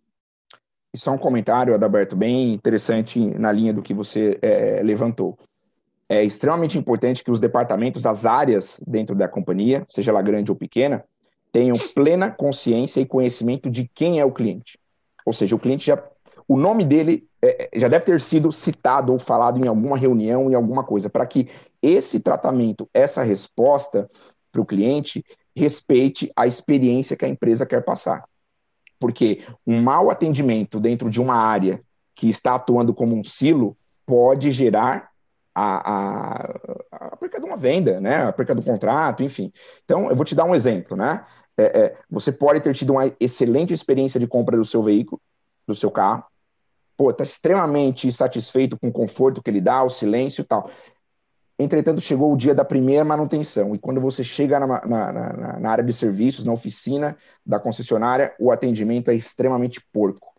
Isso 0.94 1.08
é 1.08 1.14
um 1.14 1.20
comentário, 1.20 1.74
Adalberto, 1.74 2.16
bem 2.16 2.52
interessante 2.52 3.20
na 3.20 3.52
linha 3.52 3.72
do 3.72 3.82
que 3.82 3.94
você 3.94 4.40
é, 4.42 4.82
levantou 4.82 5.38
é 6.10 6.24
extremamente 6.24 6.76
importante 6.76 7.24
que 7.24 7.30
os 7.30 7.40
departamentos 7.40 8.02
das 8.02 8.26
áreas 8.26 8.82
dentro 8.86 9.16
da 9.16 9.28
companhia, 9.28 9.86
seja 9.88 10.10
ela 10.10 10.24
grande 10.24 10.52
ou 10.52 10.58
pequena, 10.58 11.06
tenham 11.52 11.76
plena 11.94 12.32
consciência 12.32 13.00
e 13.00 13.06
conhecimento 13.06 13.70
de 13.70 13.88
quem 13.94 14.20
é 14.20 14.26
o 14.26 14.32
cliente. 14.32 14.80
Ou 15.24 15.32
seja, 15.32 15.56
o 15.56 15.60
cliente 15.60 15.86
já. 15.86 16.04
O 16.48 16.58
nome 16.58 16.84
dele 16.84 17.28
é, 17.44 17.70
já 17.76 17.88
deve 17.88 18.06
ter 18.06 18.20
sido 18.20 18.52
citado 18.52 19.14
ou 19.14 19.20
falado 19.20 19.64
em 19.64 19.68
alguma 19.68 19.96
reunião, 19.96 20.50
em 20.50 20.56
alguma 20.56 20.84
coisa, 20.84 21.10
para 21.12 21.28
que 21.28 21.48
esse 21.80 22.20
tratamento, 22.20 22.90
essa 22.92 23.22
resposta 23.22 24.10
para 24.52 24.62
o 24.62 24.66
cliente 24.66 25.24
respeite 25.56 26.32
a 26.36 26.48
experiência 26.48 27.16
que 27.16 27.26
a 27.26 27.30
empresa 27.30 27.68
quer 27.68 27.84
passar. 27.84 28.24
Porque 29.00 29.44
um 29.66 29.80
mau 29.82 30.10
atendimento 30.10 30.80
dentro 30.80 31.10
de 31.10 31.22
uma 31.22 31.36
área 31.36 31.82
que 32.16 32.28
está 32.28 32.56
atuando 32.56 32.94
como 32.96 33.16
um 33.16 33.24
silo 33.24 33.78
pode 34.06 34.52
gerar 34.52 35.09
a, 35.54 36.46
a, 36.46 37.18
de 37.40 37.46
uma 37.46 37.58
venda, 37.58 38.00
né? 38.00 38.28
A 38.28 38.34
perca 38.34 38.56
do 38.56 38.62
contrato, 38.62 39.24
enfim. 39.24 39.52
Então, 39.84 40.10
eu 40.10 40.16
vou 40.16 40.26
te 40.26 40.36
dar 40.36 40.46
um 40.46 40.56
exemplo, 40.56 40.96
né? 40.96 41.26
É, 41.58 41.64
é, 41.64 41.98
você 42.10 42.32
pode 42.32 42.62
ter 42.62 42.74
tido 42.74 42.92
uma 42.92 43.12
excelente 43.20 43.74
experiência 43.74 44.20
de 44.20 44.28
compra 44.28 44.56
do 44.56 44.66
seu 44.66 44.82
veículo, 44.82 45.22
do 45.68 45.76
seu 45.76 45.92
carro, 45.92 46.24
pô, 46.96 47.12
tá 47.12 47.24
extremamente 47.24 48.12
satisfeito 48.12 48.78
com 48.78 48.88
o 48.88 48.94
conforto 48.94 49.42
que 49.42 49.50
ele 49.50 49.62
dá, 49.62 49.84
o 49.84 49.90
silêncio 49.90 50.42
e 50.42 50.46
tal. 50.46 50.70
Entretanto, 51.58 52.00
chegou 52.00 52.34
o 52.34 52.38
dia 52.38 52.56
da 52.56 52.64
primeira 52.64 53.04
manutenção, 53.04 53.76
e 53.76 53.80
quando 53.80 54.00
você 54.00 54.24
chega 54.24 54.60
na, 54.60 54.68
na, 54.86 55.12
na, 55.12 55.60
na 55.60 55.70
área 55.70 55.84
de 55.84 55.92
serviços, 55.92 56.46
na 56.46 56.54
oficina 56.54 57.18
da 57.46 57.60
concessionária, 57.60 58.34
o 58.40 58.52
atendimento 58.52 59.12
é 59.12 59.16
extremamente 59.16 59.82
porco. 59.92 60.34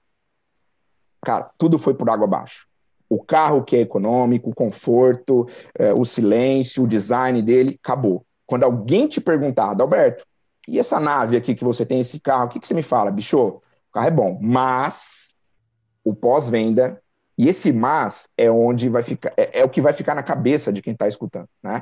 Cara, 1.23 1.51
tudo 1.59 1.79
foi 1.79 1.92
por 1.92 2.09
água 2.09 2.25
abaixo 2.25 2.70
o 3.11 3.20
carro 3.20 3.64
que 3.64 3.75
é 3.75 3.81
econômico, 3.81 4.51
o 4.51 4.55
conforto, 4.55 5.49
é, 5.77 5.92
o 5.92 6.05
silêncio, 6.05 6.85
o 6.85 6.88
design 6.88 7.42
dele, 7.42 7.79
acabou. 7.83 8.25
Quando 8.46 8.62
alguém 8.62 9.09
te 9.09 9.20
perguntar, 9.20 9.70
Adalberto, 9.70 10.25
e 10.68 10.79
essa 10.79 11.01
nave 11.01 11.37
aqui 11.37 11.55
que 11.55 11.64
você 11.64 11.85
tem, 11.85 11.99
esse 12.01 12.20
carro, 12.20 12.46
o 12.46 12.49
que, 12.49 12.61
que 12.61 12.66
você 12.68 12.75
me 12.75 12.83
fala? 12.83 13.11
Bicho, 13.11 13.37
o 13.37 13.62
carro 13.92 14.07
é 14.07 14.11
bom, 14.12 14.38
mas 14.40 15.35
o 16.05 16.14
pós-venda 16.14 17.03
e 17.40 17.48
esse 17.48 17.72
mas 17.72 18.29
é 18.37 18.50
onde 18.50 18.90
vai 18.90 19.03
ficar, 19.03 19.33
é, 19.35 19.61
é, 19.61 19.64
o 19.64 19.68
que 19.70 19.81
vai 19.81 19.94
ficar 19.94 20.14
na 20.14 20.22
cabeça 20.22 20.70
de 20.70 20.83
quem 20.83 20.92
está 20.92 21.09
escutando, 21.09 21.48
né? 21.62 21.81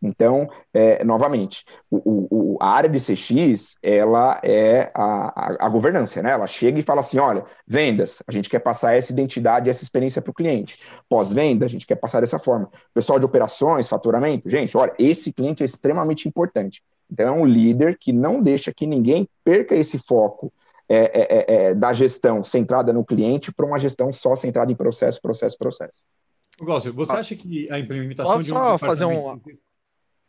Então, 0.00 0.48
é, 0.72 1.02
novamente, 1.02 1.64
o, 1.90 2.54
o, 2.54 2.58
a 2.60 2.68
área 2.68 2.88
de 2.88 3.00
CX, 3.00 3.76
ela 3.82 4.40
é 4.44 4.88
a, 4.94 5.64
a, 5.64 5.66
a, 5.66 5.68
governança, 5.68 6.22
né? 6.22 6.30
Ela 6.30 6.46
chega 6.46 6.78
e 6.78 6.82
fala 6.82 7.00
assim, 7.00 7.18
olha, 7.18 7.44
vendas, 7.66 8.22
a 8.24 8.30
gente 8.30 8.48
quer 8.48 8.60
passar 8.60 8.94
essa 8.94 9.10
identidade, 9.10 9.68
essa 9.68 9.82
experiência 9.82 10.22
para 10.22 10.30
o 10.30 10.34
cliente. 10.34 10.78
Pós-venda, 11.08 11.66
a 11.66 11.68
gente 11.68 11.88
quer 11.88 11.96
passar 11.96 12.20
dessa 12.20 12.38
forma. 12.38 12.70
Pessoal 12.94 13.18
de 13.18 13.26
operações, 13.26 13.88
faturamento, 13.88 14.48
gente, 14.48 14.76
olha, 14.76 14.94
esse 14.96 15.32
cliente 15.32 15.64
é 15.64 15.66
extremamente 15.66 16.28
importante. 16.28 16.84
Então, 17.10 17.26
é 17.26 17.32
um 17.32 17.44
líder 17.44 17.98
que 17.98 18.12
não 18.12 18.40
deixa 18.40 18.72
que 18.72 18.86
ninguém 18.86 19.28
perca 19.42 19.74
esse 19.74 19.98
foco 19.98 20.52
é, 20.92 20.96
é, 20.96 21.22
é, 21.22 21.54
é, 21.54 21.74
da 21.74 21.92
gestão 21.92 22.42
centrada 22.42 22.92
no 22.92 23.04
cliente 23.04 23.52
para 23.52 23.64
uma 23.64 23.78
gestão 23.78 24.12
só 24.12 24.34
centrada 24.34 24.72
em 24.72 24.74
processo, 24.74 25.22
processo, 25.22 25.56
processo. 25.56 26.02
Glaucio, 26.58 26.92
você 26.92 27.12
acha 27.12 27.36
que 27.36 27.70
a 27.70 27.78
implementação 27.78 28.32
Posso 28.32 28.42
de 28.42 28.52
um 28.52 28.56
só 28.56 28.76
fazer 28.76 29.04
um 29.04 29.40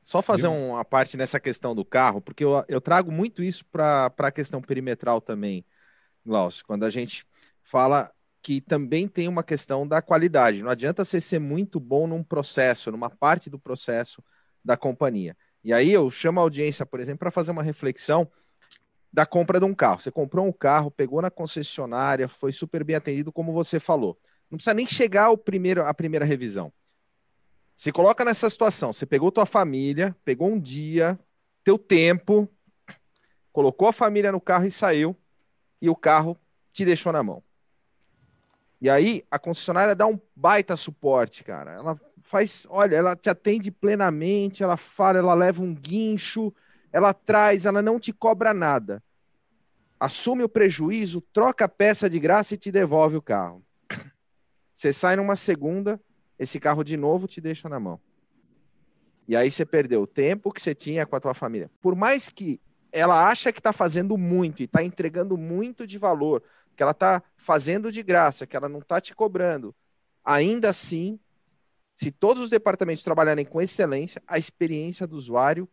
só 0.04 0.22
fazer 0.22 0.48
uma 0.48 0.86
parte 0.86 1.18
nessa 1.18 1.40
questão 1.40 1.74
do 1.74 1.84
carro, 1.84 2.22
porque 2.22 2.44
eu, 2.44 2.64
eu 2.68 2.80
trago 2.80 3.12
muito 3.12 3.42
isso 3.42 3.66
para 3.66 4.14
a 4.16 4.32
questão 4.32 4.62
perimetral 4.62 5.20
também, 5.20 5.66
Glaucio, 6.24 6.64
quando 6.66 6.84
a 6.84 6.92
gente 6.92 7.26
fala 7.64 8.12
que 8.40 8.62
também 8.62 9.08
tem 9.08 9.28
uma 9.28 9.44
questão 9.44 9.88
da 9.88 10.00
qualidade. 10.00 10.62
Não 10.62 10.70
adianta 10.70 11.04
você 11.04 11.20
ser 11.20 11.40
muito 11.40 11.80
bom 11.80 12.06
num 12.06 12.24
processo, 12.24 12.92
numa 12.92 13.10
parte 13.10 13.50
do 13.50 13.58
processo 13.58 14.24
da 14.64 14.78
companhia. 14.78 15.36
E 15.64 15.74
aí 15.74 15.92
eu 15.92 16.10
chamo 16.12 16.40
a 16.40 16.44
audiência, 16.44 16.86
por 16.86 17.00
exemplo, 17.00 17.20
para 17.20 17.32
fazer 17.32 17.52
uma 17.52 17.64
reflexão 17.64 18.28
da 19.12 19.26
compra 19.26 19.60
de 19.60 19.66
um 19.66 19.74
carro. 19.74 20.02
Você 20.02 20.12
comprou 20.12 20.46
um 20.46 20.52
carro, 20.52 20.90
pegou 20.90 21.22
na 21.22 21.30
concessionária, 21.30 22.28
foi 22.28 22.52
super 22.52 22.84
bem 22.84 22.96
atendido, 22.96 23.32
como 23.32 23.52
você 23.52 23.80
falou. 23.80 24.18
Não 24.50 24.58
precisa 24.58 24.74
nem 24.74 24.88
chegar 24.88 25.26
ao 25.26 25.38
primeiro, 25.38 25.86
a 25.86 25.94
primeira 25.94 26.26
revisão. 26.26 26.72
Se 27.76 27.92
coloca 27.92 28.24
nessa 28.24 28.50
situação, 28.50 28.94
você 28.94 29.06
pegou 29.06 29.32
tua 29.32 29.46
família, 29.46 30.16
pegou 30.24 30.50
um 30.50 30.60
dia, 30.60 31.20
teu 31.64 31.78
tempo, 31.78 32.48
colocou 33.52 33.88
a 33.88 33.94
família 33.94 34.32
no 34.32 34.42
carro 34.42 34.66
e 34.66 34.72
saiu, 34.72 35.16
e 35.82 35.90
o 35.90 35.96
carro 35.96 36.38
te 36.72 36.86
deixou 36.86 37.12
na 37.12 37.24
mão. 37.24 37.44
E 38.80 38.90
aí 38.90 39.26
a 39.30 39.38
concessionária 39.38 39.96
dá 39.96 40.08
um 40.08 40.20
baita 40.36 40.76
suporte, 40.76 41.44
cara. 41.44 41.76
Ela 41.80 41.96
faz, 42.24 42.66
olha, 42.70 42.96
ela 42.96 43.16
te 43.16 43.30
atende 43.30 43.72
plenamente, 43.72 44.64
ela 44.64 44.78
fala, 44.78 45.20
ela 45.20 45.34
leva 45.34 45.62
um 45.62 45.74
guincho, 45.74 46.54
ela 46.92 47.14
traz, 47.14 47.66
ela 47.66 47.82
não 47.82 48.00
te 48.00 48.12
cobra 48.12 48.54
nada. 48.54 49.04
Assume 50.00 50.44
o 50.44 50.50
prejuízo, 50.50 51.22
troca 51.34 51.66
a 51.66 51.70
peça 51.70 52.10
de 52.10 52.20
graça 52.20 52.56
e 52.56 52.58
te 52.58 52.72
devolve 52.72 53.18
o 53.18 53.22
carro. 53.22 53.64
Você 54.74 54.92
sai 54.92 55.16
numa 55.16 55.36
segunda, 55.36 56.02
esse 56.40 56.60
carro 56.60 56.84
de 56.84 56.98
novo 56.98 57.28
te 57.28 57.40
deixa 57.40 57.70
na 57.70 57.80
mão. 57.80 58.00
E 59.28 59.36
aí 59.36 59.52
você 59.52 59.66
perdeu 59.66 60.02
o 60.02 60.08
tempo 60.08 60.52
que 60.52 60.62
você 60.62 60.74
tinha 60.74 61.06
com 61.06 61.16
a 61.16 61.20
tua 61.20 61.34
família. 61.34 61.70
Por 61.80 61.96
mais 61.96 62.30
que 62.30 62.60
ela 62.92 63.30
acha 63.30 63.54
que 63.54 63.60
está 63.60 63.72
fazendo 63.72 64.18
muito 64.18 64.62
e 64.62 64.66
está 64.66 64.84
entregando 64.84 65.38
muito 65.38 65.86
de 65.86 65.98
valor, 65.98 66.44
que 66.76 66.84
ela 66.84 66.92
está 66.92 67.22
fazendo 67.38 67.92
de 67.92 68.02
graça, 68.02 68.48
que 68.48 68.58
ela 68.58 68.68
não 68.68 68.80
está 68.80 69.00
te 69.00 69.14
cobrando, 69.14 69.74
ainda 70.26 70.70
assim, 70.70 71.20
se 71.94 72.12
todos 72.12 72.44
os 72.44 72.50
departamentos 72.50 73.04
trabalharem 73.04 73.46
com 73.46 73.62
excelência, 73.62 74.22
a 74.28 74.38
experiência 74.38 75.06
do 75.06 75.16
usuário 75.16 75.70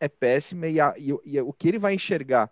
é 0.00 0.08
péssima 0.08 0.66
e, 0.66 0.80
a, 0.80 0.94
e, 0.96 1.14
e, 1.24 1.40
o 1.40 1.52
que 1.52 1.68
ele 1.68 1.78
vai 1.78 1.94
enxergar 1.94 2.50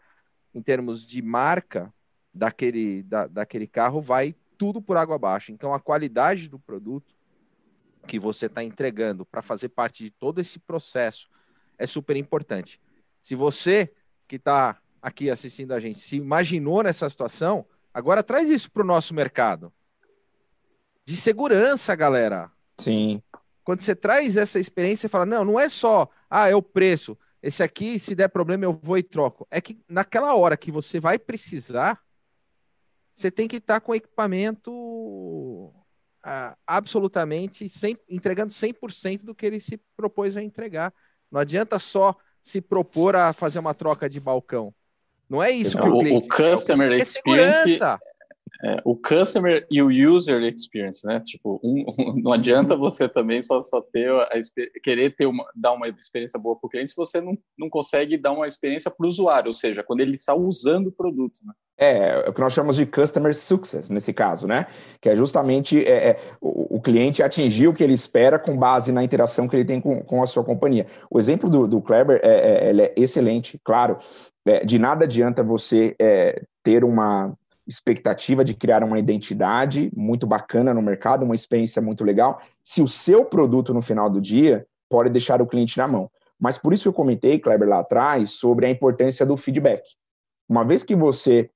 em 0.55 0.63
termos 0.63 1.05
de 1.05 1.21
marca 1.23 1.93
daquele, 2.33 3.03
da, 3.03 3.27
daquele 3.27 3.67
carro 3.67 4.01
vai 4.01 4.37
tudo 4.57 4.81
por 4.81 4.97
água 4.97 5.17
abaixo. 5.17 5.51
Então, 5.51 5.75
a 5.75 5.81
qualidade 5.81 6.49
do 6.49 6.59
produto 6.59 7.17
que 8.07 8.19
você 8.19 8.47
está 8.47 8.63
entregando 8.63 9.25
para 9.25 9.43
fazer 9.43 9.71
parte 9.71 10.05
de 10.05 10.11
todo 10.11 10.41
esse 10.41 10.59
processo 10.59 11.29
é 11.77 11.87
super 11.87 12.17
importante. 12.17 12.81
Se 13.21 13.35
você 13.35 13.93
que 14.27 14.37
está 14.37 14.79
aqui 15.01 15.31
assistindo 15.31 15.73
a 15.73 15.81
gente 15.81 16.01
se 16.01 16.17
imaginou 16.17 16.83
nessa 16.83 17.09
situação, 17.09 17.67
Agora 17.99 18.23
traz 18.23 18.49
isso 18.49 18.71
para 18.71 18.83
o 18.85 18.87
nosso 18.87 19.13
mercado. 19.13 19.73
De 21.05 21.17
segurança, 21.17 21.97
galera. 21.97 22.49
Sim. 22.79 23.21
Quando 23.65 23.81
você 23.81 23.93
traz 23.93 24.37
essa 24.37 24.61
experiência, 24.61 25.03
você 25.03 25.09
fala: 25.09 25.27
não, 25.27 25.45
não 25.45 25.59
é 25.59 25.69
só, 25.69 26.09
ah, 26.31 26.49
é 26.49 26.55
o 26.55 26.63
preço. 26.63 27.19
Esse 27.43 27.63
aqui, 27.63 27.99
se 27.99 28.15
der 28.15 28.29
problema, 28.29 28.65
eu 28.65 28.79
vou 28.83 28.99
e 28.99 29.03
troco. 29.03 29.47
É 29.51 29.61
que 29.61 29.79
naquela 29.89 30.35
hora 30.35 30.57
que 30.57 30.73
você 30.73 30.99
vai 30.99 31.19
precisar, 31.19 32.01
você 33.15 33.31
tem 33.31 33.47
que 33.47 33.57
estar 33.57 33.81
com 33.81 33.95
equipamento 33.95 35.73
ah, 36.23 36.57
absolutamente 36.67 37.69
sem, 37.69 37.97
entregando 38.09 38.53
100% 38.53 39.25
do 39.25 39.35
que 39.35 39.47
ele 39.47 39.61
se 39.61 39.81
propôs 39.97 40.37
a 40.37 40.43
entregar. 40.43 40.93
Não 41.31 41.41
adianta 41.41 41.79
só 41.79 42.17
se 42.43 42.61
propor 42.61 43.15
a 43.15 43.33
fazer 43.33 43.59
uma 43.59 43.75
troca 43.75 44.09
de 44.09 44.21
balcão. 44.21 44.75
Não 45.29 45.43
é 45.43 45.51
isso 45.51 45.77
que 45.77 45.89
o, 45.89 45.95
o 45.95 45.99
cliente. 46.01 46.27
O 46.27 46.37
customer 46.37 46.93
é 46.93 46.97
experience 46.97 47.81
é, 48.65 48.81
o 48.85 48.97
customer 48.97 49.65
e 49.71 49.81
o 49.81 49.89
user 49.89 50.43
experience, 50.43 51.07
né? 51.07 51.21
Tipo, 51.21 51.61
um, 51.65 51.85
um, 51.99 52.13
não 52.21 52.33
adianta 52.33 52.75
você 52.75 53.09
também 53.09 53.41
só, 53.41 53.63
só 53.63 53.81
ter 53.81 54.11
a, 54.11 54.29
querer 54.83 55.15
ter 55.15 55.27
uma, 55.27 55.45
dar 55.55 55.73
uma 55.73 55.87
experiência 55.87 56.41
boa 56.41 56.59
para 56.59 56.67
o 56.67 56.71
cliente 56.71 56.91
se 56.91 56.97
você 56.97 57.21
não, 57.21 57.39
não 57.57 57.71
consegue 57.71 58.17
dar 58.17 58.33
uma 58.33 58.49
experiência 58.49 58.91
para 58.91 59.05
o 59.05 59.09
usuário, 59.09 59.47
ou 59.47 59.53
seja, 59.53 59.85
quando 59.85 60.01
ele 60.01 60.15
está 60.15 60.35
usando 60.35 60.89
o 60.89 60.93
produto. 60.93 61.39
Né? 61.47 61.53
É, 61.79 62.25
é 62.27 62.29
o 62.29 62.33
que 62.33 62.41
nós 62.41 62.53
chamamos 62.53 62.75
de 62.75 62.85
customer 62.85 63.33
success 63.33 63.91
nesse 63.91 64.13
caso, 64.13 64.49
né? 64.49 64.67
Que 65.01 65.11
é 65.11 65.17
justamente 65.17 65.85
é, 65.85 66.11
é, 66.11 66.21
o, 66.41 66.79
o, 66.79 66.81
cliente 66.81 67.23
atingir 67.23 67.69
o 67.69 67.75
que 67.75 67.85
ele 67.85 67.95
espera 67.95 68.41
com 68.41 68.57
base 68.57 68.91
na 68.91 69.05
interação 69.05 69.47
que 69.47 69.55
ele 69.55 69.65
tem 69.65 69.81
com, 69.81 70.03
com 70.03 70.21
a 70.21 70.27
sua 70.27 70.43
companhia. 70.43 70.89
O 71.09 71.21
exemplo 71.21 71.49
do, 71.49 71.69
do 71.69 71.81
Kleber 71.81 72.21
é, 72.25 72.73
é, 72.73 72.77
é 72.77 72.95
excelente, 72.97 73.61
claro. 73.63 73.99
É, 74.45 74.65
de 74.65 74.81
nada 74.81 75.05
adianta 75.05 75.45
você 75.45 75.95
ter 76.65 76.83
uma 76.83 77.37
expectativa 77.69 78.43
de 78.43 78.55
criar 78.55 78.83
uma 78.83 78.99
identidade 78.99 79.91
muito 79.95 80.27
bacana 80.27 80.73
no 80.73 80.81
mercado, 80.81 81.25
uma 81.25 81.35
experiência 81.35 81.83
muito 81.83 82.03
legal, 82.03 82.41
se 82.65 82.81
o 82.81 82.89
seu 82.89 83.27
produto 83.27 83.75
no 83.75 83.83
final 83.83 84.09
do 84.09 84.21
dia 84.21 84.67
pode 84.89 85.11
deixar 85.11 85.43
o 85.43 85.47
cliente 85.47 85.77
na 85.77 85.87
mão. 85.87 86.11
Mas 86.41 86.57
por 86.57 86.73
isso 86.73 86.89
eu 86.89 86.93
comentei, 86.93 87.39
Kleber, 87.39 87.69
lá 87.69 87.81
atrás, 87.81 88.31
sobre 88.31 88.65
a 88.65 88.71
importância 88.71 89.27
do 89.27 89.37
feedback. 89.37 89.83
Uma 90.49 90.65
vez 90.65 90.83
que 90.83 90.97
você 90.97 91.51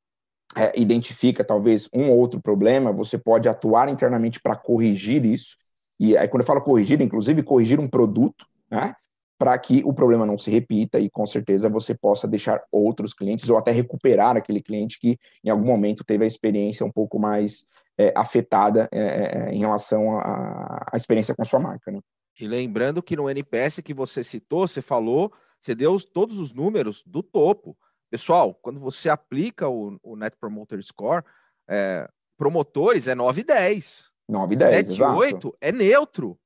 é, 0.55 0.79
identifica 0.79 1.43
talvez 1.43 1.89
um 1.95 2.11
ou 2.11 2.19
outro 2.19 2.43
problema, 2.43 2.93
você 2.93 3.17
pode 3.17 3.49
atuar 3.49 3.89
internamente 3.89 4.39
para 4.39 4.55
corrigir 4.55 5.25
isso. 5.25 5.57
E 5.99 6.17
aí, 6.17 6.29
quando 6.29 6.43
eu 6.43 6.47
falo 6.47 6.61
corrigir, 6.61 7.01
inclusive 7.01 7.43
corrigir 7.43 7.81
um 7.81 7.89
produto, 7.89 8.45
né? 8.71 8.95
Para 9.43 9.59
que 9.59 9.83
o 9.85 9.93
problema 9.93 10.25
não 10.25 10.39
se 10.39 10.49
repita 10.53 11.01
e 11.01 11.11
com 11.11 11.27
certeza 11.27 11.69
você 11.69 11.97
possa 11.97 12.29
deixar 12.29 12.63
outros 12.71 13.13
clientes 13.13 13.51
ou 13.51 13.59
até 13.59 13.73
recuperar 13.73 14.37
aquele 14.37 14.63
cliente 14.63 15.01
que 15.01 15.19
em 15.43 15.51
algum 15.51 15.65
momento 15.65 16.05
teve 16.05 16.23
a 16.23 16.29
experiência 16.29 16.87
um 16.87 16.93
pouco 16.93 17.19
mais 17.19 17.67
é, 17.99 18.13
afetada 18.15 18.89
é, 18.93 19.01
é 19.01 19.53
em 19.53 19.59
relação 19.59 20.17
à 20.21 20.93
experiência 20.95 21.35
com 21.35 21.43
a 21.43 21.45
sua 21.45 21.59
marca. 21.59 21.91
Né? 21.91 21.99
E 22.39 22.47
lembrando 22.47 23.03
que 23.03 23.17
no 23.17 23.29
NPS 23.29 23.81
que 23.81 23.93
você 23.93 24.23
citou, 24.23 24.69
você 24.69 24.81
falou, 24.81 25.33
você 25.61 25.75
deu 25.75 25.99
todos 25.99 26.39
os 26.39 26.53
números 26.53 27.03
do 27.05 27.21
topo. 27.21 27.77
Pessoal, 28.09 28.55
quando 28.55 28.79
você 28.79 29.09
aplica 29.09 29.69
o, 29.69 29.99
o 30.05 30.15
Net 30.15 30.37
Promoter 30.37 30.81
Score, 30.85 31.25
é, 31.69 32.09
promotores 32.39 33.09
é 33.09 33.17
9 33.17 33.41
e 33.41 33.45
10. 33.45 34.09
9 34.29 34.55
e 34.55 34.57
10, 34.57 34.87
7 34.87 35.01
e 35.01 35.03
8 35.03 35.57
é 35.61 35.73
neutro. 35.73 36.39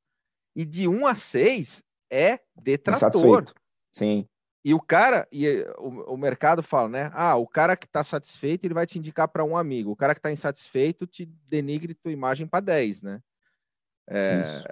E 0.54 0.64
de 0.64 0.88
1 0.88 1.06
a 1.06 1.14
6 1.14 1.84
é 2.10 2.40
detrator. 2.54 3.44
Sim. 3.92 4.26
E 4.64 4.74
o 4.74 4.80
cara, 4.80 5.28
e 5.30 5.64
o, 5.78 6.14
o, 6.14 6.16
mercado 6.16 6.60
fala, 6.62 6.88
né? 6.88 7.10
Ah, 7.14 7.36
o 7.36 7.46
cara 7.46 7.76
que 7.76 7.86
está 7.86 8.02
satisfeito, 8.02 8.64
ele 8.64 8.74
vai 8.74 8.84
te 8.84 8.98
indicar 8.98 9.28
para 9.28 9.44
um 9.44 9.56
amigo. 9.56 9.92
O 9.92 9.96
cara 9.96 10.12
que 10.12 10.18
está 10.18 10.32
insatisfeito 10.32 11.06
te 11.06 11.24
denigre 11.48 11.94
tua 11.94 12.10
imagem 12.10 12.48
para 12.48 12.60
10, 12.60 13.02
né? 13.02 13.20
É... 14.08 14.40
Isso. 14.40 14.64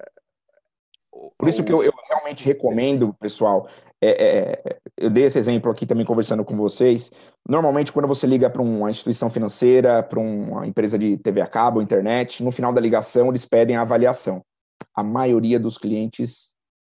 Por 1.39 1.49
isso 1.49 1.63
que 1.63 1.73
eu, 1.73 1.83
eu 1.83 1.93
realmente 2.09 2.45
recomendo, 2.45 3.15
pessoal, 3.15 3.69
é, 4.01 4.11
é, 4.11 4.79
eu 4.97 5.09
dei 5.09 5.25
esse 5.25 5.39
exemplo 5.39 5.71
aqui 5.71 5.87
também 5.87 6.05
conversando 6.05 6.45
com 6.45 6.57
vocês. 6.57 7.11
Normalmente, 7.49 7.93
quando 7.93 8.09
você 8.09 8.27
liga 8.27 8.51
para 8.51 8.61
uma 8.61 8.91
instituição 8.91 9.31
financeira, 9.31 10.03
para 10.03 10.19
uma 10.19 10.67
empresa 10.67 10.99
de 10.99 11.17
TV 11.17 11.41
a 11.41 11.47
cabo, 11.47 11.81
internet, 11.81 12.43
no 12.43 12.51
final 12.51 12.73
da 12.73 12.81
ligação 12.81 13.29
eles 13.29 13.47
pedem 13.47 13.77
a 13.77 13.83
avaliação. 13.83 14.43
A 14.95 15.03
maioria 15.03 15.59
dos 15.59 15.79
clientes 15.79 16.54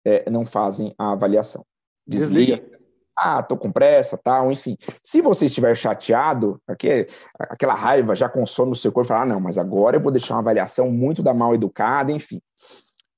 é, 0.07 0.31
não 0.31 0.47
fazem 0.47 0.95
a 0.97 1.11
avaliação. 1.11 1.67
Desliga. 2.07 2.59
Desliga. 2.59 2.77
Ah, 3.19 3.43
tô 3.43 3.57
com 3.57 3.73
pressa, 3.73 4.17
tal, 4.17 4.53
enfim. 4.53 4.77
Se 5.03 5.23
você 5.23 5.47
estiver 5.47 5.75
chateado, 5.75 6.61
aqui, 6.69 7.09
aquela 7.39 7.75
raiva 7.75 8.15
já 8.15 8.29
consome 8.29 8.73
o 8.73 8.77
seu 8.77 8.93
corpo, 8.93 9.09
fala, 9.09 9.23
ah, 9.23 9.27
não, 9.27 9.41
mas 9.41 9.57
agora 9.59 9.97
eu 9.97 10.01
vou 10.01 10.13
deixar 10.13 10.35
uma 10.35 10.41
avaliação 10.41 10.91
muito 10.91 11.23
da 11.23 11.33
mal 11.33 11.55
educada, 11.55 12.13
enfim. 12.13 12.41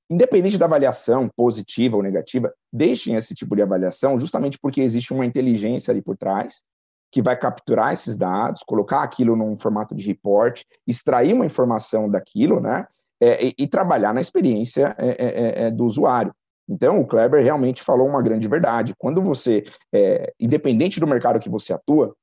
Independente 0.08 0.56
da 0.56 0.66
avaliação 0.66 1.28
positiva 1.36 1.96
ou 1.96 2.02
negativa, 2.02 2.54
deixem 2.72 3.16
esse 3.16 3.34
tipo 3.34 3.54
de 3.54 3.60
avaliação 3.60 4.18
justamente 4.18 4.56
porque 4.58 4.80
existe 4.80 5.12
uma 5.12 5.26
inteligência 5.26 5.90
ali 5.90 6.00
por 6.00 6.16
trás 6.16 6.62
que 7.10 7.20
vai 7.20 7.36
capturar 7.36 7.92
esses 7.92 8.16
dados, 8.16 8.62
colocar 8.62 9.02
aquilo 9.02 9.34
num 9.34 9.58
formato 9.58 9.94
de 9.94 10.06
report, 10.06 10.62
extrair 10.86 11.34
uma 11.34 11.44
informação 11.44 12.08
daquilo, 12.08 12.60
né? 12.60 12.86
É, 13.20 13.46
e, 13.46 13.54
e, 13.58 13.66
trabalhar 13.66 14.14
na 14.14 14.20
experiência 14.20 14.94
é, 14.96 15.08
é, 15.08 15.14
é, 15.16 15.66
é 15.66 15.70
do 15.72 15.84
usuário. 15.84 16.32
Então, 16.68 17.00
o 17.00 17.06
Kleber 17.06 17.42
realmente 17.42 17.82
falou 17.82 18.06
uma 18.06 18.22
grande 18.22 18.46
verdade. 18.46 18.94
Quando 18.98 19.22
você, 19.22 19.64
é, 19.92 20.32
independente 20.38 21.00
do 21.00 21.06
mercado 21.06 21.40
que 21.40 21.48
você 21.48 21.72
atua, 21.72 22.14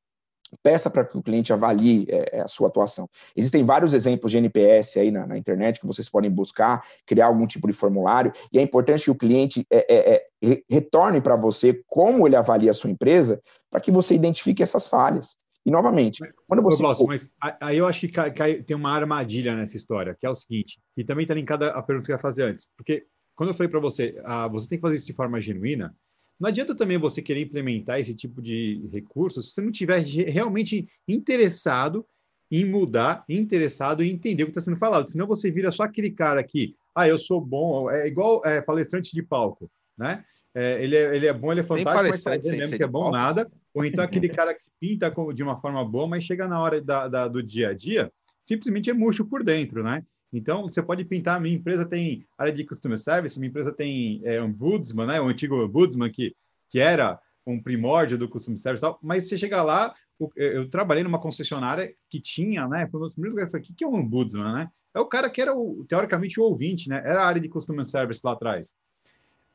peça 0.62 0.90
para 0.90 1.04
que 1.04 1.18
o 1.18 1.24
cliente 1.24 1.52
avalie 1.52 2.06
é, 2.10 2.38
é 2.38 2.42
a 2.42 2.48
sua 2.48 2.68
atuação. 2.68 3.10
Existem 3.36 3.64
vários 3.64 3.94
exemplos 3.94 4.32
de 4.32 4.38
NPS 4.38 4.98
aí 4.98 5.12
na, 5.12 5.26
na, 5.26 5.38
internet 5.38 5.80
que 5.80 5.88
vocês 5.88 6.10
podem 6.10 6.30
buscar, 6.30 6.86
criar 7.06 7.28
algum 7.28 7.48
tipo 7.48 7.68
de 7.68 7.74
formulário, 7.74 8.32
e 8.52 8.60
é 8.60 8.62
importante 8.62 9.04
que 9.04 9.12
o 9.12 9.16
cliente 9.16 9.66
é, 9.72 9.86
é, 9.94 10.28
é 10.44 10.62
retorne 10.70 11.22
para 11.22 11.36
você 11.36 11.82
como 11.88 12.28
ele 12.28 12.36
avalia 12.36 12.72
a 12.72 12.74
sua 12.74 12.90
empresa, 12.90 13.42
para 13.70 13.82
que 13.82 13.92
você 13.92 14.14
identifique 14.14 14.64
essas 14.64 14.88
falhas. 14.88 15.36
E, 15.66 15.72
novamente, 15.72 16.22
quando 16.48 16.62
você... 16.62 16.78
Glaucio, 16.78 17.08
mas 17.08 17.34
aí 17.60 17.80
eu 17.80 17.88
acho 17.88 18.02
que 18.02 18.10
cai, 18.10 18.32
cai, 18.32 18.62
tem 18.62 18.78
uma 18.78 18.92
armadilha 18.92 19.56
nessa 19.56 19.76
história, 19.76 20.16
que 20.20 20.26
é 20.26 20.30
o 20.30 20.36
seguinte, 20.36 20.80
e 20.96 21.04
também 21.04 21.24
está 21.24 21.34
linkada 21.34 21.72
à 21.72 21.82
pergunta 21.82 22.06
que 22.06 22.12
eu 22.12 22.16
ia 22.16 22.22
fazer 22.22 22.44
antes, 22.44 22.68
porque 22.78 23.08
quando 23.36 23.50
eu 23.50 23.54
falei 23.54 23.70
para 23.70 23.80
você, 23.80 24.20
ah, 24.24 24.48
você 24.48 24.70
tem 24.70 24.78
que 24.78 24.82
fazer 24.82 24.96
isso 24.96 25.06
de 25.06 25.14
forma 25.14 25.42
genuína, 25.42 25.96
não 26.40 26.50
adianta 26.50 26.76
também 26.76 26.98
você 26.98 27.22
querer 27.22 27.42
implementar 27.42 28.00
esse 28.00 28.14
tipo 28.14 28.42
de 28.42 28.88
recurso 28.92 29.42
se 29.42 29.52
você 29.52 29.62
não 29.62 29.70
estiver 29.70 30.00
realmente 30.00 30.88
interessado 31.08 32.06
em 32.52 32.66
mudar, 32.66 33.24
interessado 33.28 34.04
em 34.04 34.12
entender 34.12 34.44
o 34.44 34.48
que 34.48 34.52
está 34.52 34.62
sendo 34.62 34.78
falado. 34.78 35.10
Senão 35.10 35.26
você 35.26 35.50
vira 35.50 35.72
só 35.72 35.84
aquele 35.84 36.12
cara 36.12 36.40
aqui, 36.40 36.76
ah, 36.94 37.08
eu 37.08 37.18
sou 37.18 37.42
bom, 37.42 37.90
é 37.90 38.08
igual 38.08 38.42
é, 38.46 38.62
palestrante 38.62 39.14
de 39.14 39.24
palco, 39.24 39.70
né? 39.98 40.24
É, 40.54 40.82
ele, 40.82 40.96
é, 40.96 41.16
ele 41.16 41.26
é 41.26 41.34
bom, 41.34 41.52
ele 41.52 41.62
é 41.62 41.64
fantástico, 41.64 42.10
mas 42.10 42.24
fazer 42.24 42.56
mesmo 42.56 42.78
que 42.78 42.84
é 42.84 42.88
bom 42.88 43.12
palco. 43.12 43.18
nada. 43.18 43.52
Ou 43.74 43.84
então 43.84 44.04
aquele 44.04 44.30
cara 44.30 44.54
que 44.54 44.64
se 44.64 44.72
pinta 44.80 45.14
de 45.34 45.44
uma 45.44 45.58
forma 45.58 45.84
boa, 45.84 46.08
mas 46.08 46.24
chega 46.24 46.48
na 46.48 46.62
hora 46.62 46.82
da, 46.82 47.10
da, 47.10 47.28
do 47.28 47.44
dia 47.44 47.70
a 47.70 47.74
dia, 47.74 48.10
simplesmente 48.42 48.90
é 48.90 48.94
murcho 48.94 49.26
por 49.26 49.44
dentro, 49.44 49.84
né? 49.84 50.02
Então, 50.32 50.64
você 50.64 50.82
pode 50.82 51.06
pintar, 51.06 51.40
minha 51.40 51.56
empresa 51.56 51.86
tem 51.86 52.26
área 52.38 52.52
de 52.52 52.66
customer 52.66 52.98
service, 52.98 53.40
minha 53.40 53.50
empresa 53.50 53.72
tem 53.72 54.22
é, 54.24 54.42
ombudsman, 54.42 55.08
né? 55.08 55.22
o 55.22 55.28
antigo 55.28 55.64
ombudsman 55.64 56.12
que, 56.12 56.36
que 56.70 56.80
era 56.80 57.20
um 57.46 57.62
primórdio 57.62 58.18
do 58.18 58.28
customer 58.28 58.60
service, 58.60 58.82
tal, 58.82 59.00
mas 59.02 59.28
você 59.28 59.38
chega 59.38 59.62
lá, 59.62 59.94
eu 60.36 60.70
trabalhei 60.70 61.04
numa 61.04 61.20
concessionária 61.20 61.94
que 62.10 62.20
tinha, 62.20 62.68
né? 62.68 62.88
Foi 62.88 63.00
um 63.00 63.04
dos 63.04 63.14
primeiros 63.14 63.36
lugares, 63.36 63.70
o 63.70 63.74
que 63.76 63.84
é 63.84 63.88
um 63.88 63.96
ombudsman, 63.96 64.54
né? 64.54 64.72
É 64.94 65.00
o 65.00 65.06
cara 65.06 65.30
que 65.30 65.42
era, 65.42 65.54
o, 65.54 65.86
teoricamente, 65.88 66.40
o 66.40 66.44
ouvinte, 66.44 66.90
né? 66.90 67.04
Era 67.06 67.22
a 67.22 67.28
área 67.28 67.42
de 67.42 67.50
customer 67.50 67.86
service 67.86 68.22
lá 68.24 68.32
atrás. 68.32 68.74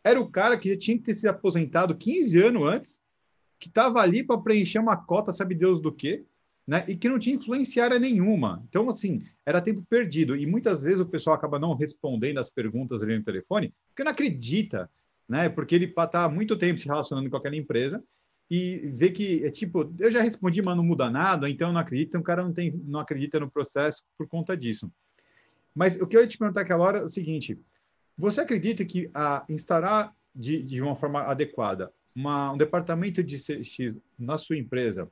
Era 0.04 0.20
o 0.20 0.28
cara 0.28 0.58
que 0.58 0.70
já 0.70 0.78
tinha 0.78 0.96
que 0.98 1.02
ter 1.02 1.14
se 1.14 1.26
aposentado 1.26 1.96
15 1.96 2.42
anos 2.42 2.62
antes, 2.62 3.02
que 3.58 3.68
estava 3.68 4.00
ali 4.00 4.22
para 4.22 4.38
preencher 4.38 4.78
uma 4.78 4.96
cota, 4.96 5.32
sabe 5.32 5.54
Deus 5.54 5.80
do 5.80 5.92
quê, 5.92 6.24
né? 6.70 6.84
E 6.86 6.94
que 6.94 7.08
não 7.08 7.18
tinha 7.18 7.34
influenciária 7.34 7.98
nenhuma. 7.98 8.62
Então, 8.68 8.88
assim, 8.88 9.24
era 9.44 9.60
tempo 9.60 9.84
perdido. 9.90 10.36
E 10.36 10.46
muitas 10.46 10.84
vezes 10.84 11.00
o 11.00 11.06
pessoal 11.06 11.34
acaba 11.34 11.58
não 11.58 11.74
respondendo 11.74 12.38
as 12.38 12.48
perguntas 12.48 13.02
ali 13.02 13.18
no 13.18 13.24
telefone, 13.24 13.74
porque 13.88 14.04
não 14.04 14.12
acredita, 14.12 14.88
né? 15.28 15.48
Porque 15.48 15.74
ele 15.74 15.86
está 15.86 16.22
há 16.22 16.28
muito 16.28 16.56
tempo 16.56 16.78
se 16.78 16.86
relacionando 16.86 17.28
com 17.28 17.36
aquela 17.36 17.56
empresa 17.56 18.00
e 18.48 18.88
vê 18.94 19.10
que 19.10 19.44
é 19.44 19.50
tipo, 19.50 19.92
eu 19.98 20.12
já 20.12 20.22
respondi, 20.22 20.62
mas 20.64 20.76
não 20.76 20.84
muda 20.84 21.10
nada, 21.10 21.50
então 21.50 21.72
não 21.72 21.80
acredito, 21.80 22.10
então 22.10 22.20
o 22.20 22.24
cara 22.24 22.44
não, 22.44 22.52
tem, 22.52 22.70
não 22.84 23.00
acredita 23.00 23.40
no 23.40 23.50
processo 23.50 24.04
por 24.16 24.28
conta 24.28 24.56
disso. 24.56 24.88
Mas 25.74 26.00
o 26.00 26.06
que 26.06 26.16
eu 26.16 26.20
ia 26.20 26.28
te 26.28 26.38
perguntar 26.38 26.60
aquela 26.60 26.84
hora 26.84 26.98
é 26.98 27.02
o 27.02 27.08
seguinte: 27.08 27.58
você 28.16 28.42
acredita 28.42 28.84
que 28.84 29.10
a 29.12 29.44
instalar 29.48 30.14
de, 30.32 30.62
de 30.62 30.80
uma 30.80 30.94
forma 30.94 31.22
adequada 31.22 31.92
uma, 32.16 32.52
um 32.52 32.56
departamento 32.56 33.24
de 33.24 33.36
CX 33.36 33.98
na 34.16 34.38
sua 34.38 34.56
empresa 34.56 35.10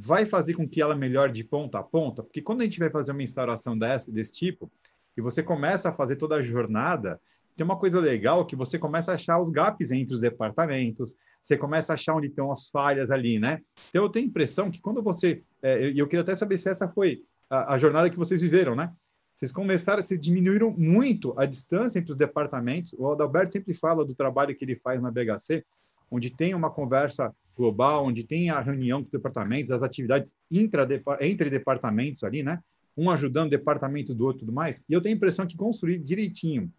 vai 0.00 0.24
fazer 0.24 0.54
com 0.54 0.66
que 0.66 0.80
ela 0.80 0.94
melhore 0.94 1.32
de 1.32 1.44
ponta 1.44 1.78
a 1.78 1.82
ponta? 1.82 2.22
Porque 2.22 2.40
quando 2.40 2.62
a 2.62 2.64
gente 2.64 2.78
vai 2.78 2.88
fazer 2.88 3.12
uma 3.12 3.22
instalação 3.22 3.78
desse, 3.78 4.32
tipo, 4.32 4.72
e 5.16 5.20
você 5.20 5.42
começa 5.42 5.90
a 5.90 5.92
fazer 5.92 6.16
toda 6.16 6.36
a 6.36 6.42
jornada, 6.42 7.20
tem 7.54 7.64
uma 7.64 7.76
coisa 7.76 8.00
legal 8.00 8.46
que 8.46 8.56
você 8.56 8.78
começa 8.78 9.12
a 9.12 9.16
achar 9.16 9.38
os 9.38 9.50
gaps 9.50 9.92
entre 9.92 10.14
os 10.14 10.20
departamentos, 10.22 11.14
você 11.42 11.56
começa 11.56 11.92
a 11.92 11.94
achar 11.94 12.14
onde 12.14 12.28
estão 12.28 12.50
as 12.50 12.68
falhas 12.70 13.10
ali, 13.10 13.38
né? 13.38 13.60
Então 13.90 14.02
eu 14.02 14.08
tenho 14.08 14.24
a 14.24 14.28
impressão 14.28 14.70
que 14.70 14.80
quando 14.80 15.02
você, 15.02 15.42
é, 15.62 15.92
eu 15.94 16.06
queria 16.06 16.22
até 16.22 16.34
saber 16.34 16.56
se 16.56 16.70
essa 16.70 16.88
foi 16.88 17.22
a, 17.50 17.74
a 17.74 17.78
jornada 17.78 18.08
que 18.08 18.16
vocês 18.16 18.40
viveram, 18.40 18.74
né? 18.74 18.90
Vocês 19.36 19.52
começaram, 19.52 20.02
vocês 20.02 20.20
diminuíram 20.20 20.70
muito 20.70 21.34
a 21.36 21.44
distância 21.44 21.98
entre 21.98 22.12
os 22.12 22.18
departamentos. 22.18 22.94
O 22.94 23.10
Adalberto 23.10 23.52
sempre 23.52 23.74
fala 23.74 24.04
do 24.04 24.14
trabalho 24.14 24.54
que 24.54 24.64
ele 24.64 24.76
faz 24.76 25.00
na 25.00 25.10
BHC, 25.10 25.64
onde 26.10 26.30
tem 26.30 26.54
uma 26.54 26.70
conversa 26.70 27.34
global, 27.56 28.06
onde 28.06 28.24
tem 28.24 28.50
a 28.50 28.60
reunião 28.60 29.00
com 29.00 29.06
os 29.06 29.12
departamentos, 29.12 29.70
as 29.70 29.82
atividades 29.82 30.34
entre 30.50 31.50
departamentos 31.50 32.24
ali, 32.24 32.42
né? 32.42 32.60
Um 32.96 33.10
ajudando 33.10 33.48
o 33.48 33.50
departamento 33.50 34.14
do 34.14 34.24
outro 34.24 34.38
e 34.38 34.40
tudo 34.40 34.52
mais. 34.52 34.84
E 34.88 34.92
eu 34.92 35.00
tenho 35.00 35.14
a 35.14 35.16
impressão 35.16 35.46
que 35.46 35.56
construir 35.56 35.98
direitinho 35.98 36.70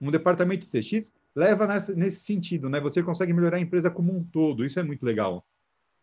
um 0.00 0.10
departamento 0.10 0.66
de 0.66 0.80
CX 0.80 1.14
leva 1.34 1.66
nessa, 1.66 1.94
nesse 1.94 2.24
sentido, 2.24 2.68
né? 2.68 2.80
Você 2.80 3.02
consegue 3.02 3.32
melhorar 3.32 3.56
a 3.56 3.60
empresa 3.60 3.90
como 3.90 4.14
um 4.14 4.22
todo. 4.22 4.64
Isso 4.64 4.78
é 4.78 4.82
muito 4.82 5.04
legal. 5.04 5.44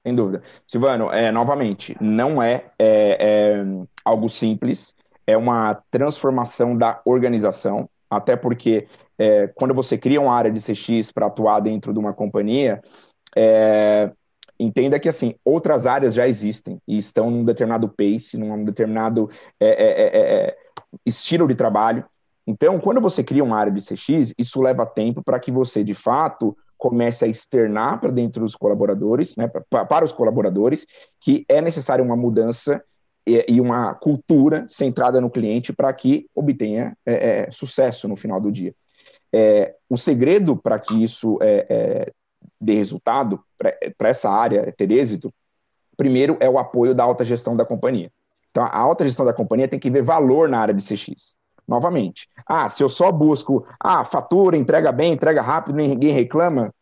Sem 0.04 0.16
dúvida. 0.16 0.42
Silvano, 0.66 1.12
é, 1.12 1.32
novamente, 1.32 1.96
não 2.02 2.42
é, 2.42 2.72
é, 2.80 3.18
é 3.20 3.66
algo 4.04 4.30
simples 4.30 4.96
é 5.32 5.38
uma 5.38 5.76
transformação 5.90 6.76
da 6.76 7.02
organização, 7.06 7.90
até 8.10 8.36
porque 8.36 8.88
é, 9.22 9.48
quando 9.54 9.72
você 9.72 10.00
cria 10.00 10.20
uma 10.20 10.34
área 10.34 10.50
de 10.50 10.60
CX 10.60 11.12
para 11.12 11.28
atuar 11.28 11.60
dentro 11.60 11.94
de 11.94 12.00
uma 12.00 12.12
companhia, 12.12 12.82
é, 13.36 14.12
entenda 14.60 15.00
que 15.00 15.08
assim 15.08 15.36
outras 15.46 15.86
áreas 15.86 16.16
já 16.16 16.28
existem 16.28 16.82
e 16.88 16.98
estão 16.98 17.30
num 17.30 17.46
determinado 17.46 17.88
pace, 17.88 18.36
num 18.36 18.64
determinado 18.64 19.30
é, 19.60 19.68
é, 19.68 20.02
é, 20.02 20.46
é 20.48 20.58
estilo 21.06 21.48
de 21.48 21.54
trabalho. 21.54 22.04
Então, 22.48 22.80
quando 22.80 23.00
você 23.00 23.24
cria 23.24 23.44
uma 23.44 23.58
área 23.58 23.72
de 23.72 23.80
CX, 23.80 24.34
isso 24.36 24.60
leva 24.60 24.88
tempo 24.88 25.22
para 25.24 25.40
que 25.40 25.52
você, 25.52 25.84
de 25.84 25.94
fato, 25.94 26.58
comece 26.76 27.24
a 27.24 27.28
externar 27.28 28.00
para 28.00 28.10
dentro 28.10 28.42
dos 28.42 28.56
colaboradores, 28.56 29.36
né, 29.36 29.48
pra, 29.70 29.86
para 29.86 30.04
os 30.04 30.12
colaboradores, 30.12 30.88
que 31.20 31.46
é 31.48 31.62
necessária 31.62 32.04
uma 32.04 32.16
mudança 32.16 32.84
e, 33.24 33.62
uma 33.62 33.94
cultura 33.94 34.66
centrada 34.68 35.22
no 35.22 35.30
cliente 35.30 35.72
para 35.72 35.94
que 35.94 36.26
obtenha 36.34 36.98
é, 37.06 37.44
é, 37.44 37.52
sucesso 37.52 38.08
no 38.08 38.16
final 38.16 38.42
do 38.42 38.52
dia. 38.52 38.74
É, 39.34 39.76
o 39.90 39.98
segredo 39.98 40.56
para 40.56 40.80
que 40.80 41.04
isso 41.04 41.38
é, 41.42 41.66
é, 41.70 42.12
dê 42.60 42.74
resultado, 42.74 43.44
para 43.98 44.10
essa 44.10 44.30
área 44.30 44.72
ter 44.76 44.92
êxito, 44.92 45.34
primeiro 45.96 46.38
é 46.40 46.50
o 46.50 46.58
apoio 46.58 46.94
da 46.94 47.04
alta 47.04 47.24
gestão 47.24 47.56
da 47.56 47.66
companhia. 47.66 48.12
Então, 48.50 48.64
a 48.64 48.78
alta 48.78 49.06
gestão 49.06 49.26
da 49.26 49.34
companhia 49.34 49.68
tem 49.68 49.80
que 49.80 49.90
ver 49.90 50.02
valor 50.02 50.50
na 50.50 50.60
área 50.60 50.74
de 50.74 50.84
CX. 50.84 51.36
Novamente, 51.68 52.28
ah, 52.46 52.70
se 52.70 52.84
eu 52.84 52.90
só 52.90 53.12
busco, 53.12 53.66
ah, 53.80 54.04
fatura, 54.04 54.58
entrega 54.58 54.92
bem, 54.92 55.14
entrega 55.14 55.42
rápido, 55.42 55.78
ninguém 55.78 56.12
reclama, 56.12 56.74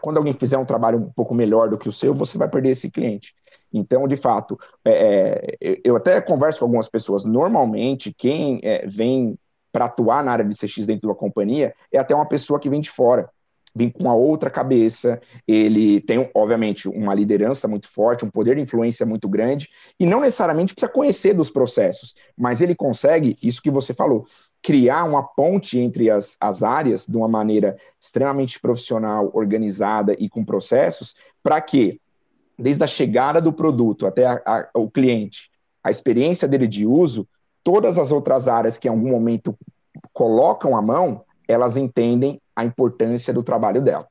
quando 0.00 0.18
alguém 0.18 0.32
fizer 0.32 0.56
um 0.56 0.64
trabalho 0.64 0.98
um 0.98 1.10
pouco 1.10 1.34
melhor 1.34 1.68
do 1.68 1.78
que 1.78 1.88
o 1.88 1.92
seu, 1.92 2.14
você 2.14 2.38
vai 2.38 2.48
perder 2.48 2.70
esse 2.70 2.90
cliente. 2.90 3.34
Então, 3.72 4.06
de 4.06 4.16
fato, 4.16 4.58
é, 4.84 5.56
é 5.60 5.80
eu 5.84 5.96
até 5.96 6.20
converso 6.20 6.60
com 6.60 6.66
algumas 6.66 6.88
pessoas. 6.88 7.24
Normalmente, 7.24 8.14
quem 8.16 8.60
é, 8.62 8.86
vem 8.86 9.36
para 9.72 9.86
atuar 9.86 10.24
na 10.24 10.32
área 10.32 10.44
de 10.44 10.56
CX 10.56 10.86
dentro 10.86 11.08
da 11.08 11.14
companhia 11.14 11.74
é 11.92 11.98
até 11.98 12.14
uma 12.14 12.26
pessoa 12.26 12.58
que 12.58 12.68
vem 12.68 12.80
de 12.80 12.90
fora, 12.90 13.30
vem 13.74 13.88
com 13.88 14.02
uma 14.02 14.14
outra 14.14 14.50
cabeça. 14.50 15.20
Ele 15.46 16.00
tem, 16.00 16.30
obviamente, 16.34 16.88
uma 16.88 17.14
liderança 17.14 17.68
muito 17.68 17.88
forte, 17.88 18.24
um 18.24 18.30
poder 18.30 18.56
de 18.56 18.62
influência 18.62 19.06
muito 19.06 19.28
grande, 19.28 19.68
e 19.98 20.06
não 20.06 20.20
necessariamente 20.20 20.74
precisa 20.74 20.92
conhecer 20.92 21.34
dos 21.34 21.50
processos, 21.50 22.14
mas 22.36 22.60
ele 22.60 22.74
consegue, 22.74 23.36
isso 23.42 23.62
que 23.62 23.70
você 23.70 23.94
falou, 23.94 24.26
criar 24.62 25.04
uma 25.04 25.22
ponte 25.22 25.78
entre 25.78 26.10
as, 26.10 26.36
as 26.40 26.62
áreas 26.62 27.06
de 27.06 27.16
uma 27.16 27.28
maneira 27.28 27.76
extremamente 27.98 28.60
profissional, 28.60 29.30
organizada 29.32 30.14
e 30.18 30.28
com 30.28 30.44
processos, 30.44 31.14
para 31.42 31.60
que 31.60 32.00
desde 32.58 32.84
a 32.84 32.86
chegada 32.86 33.40
do 33.40 33.52
produto 33.52 34.06
até 34.06 34.26
a, 34.26 34.42
a, 34.44 34.68
o 34.74 34.90
cliente, 34.90 35.50
a 35.82 35.90
experiência 35.90 36.46
dele 36.46 36.66
de 36.66 36.86
uso, 36.86 37.26
todas 37.62 37.98
as 37.98 38.10
outras 38.10 38.48
áreas 38.48 38.78
que 38.78 38.88
em 38.88 38.90
algum 38.90 39.10
momento 39.10 39.56
colocam 40.12 40.76
a 40.76 40.82
mão, 40.82 41.24
elas 41.48 41.76
entendem 41.76 42.40
a 42.54 42.64
importância 42.64 43.32
do 43.32 43.42
trabalho 43.42 43.82
dela. 43.82 44.06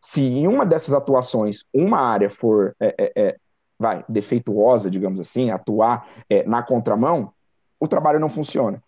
Se 0.00 0.20
em 0.20 0.46
uma 0.46 0.66
dessas 0.66 0.92
atuações 0.92 1.64
uma 1.72 1.98
área 1.98 2.28
for 2.28 2.74
é, 2.80 2.94
é, 2.98 3.12
é, 3.16 3.36
vai 3.78 4.04
defeituosa, 4.08 4.90
digamos 4.90 5.18
assim, 5.18 5.50
atuar 5.50 6.06
é, 6.28 6.44
na 6.44 6.62
contramão, 6.62 7.32
o 7.80 7.88
trabalho 7.88 8.20
não 8.20 8.28
funciona. 8.28 8.82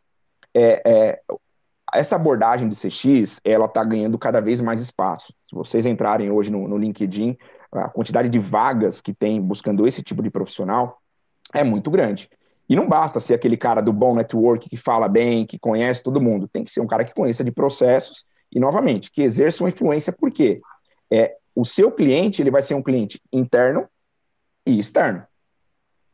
É, 0.55 0.83
é, 0.87 1.21
essa 1.93 2.17
abordagem 2.17 2.69
de 2.69 2.77
CX, 2.77 3.41
ela 3.45 3.67
está 3.67 3.83
ganhando 3.85 4.19
cada 4.19 4.41
vez 4.41 4.61
mais 4.61 4.81
espaço. 4.81 5.33
Se 5.49 5.55
vocês 5.55 5.87
entrarem 5.87 6.31
hoje 6.31 6.51
no, 6.51 6.67
no 6.69 6.77
LinkedIn, 6.77 7.37
a 7.73 7.89
quantidade 7.89 8.29
de 8.29 8.39
vagas 8.39 9.01
que 9.01 9.13
tem 9.13 9.41
buscando 9.41 9.87
esse 9.87 10.03
tipo 10.03 10.23
de 10.23 10.31
profissional 10.31 10.99
é 11.55 11.63
muito 11.63 11.91
grande. 11.91 12.29
E 12.69 12.75
não 12.75 12.89
basta 12.89 13.21
ser 13.21 13.35
aquele 13.35 13.57
cara 13.57 13.81
do 13.81 13.93
bom 13.93 14.15
network 14.15 14.69
que 14.69 14.77
fala 14.77 15.09
bem, 15.09 15.47
que 15.47 15.59
conhece 15.59 16.03
todo 16.03 16.21
mundo. 16.21 16.49
Tem 16.49 16.65
que 16.65 16.71
ser 16.71 16.81
um 16.81 16.87
cara 16.87 17.05
que 17.05 17.15
conheça 17.15 17.45
de 17.45 17.53
processos 17.53 18.25
e, 18.53 18.59
novamente, 18.59 19.11
que 19.11 19.23
exerça 19.23 19.63
uma 19.63 19.69
influência, 19.69 20.13
porque 20.13 20.61
é, 21.11 21.37
o 21.55 21.65
seu 21.65 21.93
cliente 21.93 22.43
ele 22.43 22.51
vai 22.51 22.63
ser 22.63 22.75
um 22.75 22.83
cliente 22.83 23.21
interno 23.33 23.89
e 24.67 24.79
externo. 24.79 25.25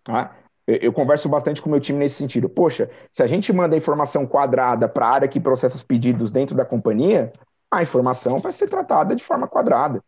Tá? 0.05 0.37
Eu, 0.67 0.77
eu 0.77 0.93
converso 0.93 1.29
bastante 1.29 1.63
com 1.63 1.69
o 1.69 1.73
meu 1.73 1.81
time 1.81 1.99
nesse 1.99 2.17
sentido. 2.17 2.49
Poxa, 2.49 2.91
se 3.11 3.23
a 3.23 3.27
gente 3.27 3.53
manda 3.53 3.77
informação 3.77 4.27
quadrada 4.27 4.89
para 4.89 5.07
a 5.07 5.13
área 5.13 5.29
que 5.29 5.41
processa 5.41 5.77
os 5.77 5.83
pedidos 5.83 6.31
dentro 6.31 6.55
da 6.55 6.65
companhia, 6.65 7.33
a 7.71 7.83
informação 7.83 8.39
vai 8.39 8.53
ser 8.53 8.69
tratada 8.69 9.17
de 9.17 9.25
forma 9.25 9.49
quadrada. 9.49 10.03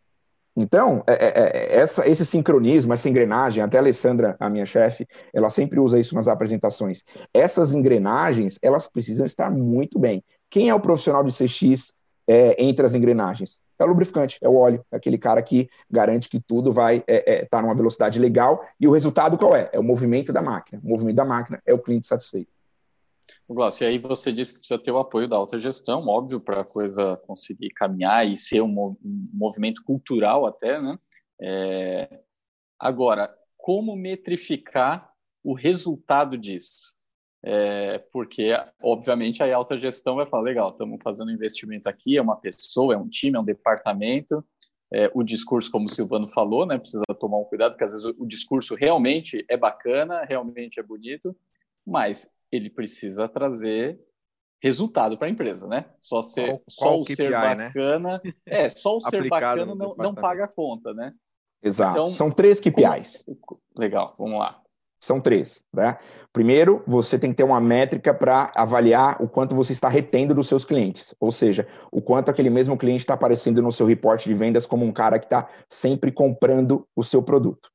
Então, 0.56 1.02
é, 1.06 1.12
é, 1.12 1.74
é, 1.74 1.76
essa, 1.76 2.08
esse 2.08 2.24
sincronismo, 2.24 2.92
essa 2.92 3.08
engrenagem, 3.08 3.62
até 3.62 3.76
a 3.76 3.80
Alessandra, 3.80 4.36
a 4.38 4.48
minha 4.48 4.64
chefe, 4.64 5.06
ela 5.32 5.50
sempre 5.50 5.80
usa 5.80 5.98
isso 5.98 6.14
nas 6.14 6.28
apresentações. 6.28 7.02
Essas 7.32 7.72
engrenagens, 7.72 8.58
elas 8.62 8.86
precisam 8.86 9.26
estar 9.26 9.50
muito 9.50 9.98
bem. 9.98 10.22
Quem 10.48 10.68
é 10.68 10.74
o 10.74 10.80
profissional 10.80 11.24
de 11.24 11.34
CX 11.34 11.92
é, 12.28 12.62
entre 12.62 12.86
as 12.86 12.94
engrenagens? 12.94 13.60
É 13.76 13.84
o 13.84 13.88
lubrificante, 13.88 14.38
é 14.40 14.48
o 14.48 14.54
óleo, 14.54 14.84
é 14.92 14.96
aquele 14.96 15.18
cara 15.18 15.42
que 15.42 15.68
garante 15.90 16.28
que 16.28 16.40
tudo 16.40 16.72
vai 16.72 16.98
estar 16.98 17.12
é, 17.12 17.24
é, 17.26 17.44
tá 17.44 17.60
numa 17.60 17.74
velocidade 17.74 18.20
legal. 18.20 18.64
E 18.80 18.86
o 18.86 18.92
resultado 18.92 19.36
qual 19.36 19.56
é? 19.56 19.68
É 19.72 19.80
o 19.80 19.82
movimento 19.82 20.32
da 20.32 20.40
máquina. 20.40 20.80
O 20.84 20.88
movimento 20.88 21.16
da 21.16 21.24
máquina 21.24 21.60
é 21.66 21.74
o 21.74 21.78
cliente 21.78 22.06
satisfeito. 22.06 22.53
Glaucio, 23.50 23.84
e 23.84 23.88
aí 23.88 23.98
você 23.98 24.32
disse 24.32 24.54
que 24.54 24.60
precisa 24.60 24.78
ter 24.78 24.90
o 24.90 24.98
apoio 24.98 25.28
da 25.28 25.36
alta 25.36 25.58
gestão, 25.58 26.06
óbvio, 26.06 26.42
para 26.42 26.62
a 26.62 26.64
coisa 26.64 27.16
conseguir 27.26 27.70
caminhar 27.70 28.26
e 28.26 28.38
ser 28.38 28.62
um, 28.62 28.96
movimento 29.32 29.82
cultural 29.84 30.46
até, 30.46 30.80
né? 30.80 30.98
É... 31.40 32.20
Agora, 32.78 33.34
como 33.58 33.94
metrificar 33.94 35.12
o 35.42 35.52
resultado 35.52 36.38
disso? 36.38 36.94
É, 37.46 37.98
porque, 38.10 38.50
obviamente, 38.82 39.42
a 39.42 39.54
alta 39.54 39.76
gestão 39.76 40.16
vai 40.16 40.24
falar, 40.24 40.42
legal, 40.42 40.70
estamos 40.70 40.98
fazendo 41.02 41.28
um 41.28 41.34
investimento 41.34 41.86
aqui, 41.86 42.16
é 42.16 42.22
uma 42.22 42.36
pessoa, 42.36 42.94
é 42.94 42.96
um 42.96 43.08
time, 43.08 43.36
é 43.36 43.40
um 43.40 43.44
departamento, 43.44 44.42
é, 44.90 45.10
o 45.14 45.22
discurso, 45.22 45.70
como 45.70 45.86
o 45.86 45.90
Silvano 45.90 46.26
falou, 46.30 46.64
né, 46.64 46.78
precisa 46.78 47.04
tomar 47.20 47.38
um 47.38 47.44
cuidado, 47.44 47.72
porque 47.72 47.84
às 47.84 47.92
vezes 47.92 48.06
o, 48.06 48.14
o 48.18 48.26
discurso 48.26 48.74
realmente 48.74 49.44
é 49.50 49.56
bacana, 49.58 50.26
realmente 50.30 50.80
é 50.80 50.82
bonito, 50.82 51.36
mas 51.86 52.26
ele 52.56 52.70
precisa 52.70 53.28
trazer 53.28 54.00
resultado 54.62 55.18
para 55.18 55.26
a 55.26 55.30
empresa, 55.30 55.66
né? 55.66 55.86
Só 56.00 56.22
ser 56.22 56.46
qual, 56.46 56.62
só 56.68 56.84
qual 56.86 57.00
o 57.00 57.04
KPI, 57.04 57.16
ser 57.16 57.30
né? 57.30 57.66
bacana, 57.66 58.20
né? 58.24 58.32
é 58.46 58.68
só 58.68 58.96
o 58.96 59.00
ser 59.00 59.28
bacana 59.28 59.74
não, 59.74 59.94
não 59.96 60.14
paga 60.14 60.44
a 60.44 60.48
conta, 60.48 60.94
né? 60.94 61.12
Exato. 61.62 61.92
Então, 61.92 62.12
São 62.12 62.30
três 62.30 62.60
KPIs. 62.60 63.24
Como... 63.40 63.60
Legal, 63.78 64.14
vamos 64.18 64.38
lá. 64.38 64.60
São 65.00 65.20
três, 65.20 65.62
né? 65.70 65.98
Primeiro, 66.32 66.82
você 66.86 67.18
tem 67.18 67.30
que 67.30 67.36
ter 67.36 67.44
uma 67.44 67.60
métrica 67.60 68.14
para 68.14 68.50
avaliar 68.56 69.22
o 69.22 69.28
quanto 69.28 69.54
você 69.54 69.72
está 69.72 69.86
retendo 69.86 70.34
dos 70.34 70.48
seus 70.48 70.64
clientes, 70.64 71.14
ou 71.20 71.30
seja, 71.30 71.68
o 71.92 72.00
quanto 72.00 72.30
aquele 72.30 72.48
mesmo 72.48 72.76
cliente 72.78 73.00
está 73.02 73.12
aparecendo 73.12 73.60
no 73.60 73.70
seu 73.70 73.84
reporte 73.84 74.26
de 74.26 74.34
vendas 74.34 74.64
como 74.64 74.82
um 74.82 74.92
cara 74.92 75.18
que 75.18 75.26
está 75.26 75.46
sempre 75.68 76.10
comprando 76.10 76.88
o 76.96 77.04
seu 77.04 77.22
produto. 77.22 77.68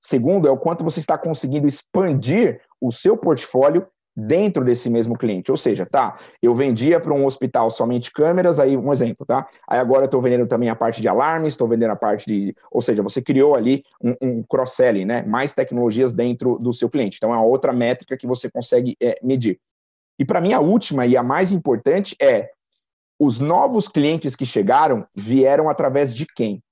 Segundo, 0.00 0.48
é 0.48 0.50
o 0.50 0.56
quanto 0.56 0.82
você 0.82 1.00
está 1.00 1.18
conseguindo 1.18 1.66
expandir 1.66 2.62
o 2.80 2.90
seu 2.90 3.14
portfólio 3.14 3.86
dentro 4.16 4.64
desse 4.64 4.90
mesmo 4.90 5.16
cliente. 5.16 5.50
Ou 5.50 5.56
seja, 5.56 5.86
tá, 5.86 6.18
eu 6.42 6.54
vendia 6.54 7.00
para 7.00 7.14
um 7.14 7.24
hospital 7.24 7.70
somente 7.70 8.12
câmeras, 8.12 8.58
aí 8.58 8.76
um 8.76 8.92
exemplo, 8.92 9.24
tá? 9.24 9.48
Aí 9.68 9.78
agora 9.78 10.02
eu 10.02 10.06
estou 10.06 10.20
vendendo 10.20 10.46
também 10.46 10.68
a 10.68 10.76
parte 10.76 11.00
de 11.00 11.08
alarmes, 11.08 11.52
estou 11.52 11.68
vendendo 11.68 11.92
a 11.92 11.96
parte 11.96 12.26
de. 12.26 12.54
Ou 12.70 12.82
seja, 12.82 13.02
você 13.02 13.22
criou 13.22 13.54
ali 13.54 13.82
um, 14.02 14.14
um 14.20 14.42
cross-selling, 14.42 15.04
né? 15.04 15.22
Mais 15.22 15.54
tecnologias 15.54 16.12
dentro 16.12 16.58
do 16.58 16.72
seu 16.74 16.88
cliente. 16.88 17.16
Então 17.16 17.32
é 17.32 17.36
uma 17.36 17.44
outra 17.44 17.72
métrica 17.72 18.16
que 18.16 18.26
você 18.26 18.50
consegue 18.50 18.96
é, 19.00 19.18
medir. 19.22 19.58
E 20.18 20.24
para 20.24 20.40
mim, 20.40 20.52
a 20.52 20.60
última 20.60 21.06
e 21.06 21.16
a 21.16 21.22
mais 21.22 21.52
importante 21.52 22.14
é 22.20 22.50
os 23.18 23.38
novos 23.38 23.86
clientes 23.86 24.34
que 24.34 24.46
chegaram 24.46 25.06
vieram 25.14 25.68
através 25.68 26.14
de 26.14 26.26
quem? 26.26 26.62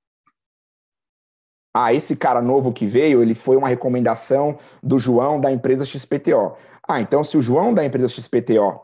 Ah, 1.75 1.93
esse 1.93 2.17
cara 2.17 2.43
novo 2.43 2.73
que 2.73 2.87
veio, 2.87 3.23
ele 3.23 3.35
foi 3.35 3.57
uma 3.57 3.69
recomendação 3.69 4.59
do 4.83 4.99
João 4.99 5.41
da 5.41 5.53
empresa 5.53 5.85
XPTO. 5.85 6.57
Ah, 6.89 7.03
então 7.03 7.23
se 7.23 7.37
o 7.37 7.43
João 7.43 7.75
da 7.75 7.85
empresa 7.85 8.09
XPTO 8.09 8.81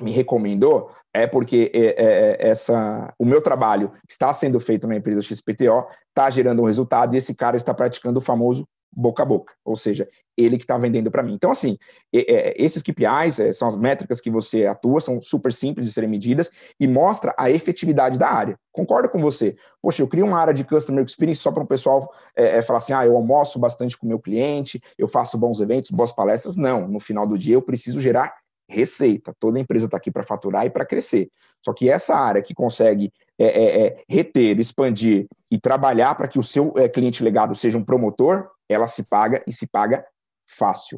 me 0.00 0.10
recomendou, 0.10 0.90
é 1.12 1.26
porque 1.28 1.70
é, 1.72 1.78
é, 1.78 1.86
é, 1.86 2.48
essa, 2.48 3.14
o 3.16 3.24
meu 3.24 3.40
trabalho 3.40 3.92
está 4.08 4.32
sendo 4.32 4.58
feito 4.58 4.88
na 4.88 4.96
empresa 4.96 5.22
XPTO, 5.22 5.86
está 6.08 6.28
gerando 6.28 6.60
um 6.60 6.66
resultado 6.66 7.14
e 7.14 7.18
esse 7.18 7.32
cara 7.32 7.56
está 7.56 7.72
praticando 7.72 8.18
o 8.18 8.22
famoso 8.22 8.66
boca 8.96 9.22
a 9.22 9.26
boca, 9.26 9.54
ou 9.64 9.76
seja, 9.76 10.08
ele 10.36 10.56
que 10.56 10.64
está 10.64 10.76
vendendo 10.76 11.10
para 11.10 11.22
mim. 11.22 11.34
Então, 11.34 11.50
assim, 11.50 11.78
é, 12.12 12.54
esses 12.62 12.82
KPIs 12.82 13.38
é, 13.38 13.52
são 13.52 13.68
as 13.68 13.76
métricas 13.76 14.20
que 14.20 14.30
você 14.30 14.66
atua, 14.66 15.00
são 15.00 15.20
super 15.20 15.52
simples 15.52 15.88
de 15.88 15.94
serem 15.94 16.10
medidas 16.10 16.50
e 16.78 16.86
mostra 16.86 17.34
a 17.38 17.50
efetividade 17.50 18.18
da 18.18 18.28
área. 18.28 18.58
Concordo 18.72 19.08
com 19.08 19.18
você. 19.18 19.56
Poxa, 19.80 20.02
eu 20.02 20.08
crio 20.08 20.26
uma 20.26 20.38
área 20.38 20.52
de 20.52 20.64
Customer 20.64 21.04
Experience 21.04 21.40
só 21.40 21.52
para 21.52 21.62
o 21.62 21.66
pessoal 21.66 22.12
é, 22.36 22.58
é, 22.58 22.62
falar 22.62 22.78
assim, 22.78 22.92
ah, 22.92 23.06
eu 23.06 23.16
almoço 23.16 23.58
bastante 23.58 23.96
com 23.96 24.06
o 24.06 24.08
meu 24.08 24.18
cliente, 24.18 24.80
eu 24.98 25.06
faço 25.06 25.38
bons 25.38 25.60
eventos, 25.60 25.90
boas 25.90 26.12
palestras. 26.12 26.56
Não, 26.56 26.88
no 26.88 27.00
final 27.00 27.26
do 27.26 27.38
dia 27.38 27.54
eu 27.54 27.62
preciso 27.62 28.00
gerar 28.00 28.34
receita. 28.68 29.34
Toda 29.38 29.60
empresa 29.60 29.84
está 29.84 29.96
aqui 29.96 30.10
para 30.10 30.24
faturar 30.24 30.66
e 30.66 30.70
para 30.70 30.86
crescer. 30.86 31.28
Só 31.64 31.72
que 31.72 31.88
essa 31.88 32.16
área 32.16 32.42
que 32.42 32.54
consegue 32.54 33.12
é, 33.38 33.46
é, 33.46 34.04
reter, 34.08 34.58
expandir 34.58 35.26
e 35.50 35.58
trabalhar 35.58 36.14
para 36.14 36.28
que 36.28 36.38
o 36.38 36.42
seu 36.42 36.72
cliente 36.92 37.22
legado 37.22 37.54
seja 37.54 37.78
um 37.78 37.84
promotor, 37.84 38.48
ela 38.68 38.86
se 38.86 39.02
paga 39.04 39.42
e 39.46 39.52
se 39.52 39.66
paga 39.66 40.04
fácil. 40.46 40.96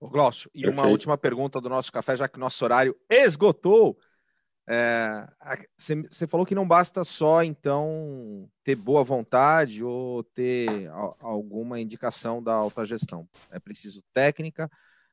Ô, 0.00 0.08
Glaucio, 0.08 0.50
e 0.54 0.60
Perfeito. 0.60 0.78
uma 0.78 0.88
última 0.88 1.16
pergunta 1.16 1.60
do 1.60 1.68
nosso 1.68 1.90
café, 1.90 2.16
já 2.16 2.28
que 2.28 2.38
nosso 2.38 2.62
horário 2.64 2.96
esgotou. 3.08 3.98
Você 5.78 6.24
é, 6.24 6.26
falou 6.26 6.44
que 6.44 6.54
não 6.54 6.66
basta 6.66 7.04
só, 7.04 7.42
então, 7.42 8.48
ter 8.64 8.74
boa 8.74 9.04
vontade 9.04 9.82
ou 9.82 10.24
ter 10.24 10.90
alguma 11.20 11.80
indicação 11.80 12.42
da 12.42 12.52
alta 12.52 12.84
gestão. 12.84 13.28
É 13.50 13.60
preciso 13.60 14.02
técnica, 14.12 14.68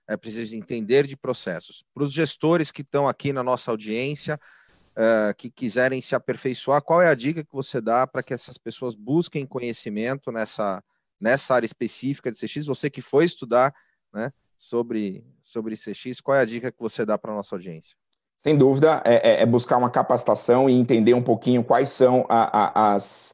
é 0.07 0.18
preciso 0.18 0.55
entender 0.55 1.05
de 1.05 1.16
processos. 1.16 1.86
Para 1.93 2.03
os 2.03 2.11
gestores 2.11 2.72
que 2.72 2.82
estão 2.82 3.07
aqui 3.07 3.32
na 3.32 3.43
nossa 3.43 3.70
audiência, 3.70 4.39
uh, 4.93 5.34
que 5.38 5.49
quiserem 5.49 6.01
se 6.01 6.16
aperfeiçoar, 6.16 6.82
qual 6.82 7.01
é 7.01 7.07
a 7.07 7.16
dica 7.16 7.43
que 7.43 7.53
você 7.53 7.80
dá 7.80 8.07
para 8.07 8.24
que 8.24 8.34
essas 8.34 8.57
pessoas 8.57 8.95
busquem 8.95 9.45
conhecimento 9.45 10.32
nessa, 10.32 10.84
nessa 11.22 11.55
área 11.55 11.66
específica 11.66 12.32
de 12.32 12.38
CX? 12.38 12.66
Você 12.66 12.89
que 12.89 13.01
foi 13.01 13.26
estudar 13.26 13.74
né, 14.14 14.32
sobre, 14.57 15.26
sobre 15.41 15.76
CX, 15.76 16.22
qual 16.22 16.38
é 16.38 16.41
a 16.41 16.45
dica 16.45 16.72
que 16.72 16.80
você 16.80 17.05
dá 17.05 17.18
para 17.18 17.32
a 17.32 17.36
nossa 17.36 17.55
audiência? 17.55 17.95
Sem 18.43 18.57
dúvida, 18.57 19.01
é, 19.05 19.36
é, 19.36 19.41
é, 19.41 19.45
buscar 19.45 19.78
uma 19.78 19.89
capacitação 19.89 20.70
e 20.70 20.74
entender 20.74 21.14
um 21.14 21.22
pouquinho 21.24 21.64
quais 21.64 21.88
são 21.88 22.26
a, 22.28 22.91
a, 22.91 22.93
as, 22.93 23.34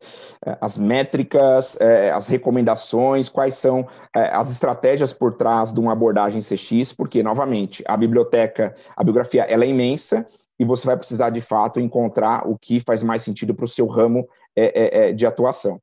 as 0.62 0.78
métricas, 0.78 1.76
é, 1.82 2.12
as 2.12 2.28
recomendações, 2.28 3.28
quais 3.28 3.56
são 3.56 3.88
é, 4.16 4.30
as 4.30 4.52
estratégias 4.52 5.12
por 5.12 5.34
trás 5.34 5.74
de 5.74 5.80
uma 5.80 5.94
abordagem 5.94 6.42
CX, 6.42 6.94
porque, 6.94 7.24
novamente, 7.24 7.84
a 7.88 7.98
biblioteca, 7.98 8.76
a 8.96 9.04
biografia, 9.04 9.46
ela 9.46 9.66
é 9.66 9.68
imensa 9.70 10.28
e 10.60 10.64
você 10.64 10.86
vai 10.86 10.96
precisar, 10.96 11.32
de 11.32 11.42
fato, 11.42 11.80
encontrar 11.80 12.48
o 12.48 12.56
que 12.56 12.80
faz 12.80 13.02
mais 13.02 13.24
sentido 13.24 13.56
para 13.56 13.66
o 13.66 13.68
seu 13.68 13.88
ramo 13.88 14.28
é, 14.56 15.08
é, 15.10 15.12
de 15.12 15.26
atuação. 15.26 15.82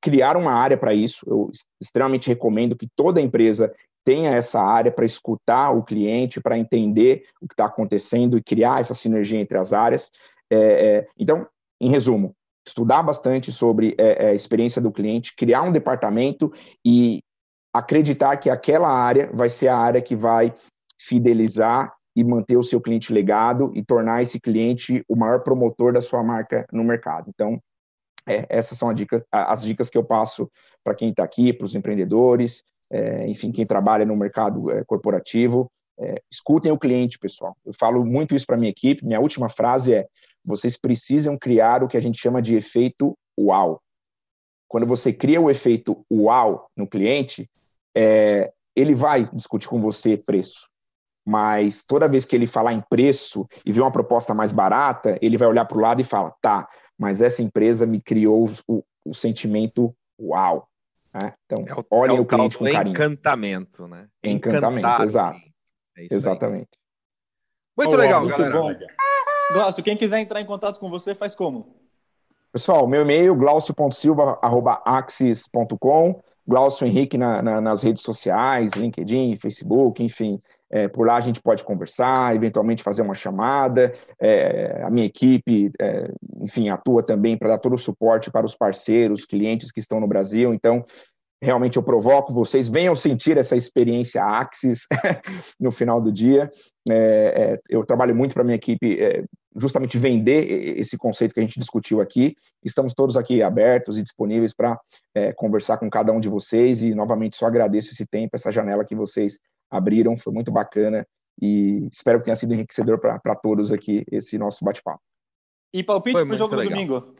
Criar 0.00 0.36
uma 0.36 0.52
área 0.52 0.76
para 0.76 0.94
isso, 0.94 1.24
eu 1.28 1.50
extremamente 1.80 2.28
recomendo 2.28 2.76
que 2.76 2.88
toda 2.96 3.20
empresa 3.20 3.72
tenha 4.04 4.30
essa 4.30 4.60
área 4.60 4.90
para 4.90 5.04
escutar 5.04 5.70
o 5.70 5.82
cliente, 5.82 6.40
para 6.40 6.58
entender 6.58 7.24
o 7.40 7.46
que 7.46 7.54
está 7.54 7.66
acontecendo 7.66 8.36
e 8.36 8.42
criar 8.42 8.80
essa 8.80 8.94
sinergia 8.94 9.38
entre 9.38 9.58
as 9.58 9.72
áreas. 9.72 10.10
É, 10.50 10.56
é, 10.56 11.06
então, 11.18 11.46
em 11.80 11.90
resumo, 11.90 12.34
estudar 12.66 13.02
bastante 13.02 13.52
sobre 13.52 13.94
é, 13.98 14.26
é 14.26 14.30
a 14.30 14.34
experiência 14.34 14.80
do 14.80 14.92
cliente, 14.92 15.34
criar 15.36 15.62
um 15.62 15.72
departamento 15.72 16.52
e 16.84 17.20
acreditar 17.72 18.36
que 18.36 18.50
aquela 18.50 18.88
área 18.88 19.30
vai 19.32 19.48
ser 19.48 19.68
a 19.68 19.76
área 19.76 20.02
que 20.02 20.16
vai 20.16 20.52
fidelizar 21.00 21.92
e 22.16 22.24
manter 22.24 22.56
o 22.56 22.62
seu 22.62 22.80
cliente 22.80 23.12
legado 23.12 23.70
e 23.74 23.84
tornar 23.84 24.22
esse 24.22 24.40
cliente 24.40 25.04
o 25.08 25.14
maior 25.14 25.42
promotor 25.42 25.92
da 25.92 26.00
sua 26.00 26.22
marca 26.22 26.66
no 26.72 26.82
mercado. 26.82 27.30
Então, 27.32 27.60
é, 28.30 28.46
essas 28.48 28.78
são 28.78 28.92
dica, 28.94 29.24
as 29.30 29.62
dicas 29.62 29.90
que 29.90 29.98
eu 29.98 30.04
passo 30.04 30.50
para 30.84 30.94
quem 30.94 31.10
está 31.10 31.24
aqui, 31.24 31.52
para 31.52 31.64
os 31.64 31.74
empreendedores, 31.74 32.62
é, 32.90 33.26
enfim, 33.28 33.52
quem 33.52 33.64
trabalha 33.64 34.04
no 34.04 34.16
mercado 34.16 34.70
é, 34.70 34.84
corporativo. 34.84 35.70
É, 35.98 36.20
escutem 36.30 36.72
o 36.72 36.78
cliente, 36.78 37.18
pessoal. 37.18 37.56
Eu 37.64 37.72
falo 37.74 38.04
muito 38.04 38.34
isso 38.34 38.46
para 38.46 38.56
minha 38.56 38.70
equipe. 38.70 39.04
Minha 39.04 39.20
última 39.20 39.48
frase 39.48 39.94
é: 39.94 40.06
vocês 40.44 40.76
precisam 40.76 41.36
criar 41.38 41.84
o 41.84 41.88
que 41.88 41.96
a 41.96 42.00
gente 42.00 42.18
chama 42.18 42.40
de 42.40 42.56
efeito 42.56 43.16
uau. 43.38 43.80
Quando 44.66 44.86
você 44.86 45.12
cria 45.12 45.40
o 45.40 45.50
efeito 45.50 46.04
uau 46.10 46.70
no 46.76 46.86
cliente, 46.86 47.50
é, 47.94 48.50
ele 48.74 48.94
vai 48.94 49.28
discutir 49.32 49.68
com 49.68 49.80
você 49.80 50.16
preço. 50.16 50.70
Mas 51.26 51.84
toda 51.84 52.08
vez 52.08 52.24
que 52.24 52.34
ele 52.34 52.46
falar 52.46 52.72
em 52.72 52.82
preço 52.88 53.46
e 53.64 53.72
ver 53.72 53.82
uma 53.82 53.92
proposta 53.92 54.34
mais 54.34 54.52
barata, 54.52 55.18
ele 55.20 55.36
vai 55.36 55.48
olhar 55.48 55.66
para 55.66 55.76
o 55.76 55.80
lado 55.80 56.00
e 56.00 56.04
fala: 56.04 56.34
tá, 56.40 56.66
mas 57.00 57.20
essa 57.22 57.42
empresa 57.42 57.86
me 57.86 57.98
criou 57.98 58.52
o, 58.68 58.84
o 59.06 59.14
sentimento 59.14 59.96
uau. 60.20 60.68
Né? 61.14 61.32
Então, 61.46 61.64
é 61.66 61.72
o, 61.72 61.86
olhem 61.90 62.18
é 62.18 62.20
o, 62.20 62.24
o 62.24 62.26
cliente 62.26 62.58
com 62.58 62.70
carinho. 62.70 62.94
Encantamento, 62.94 63.88
né? 63.88 64.06
Encantamento, 64.22 65.02
exato. 65.02 65.40
É 65.96 66.06
Exatamente. 66.10 66.68
Aí. 66.72 66.78
Muito 67.78 67.96
legal, 67.96 68.20
muito 68.20 68.36
galera. 68.36 68.60
Bom. 68.60 68.74
Glaucio, 69.54 69.82
quem 69.82 69.96
quiser 69.96 70.18
entrar 70.18 70.42
em 70.42 70.46
contato 70.46 70.78
com 70.78 70.90
você, 70.90 71.14
faz 71.14 71.34
como? 71.34 71.74
Pessoal, 72.52 72.86
meu 72.86 73.00
e-mail, 73.00 73.34
glaucio.silva.axis.com, 73.34 76.20
Glaucio 76.46 76.86
Henrique 76.86 77.16
na, 77.16 77.40
na, 77.40 77.62
nas 77.62 77.80
redes 77.80 78.02
sociais, 78.02 78.72
LinkedIn, 78.72 79.36
Facebook, 79.36 80.04
enfim. 80.04 80.36
É, 80.70 80.86
por 80.86 81.06
lá 81.06 81.16
a 81.16 81.20
gente 81.20 81.40
pode 81.40 81.64
conversar, 81.64 82.34
eventualmente 82.34 82.82
fazer 82.82 83.02
uma 83.02 83.14
chamada. 83.14 83.92
É, 84.20 84.82
a 84.84 84.90
minha 84.90 85.06
equipe, 85.06 85.70
é, 85.80 86.10
enfim, 86.40 86.68
atua 86.68 87.02
também 87.02 87.36
para 87.36 87.48
dar 87.50 87.58
todo 87.58 87.74
o 87.74 87.78
suporte 87.78 88.30
para 88.30 88.46
os 88.46 88.54
parceiros, 88.54 89.24
clientes 89.24 89.72
que 89.72 89.80
estão 89.80 89.98
no 89.98 90.06
Brasil. 90.06 90.54
Então, 90.54 90.84
realmente 91.42 91.76
eu 91.76 91.82
provoco 91.82 92.32
vocês, 92.32 92.68
venham 92.68 92.94
sentir 92.94 93.38
essa 93.38 93.56
experiência 93.56 94.22
Axis 94.22 94.86
no 95.58 95.70
final 95.70 96.00
do 96.00 96.12
dia. 96.12 96.50
É, 96.88 96.94
é, 96.94 97.60
eu 97.68 97.84
trabalho 97.84 98.14
muito 98.14 98.34
para 98.34 98.44
minha 98.44 98.56
equipe 98.56 99.00
é, 99.00 99.24
justamente 99.56 99.98
vender 99.98 100.78
esse 100.78 100.96
conceito 100.96 101.34
que 101.34 101.40
a 101.40 101.42
gente 101.42 101.58
discutiu 101.58 102.00
aqui. 102.00 102.36
Estamos 102.62 102.92
todos 102.94 103.16
aqui 103.16 103.42
abertos 103.42 103.98
e 103.98 104.02
disponíveis 104.02 104.54
para 104.54 104.78
é, 105.14 105.32
conversar 105.32 105.78
com 105.78 105.88
cada 105.88 106.12
um 106.12 106.20
de 106.20 106.28
vocês 106.28 106.82
e 106.82 106.94
novamente 106.94 107.36
só 107.36 107.46
agradeço 107.46 107.90
esse 107.90 108.06
tempo, 108.06 108.36
essa 108.36 108.52
janela 108.52 108.84
que 108.84 108.94
vocês 108.94 109.38
abriram, 109.70 110.18
foi 110.18 110.32
muito 110.32 110.50
bacana 110.50 111.06
e 111.40 111.88
espero 111.90 112.18
que 112.18 112.26
tenha 112.26 112.36
sido 112.36 112.52
enriquecedor 112.52 112.98
para 112.98 113.34
todos 113.34 113.72
aqui 113.72 114.04
esse 114.10 114.36
nosso 114.36 114.64
bate-papo. 114.64 115.00
E 115.72 115.82
palpite 115.82 116.24
para 116.24 116.34
o 116.34 116.38
jogo 116.38 116.56
legal. 116.56 116.70
do 116.70 116.76
domingo? 116.76 117.14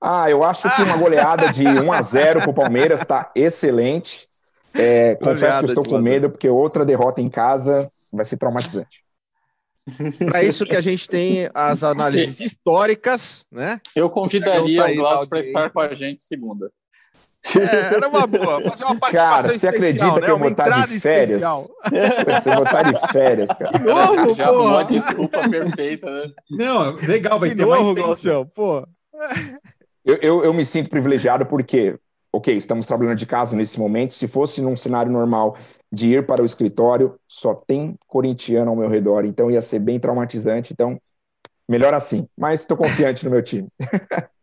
Ah, 0.00 0.30
eu 0.30 0.42
acho 0.42 0.74
que 0.74 0.82
uma 0.82 0.96
goleada 0.96 1.52
de 1.52 1.66
1 1.66 1.92
a 1.92 2.02
0 2.02 2.40
para 2.40 2.50
o 2.50 2.54
Palmeiras 2.54 3.00
está 3.02 3.30
excelente. 3.34 4.22
É, 4.74 5.14
confesso 5.16 5.60
que 5.60 5.66
estou 5.66 5.84
com 5.84 5.98
medo, 5.98 6.30
porque 6.30 6.48
outra 6.48 6.84
derrota 6.84 7.20
em 7.20 7.28
casa 7.28 7.86
vai 8.12 8.24
ser 8.24 8.36
traumatizante. 8.36 9.02
Para 10.26 10.42
isso 10.42 10.64
que 10.64 10.76
a 10.76 10.80
gente 10.80 11.08
tem 11.08 11.48
as 11.52 11.82
análises 11.82 12.40
históricas, 12.40 13.44
né? 13.50 13.80
Eu 13.94 14.08
convidaria 14.08 14.84
o 14.84 14.94
Glaucio 14.94 15.28
para 15.28 15.40
estar 15.40 15.70
com 15.70 15.80
a 15.80 15.94
gente 15.94 16.22
segunda. 16.22 16.70
É, 17.44 17.94
era 17.96 18.08
uma 18.08 18.26
boa. 18.26 18.62
Fazer 18.62 18.84
uma 18.84 18.96
participação 18.98 19.42
cara, 19.42 19.42
você 19.42 19.54
especial, 19.54 19.74
acredita 19.74 20.20
né? 20.20 20.26
que 20.26 20.30
eu 20.30 20.38
vou 20.38 20.48
estar 20.48 20.86
de 20.86 21.00
férias? 21.00 21.42
Você 21.42 22.50
vai 22.50 22.62
estar 22.62 22.82
de 22.82 23.12
férias, 23.12 23.48
cara. 23.48 23.78
De 23.78 23.84
novo, 23.84 24.32
Já 24.32 24.46
arrumou 24.46 24.78
a 24.78 24.82
desculpa 24.84 25.48
perfeita, 25.48 26.08
né? 26.08 26.32
Não, 26.50 26.94
legal, 26.94 27.40
vai 27.40 27.50
de 27.50 27.56
ter 27.56 27.66
novo, 27.66 28.00
mais 28.00 28.20
tempo. 28.20 28.50
pô. 28.54 28.86
Eu, 30.04 30.16
eu, 30.16 30.44
eu 30.44 30.54
me 30.54 30.64
sinto 30.64 30.88
privilegiado 30.88 31.44
porque, 31.46 31.98
ok, 32.32 32.56
estamos 32.56 32.86
trabalhando 32.86 33.18
de 33.18 33.26
casa 33.26 33.56
nesse 33.56 33.78
momento. 33.78 34.14
Se 34.14 34.28
fosse 34.28 34.60
num 34.60 34.76
cenário 34.76 35.10
normal 35.10 35.56
de 35.90 36.12
ir 36.12 36.26
para 36.26 36.42
o 36.42 36.46
escritório, 36.46 37.18
só 37.28 37.54
tem 37.54 37.96
corintiano 38.06 38.70
ao 38.70 38.76
meu 38.76 38.88
redor, 38.88 39.24
então 39.24 39.50
ia 39.50 39.60
ser 39.60 39.78
bem 39.78 40.00
traumatizante. 40.00 40.72
Então, 40.72 40.98
melhor 41.68 41.92
assim. 41.92 42.26
Mas 42.36 42.60
estou 42.60 42.76
confiante 42.76 43.24
no 43.24 43.30
meu 43.30 43.42
time. 43.42 43.68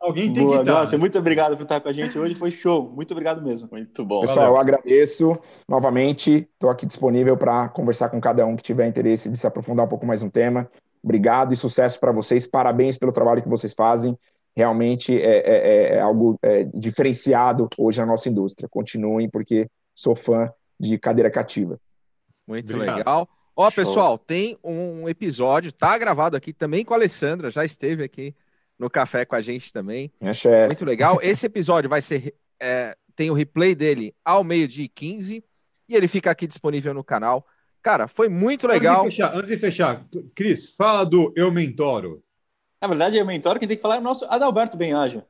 Alguém 0.00 0.32
tem 0.32 0.44
Boa, 0.44 0.56
que 0.56 0.62
estar. 0.62 0.80
Nossa, 0.80 0.98
muito 0.98 1.18
obrigado 1.18 1.56
por 1.56 1.64
estar 1.64 1.80
com 1.80 1.88
a 1.88 1.92
gente 1.92 2.18
hoje, 2.18 2.34
foi 2.34 2.50
show. 2.50 2.90
Muito 2.90 3.12
obrigado 3.12 3.42
mesmo. 3.42 3.68
Muito 3.70 4.04
bom. 4.04 4.22
Pessoal, 4.22 4.46
Valeu. 4.46 4.54
eu 4.54 4.60
agradeço 4.60 5.38
novamente. 5.68 6.48
Estou 6.52 6.70
aqui 6.70 6.86
disponível 6.86 7.36
para 7.36 7.68
conversar 7.68 8.08
com 8.08 8.20
cada 8.20 8.46
um 8.46 8.56
que 8.56 8.62
tiver 8.62 8.86
interesse 8.86 9.28
de 9.28 9.36
se 9.36 9.46
aprofundar 9.46 9.84
um 9.84 9.88
pouco 9.88 10.06
mais 10.06 10.22
no 10.22 10.30
tema. 10.30 10.70
Obrigado 11.02 11.52
e 11.52 11.56
sucesso 11.56 11.98
para 11.98 12.12
vocês. 12.12 12.46
Parabéns 12.46 12.96
pelo 12.96 13.12
trabalho 13.12 13.42
que 13.42 13.48
vocês 13.48 13.74
fazem. 13.74 14.18
Realmente 14.56 15.20
é, 15.20 15.36
é, 15.36 15.42
é, 15.44 15.96
é 15.96 16.00
algo 16.00 16.38
é, 16.42 16.64
diferenciado 16.64 17.68
hoje 17.78 18.00
na 18.00 18.06
nossa 18.06 18.28
indústria. 18.28 18.68
Continuem, 18.68 19.28
porque 19.28 19.68
sou 19.94 20.14
fã 20.14 20.50
de 20.78 20.98
cadeira 20.98 21.30
cativa. 21.30 21.78
Muito 22.46 22.72
Obrigado. 22.72 22.96
legal. 22.96 23.28
Ó, 23.54 23.70
pessoal, 23.70 24.16
tem 24.16 24.56
um 24.64 25.08
episódio, 25.08 25.70
tá 25.70 25.96
gravado 25.98 26.36
aqui 26.36 26.52
também 26.52 26.82
com 26.84 26.94
a 26.94 26.96
Alessandra, 26.96 27.50
já 27.50 27.62
esteve 27.62 28.02
aqui 28.02 28.34
no 28.80 28.88
café 28.88 29.26
com 29.26 29.36
a 29.36 29.42
gente 29.42 29.70
também. 29.70 30.10
Chefe. 30.32 30.68
Muito 30.68 30.84
legal. 30.86 31.18
Esse 31.22 31.44
episódio 31.44 31.90
vai 31.90 32.00
ser. 32.00 32.34
É, 32.58 32.96
tem 33.14 33.30
o 33.30 33.34
replay 33.34 33.74
dele 33.74 34.14
ao 34.24 34.42
meio-dia 34.42 34.84
e 34.84 34.88
15 34.88 35.44
e 35.86 35.94
ele 35.94 36.08
fica 36.08 36.30
aqui 36.30 36.46
disponível 36.46 36.94
no 36.94 37.04
canal. 37.04 37.46
Cara, 37.82 38.08
foi 38.08 38.30
muito 38.30 38.66
legal. 38.66 39.04
Antes 39.04 39.14
de 39.14 39.22
fechar, 39.22 39.36
antes 39.36 39.50
de 39.50 39.56
fechar 39.58 40.06
Cris, 40.34 40.74
fala 40.74 41.04
do 41.04 41.30
Eu 41.36 41.52
Mentoro. 41.52 42.22
Na 42.80 42.88
verdade, 42.88 43.18
Eu 43.18 43.26
Mentoro, 43.26 43.58
quem 43.58 43.68
tem 43.68 43.76
que 43.76 43.82
falar 43.82 43.96
é 43.96 43.98
o 43.98 44.02
nosso 44.02 44.24
Adalberto 44.24 44.78
Benhaja. 44.78 45.26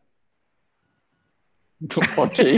ok. 2.16 2.56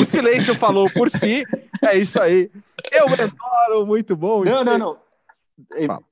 o 0.00 0.04
silêncio 0.06 0.54
falou 0.54 0.90
por 0.90 1.10
si. 1.10 1.44
É 1.82 1.96
isso 1.98 2.20
aí. 2.20 2.50
Eu 2.90 3.06
adoro, 3.06 3.86
muito 3.86 4.16
bom. 4.16 4.44
Não, 4.44 4.64
não, 4.64 4.78
não. 4.78 4.98
Fala, 5.86 6.02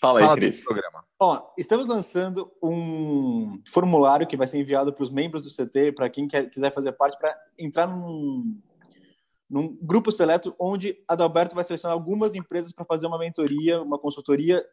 Fala 0.00 0.18
aí, 0.18 0.24
Fala 0.24 0.36
Cris. 0.36 0.64
Programa. 0.64 1.04
Ó, 1.20 1.52
estamos 1.58 1.86
lançando 1.86 2.50
um 2.62 3.62
formulário 3.70 4.26
que 4.26 4.36
vai 4.36 4.46
ser 4.46 4.58
enviado 4.58 4.94
para 4.94 5.02
os 5.02 5.10
membros 5.10 5.44
do 5.44 5.50
CT, 5.50 5.92
para 5.92 6.08
quem 6.08 6.26
quer, 6.26 6.48
quiser 6.48 6.72
fazer 6.72 6.92
parte, 6.92 7.18
para 7.18 7.36
entrar 7.58 7.86
num, 7.86 8.58
num 9.48 9.76
grupo 9.82 10.10
seleto 10.10 10.54
onde 10.58 10.96
Adalberto 11.06 11.54
vai 11.54 11.64
selecionar 11.64 11.94
algumas 11.94 12.34
empresas 12.34 12.72
para 12.72 12.86
fazer 12.86 13.06
uma 13.06 13.18
mentoria, 13.18 13.82
uma 13.82 13.98
consultoria 13.98 14.64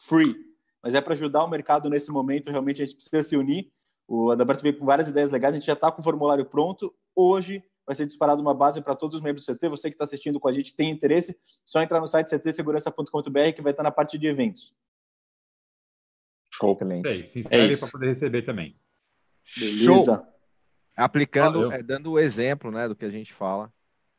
free. 0.00 0.34
Mas 0.82 0.94
é 0.94 1.02
para 1.02 1.12
ajudar 1.12 1.44
o 1.44 1.50
mercado 1.50 1.90
nesse 1.90 2.10
momento, 2.10 2.50
realmente 2.50 2.80
a 2.80 2.86
gente 2.86 2.96
precisa 2.96 3.22
se 3.22 3.36
unir. 3.36 3.70
O 4.08 4.30
Adalberto 4.30 4.62
veio 4.62 4.78
com 4.78 4.86
várias 4.86 5.06
ideias 5.06 5.30
legais, 5.30 5.54
a 5.54 5.58
gente 5.58 5.66
já 5.66 5.74
está 5.74 5.92
com 5.92 6.00
o 6.00 6.04
formulário 6.04 6.46
pronto. 6.46 6.94
Hoje 7.14 7.62
vai 7.92 7.96
ser 7.96 8.06
disparado 8.06 8.40
uma 8.40 8.54
base 8.54 8.80
para 8.80 8.96
todos 8.96 9.16
os 9.16 9.22
membros 9.22 9.44
do 9.44 9.54
CT. 9.54 9.68
Você 9.68 9.90
que 9.90 9.94
está 9.94 10.04
assistindo 10.04 10.40
com 10.40 10.48
a 10.48 10.52
gente 10.52 10.74
tem 10.74 10.90
interesse, 10.90 11.38
só 11.64 11.82
entrar 11.82 12.00
no 12.00 12.06
site 12.06 12.28
ctsegurança.com.br 12.30 13.52
que 13.54 13.62
vai 13.62 13.72
estar 13.72 13.82
na 13.82 13.90
parte 13.90 14.18
de 14.18 14.26
eventos. 14.26 14.74
Show. 16.52 16.72
Excelente. 16.74 17.26
se 17.26 17.40
inscreve 17.40 17.74
é 17.74 17.78
para 17.78 17.88
poder 17.88 18.06
receber 18.08 18.42
também. 18.42 18.76
Beleza. 19.56 19.84
Show. 19.84 20.26
Aplicando, 20.96 21.72
é, 21.72 21.82
dando 21.82 22.12
o 22.12 22.18
exemplo 22.18 22.70
né, 22.70 22.88
do 22.88 22.96
que 22.96 23.04
a 23.04 23.10
gente 23.10 23.32
fala. 23.32 23.72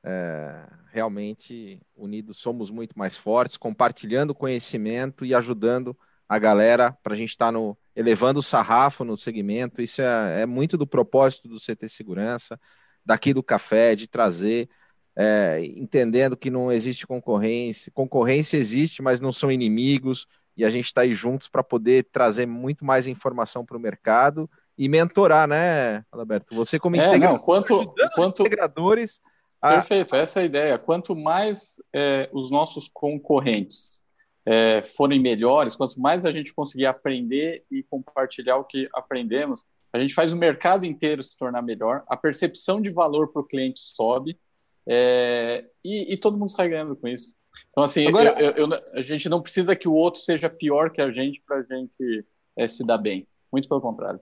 É, 0.05 0.67
realmente, 0.91 1.81
unidos 1.95 2.37
somos 2.37 2.69
muito 2.69 2.97
mais 2.97 3.17
fortes, 3.17 3.57
compartilhando 3.57 4.35
conhecimento 4.35 5.23
e 5.23 5.33
ajudando 5.33 5.97
a 6.27 6.37
galera 6.39 6.91
para 7.03 7.13
a 7.13 7.17
gente 7.17 7.29
estar 7.29 7.47
tá 7.47 7.51
no 7.51 7.77
elevando 7.95 8.39
o 8.39 8.43
sarrafo 8.43 9.03
no 9.03 9.15
segmento. 9.15 9.81
Isso 9.81 10.01
é, 10.01 10.41
é, 10.41 10.45
muito 10.45 10.77
do 10.77 10.87
propósito 10.87 11.47
do 11.47 11.57
CT 11.57 11.87
Segurança, 11.89 12.59
daqui 13.05 13.33
do 13.33 13.43
café, 13.43 13.95
de 13.95 14.07
trazer, 14.07 14.69
é, 15.15 15.61
entendendo 15.75 16.37
que 16.37 16.49
não 16.49 16.71
existe 16.71 17.05
concorrência. 17.05 17.91
Concorrência 17.93 18.57
existe, 18.57 19.01
mas 19.01 19.19
não 19.19 19.31
são 19.31 19.51
inimigos 19.51 20.27
e 20.55 20.63
a 20.63 20.69
gente 20.69 20.85
está 20.85 21.01
aí 21.01 21.13
juntos 21.13 21.47
para 21.47 21.63
poder 21.63 22.07
trazer 22.11 22.45
muito 22.45 22.85
mais 22.85 23.07
informação 23.07 23.65
para 23.65 23.77
o 23.77 23.79
mercado 23.79 24.49
e 24.77 24.87
mentorar, 24.87 25.47
né, 25.47 26.03
Alberto? 26.11 26.55
Você 26.55 26.79
como 26.79 26.95
é, 26.95 27.17
não, 27.17 27.37
quanto, 27.39 27.93
quanto... 28.15 28.41
integradores. 28.41 29.19
A... 29.61 29.75
Perfeito, 29.75 30.15
essa 30.15 30.39
é 30.39 30.43
a 30.43 30.45
ideia. 30.45 30.77
Quanto 30.77 31.15
mais 31.15 31.75
é, 31.93 32.29
os 32.31 32.51
nossos 32.51 32.89
concorrentes 32.91 34.03
é, 34.45 34.83
forem 34.83 35.21
melhores, 35.21 35.75
quanto 35.75 35.99
mais 35.99 36.25
a 36.25 36.31
gente 36.31 36.53
conseguir 36.53 36.85
aprender 36.85 37.63
e 37.71 37.83
compartilhar 37.83 38.57
o 38.57 38.63
que 38.63 38.89
aprendemos, 38.93 39.65
a 39.93 39.99
gente 39.99 40.13
faz 40.13 40.33
o 40.33 40.37
mercado 40.37 40.85
inteiro 40.85 41.21
se 41.21 41.37
tornar 41.37 41.61
melhor, 41.61 42.03
a 42.07 42.17
percepção 42.17 42.81
de 42.81 42.89
valor 42.89 43.31
para 43.31 43.41
o 43.41 43.45
cliente 43.45 43.79
sobe 43.79 44.39
é, 44.87 45.63
e, 45.85 46.13
e 46.13 46.17
todo 46.17 46.37
mundo 46.37 46.49
sai 46.49 46.69
ganhando 46.69 46.95
com 46.95 47.07
isso. 47.07 47.35
Então, 47.69 47.83
assim, 47.83 48.07
Agora... 48.07 48.35
eu, 48.39 48.51
eu, 48.51 48.69
eu, 48.69 48.81
a 48.93 49.01
gente 49.01 49.29
não 49.29 49.41
precisa 49.41 49.75
que 49.75 49.87
o 49.87 49.93
outro 49.93 50.19
seja 50.19 50.49
pior 50.49 50.91
que 50.91 51.01
a 51.01 51.11
gente 51.11 51.41
para 51.45 51.57
a 51.57 51.63
gente 51.63 52.25
é, 52.57 52.67
se 52.67 52.85
dar 52.85 52.97
bem. 52.97 53.27
Muito 53.51 53.69
pelo 53.69 53.81
contrário. 53.81 54.19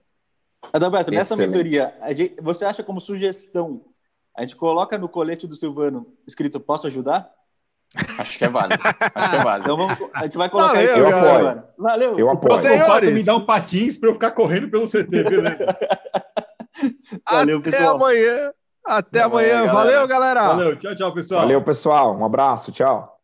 Adalberto, 0.72 1.10
nessa 1.10 1.36
mentoria, 1.36 1.92
gente, 2.10 2.36
você 2.40 2.64
acha 2.64 2.84
como 2.84 3.00
sugestão, 3.00 3.84
a 4.36 4.42
gente 4.42 4.54
coloca 4.54 4.96
no 4.96 5.08
colete 5.08 5.46
do 5.46 5.56
Silvano 5.56 6.16
escrito 6.26 6.60
posso 6.60 6.86
ajudar? 6.86 7.30
Acho 8.18 8.38
que 8.38 8.44
é 8.44 8.48
válido. 8.48 8.82
Acho 9.14 9.30
que 9.30 9.36
é 9.36 9.42
válido. 9.42 9.64
Então 9.70 9.76
vamos, 9.76 10.10
a 10.14 10.22
gente 10.22 10.38
vai 10.38 10.48
colocar 10.48 10.72
Valeu, 10.74 10.96
eu 10.96 11.08
apoio. 11.08 11.62
Valeu. 11.78 12.18
Eu 12.18 12.30
apoio. 12.30 12.60
Você 12.60 13.10
me 13.10 13.22
dá 13.22 13.36
um 13.36 13.44
patins 13.44 13.98
para 13.98 14.08
eu 14.08 14.14
ficar 14.14 14.30
correndo 14.30 14.70
pelo 14.70 14.86
CT, 14.86 15.06
beleza? 15.08 15.58
Valeu, 17.30 17.58
Até 17.58 17.70
pessoal. 17.70 17.96
amanhã. 17.96 18.52
Até 18.84 19.22
amanhã. 19.22 19.72
Valeu, 19.72 20.06
galera. 20.06 20.48
Valeu. 20.48 20.76
Tchau, 20.76 20.94
tchau, 20.94 21.12
pessoal. 21.12 21.42
Valeu, 21.42 21.62
pessoal. 21.62 22.16
Um 22.16 22.24
abraço. 22.24 22.72
Tchau. 22.72 23.18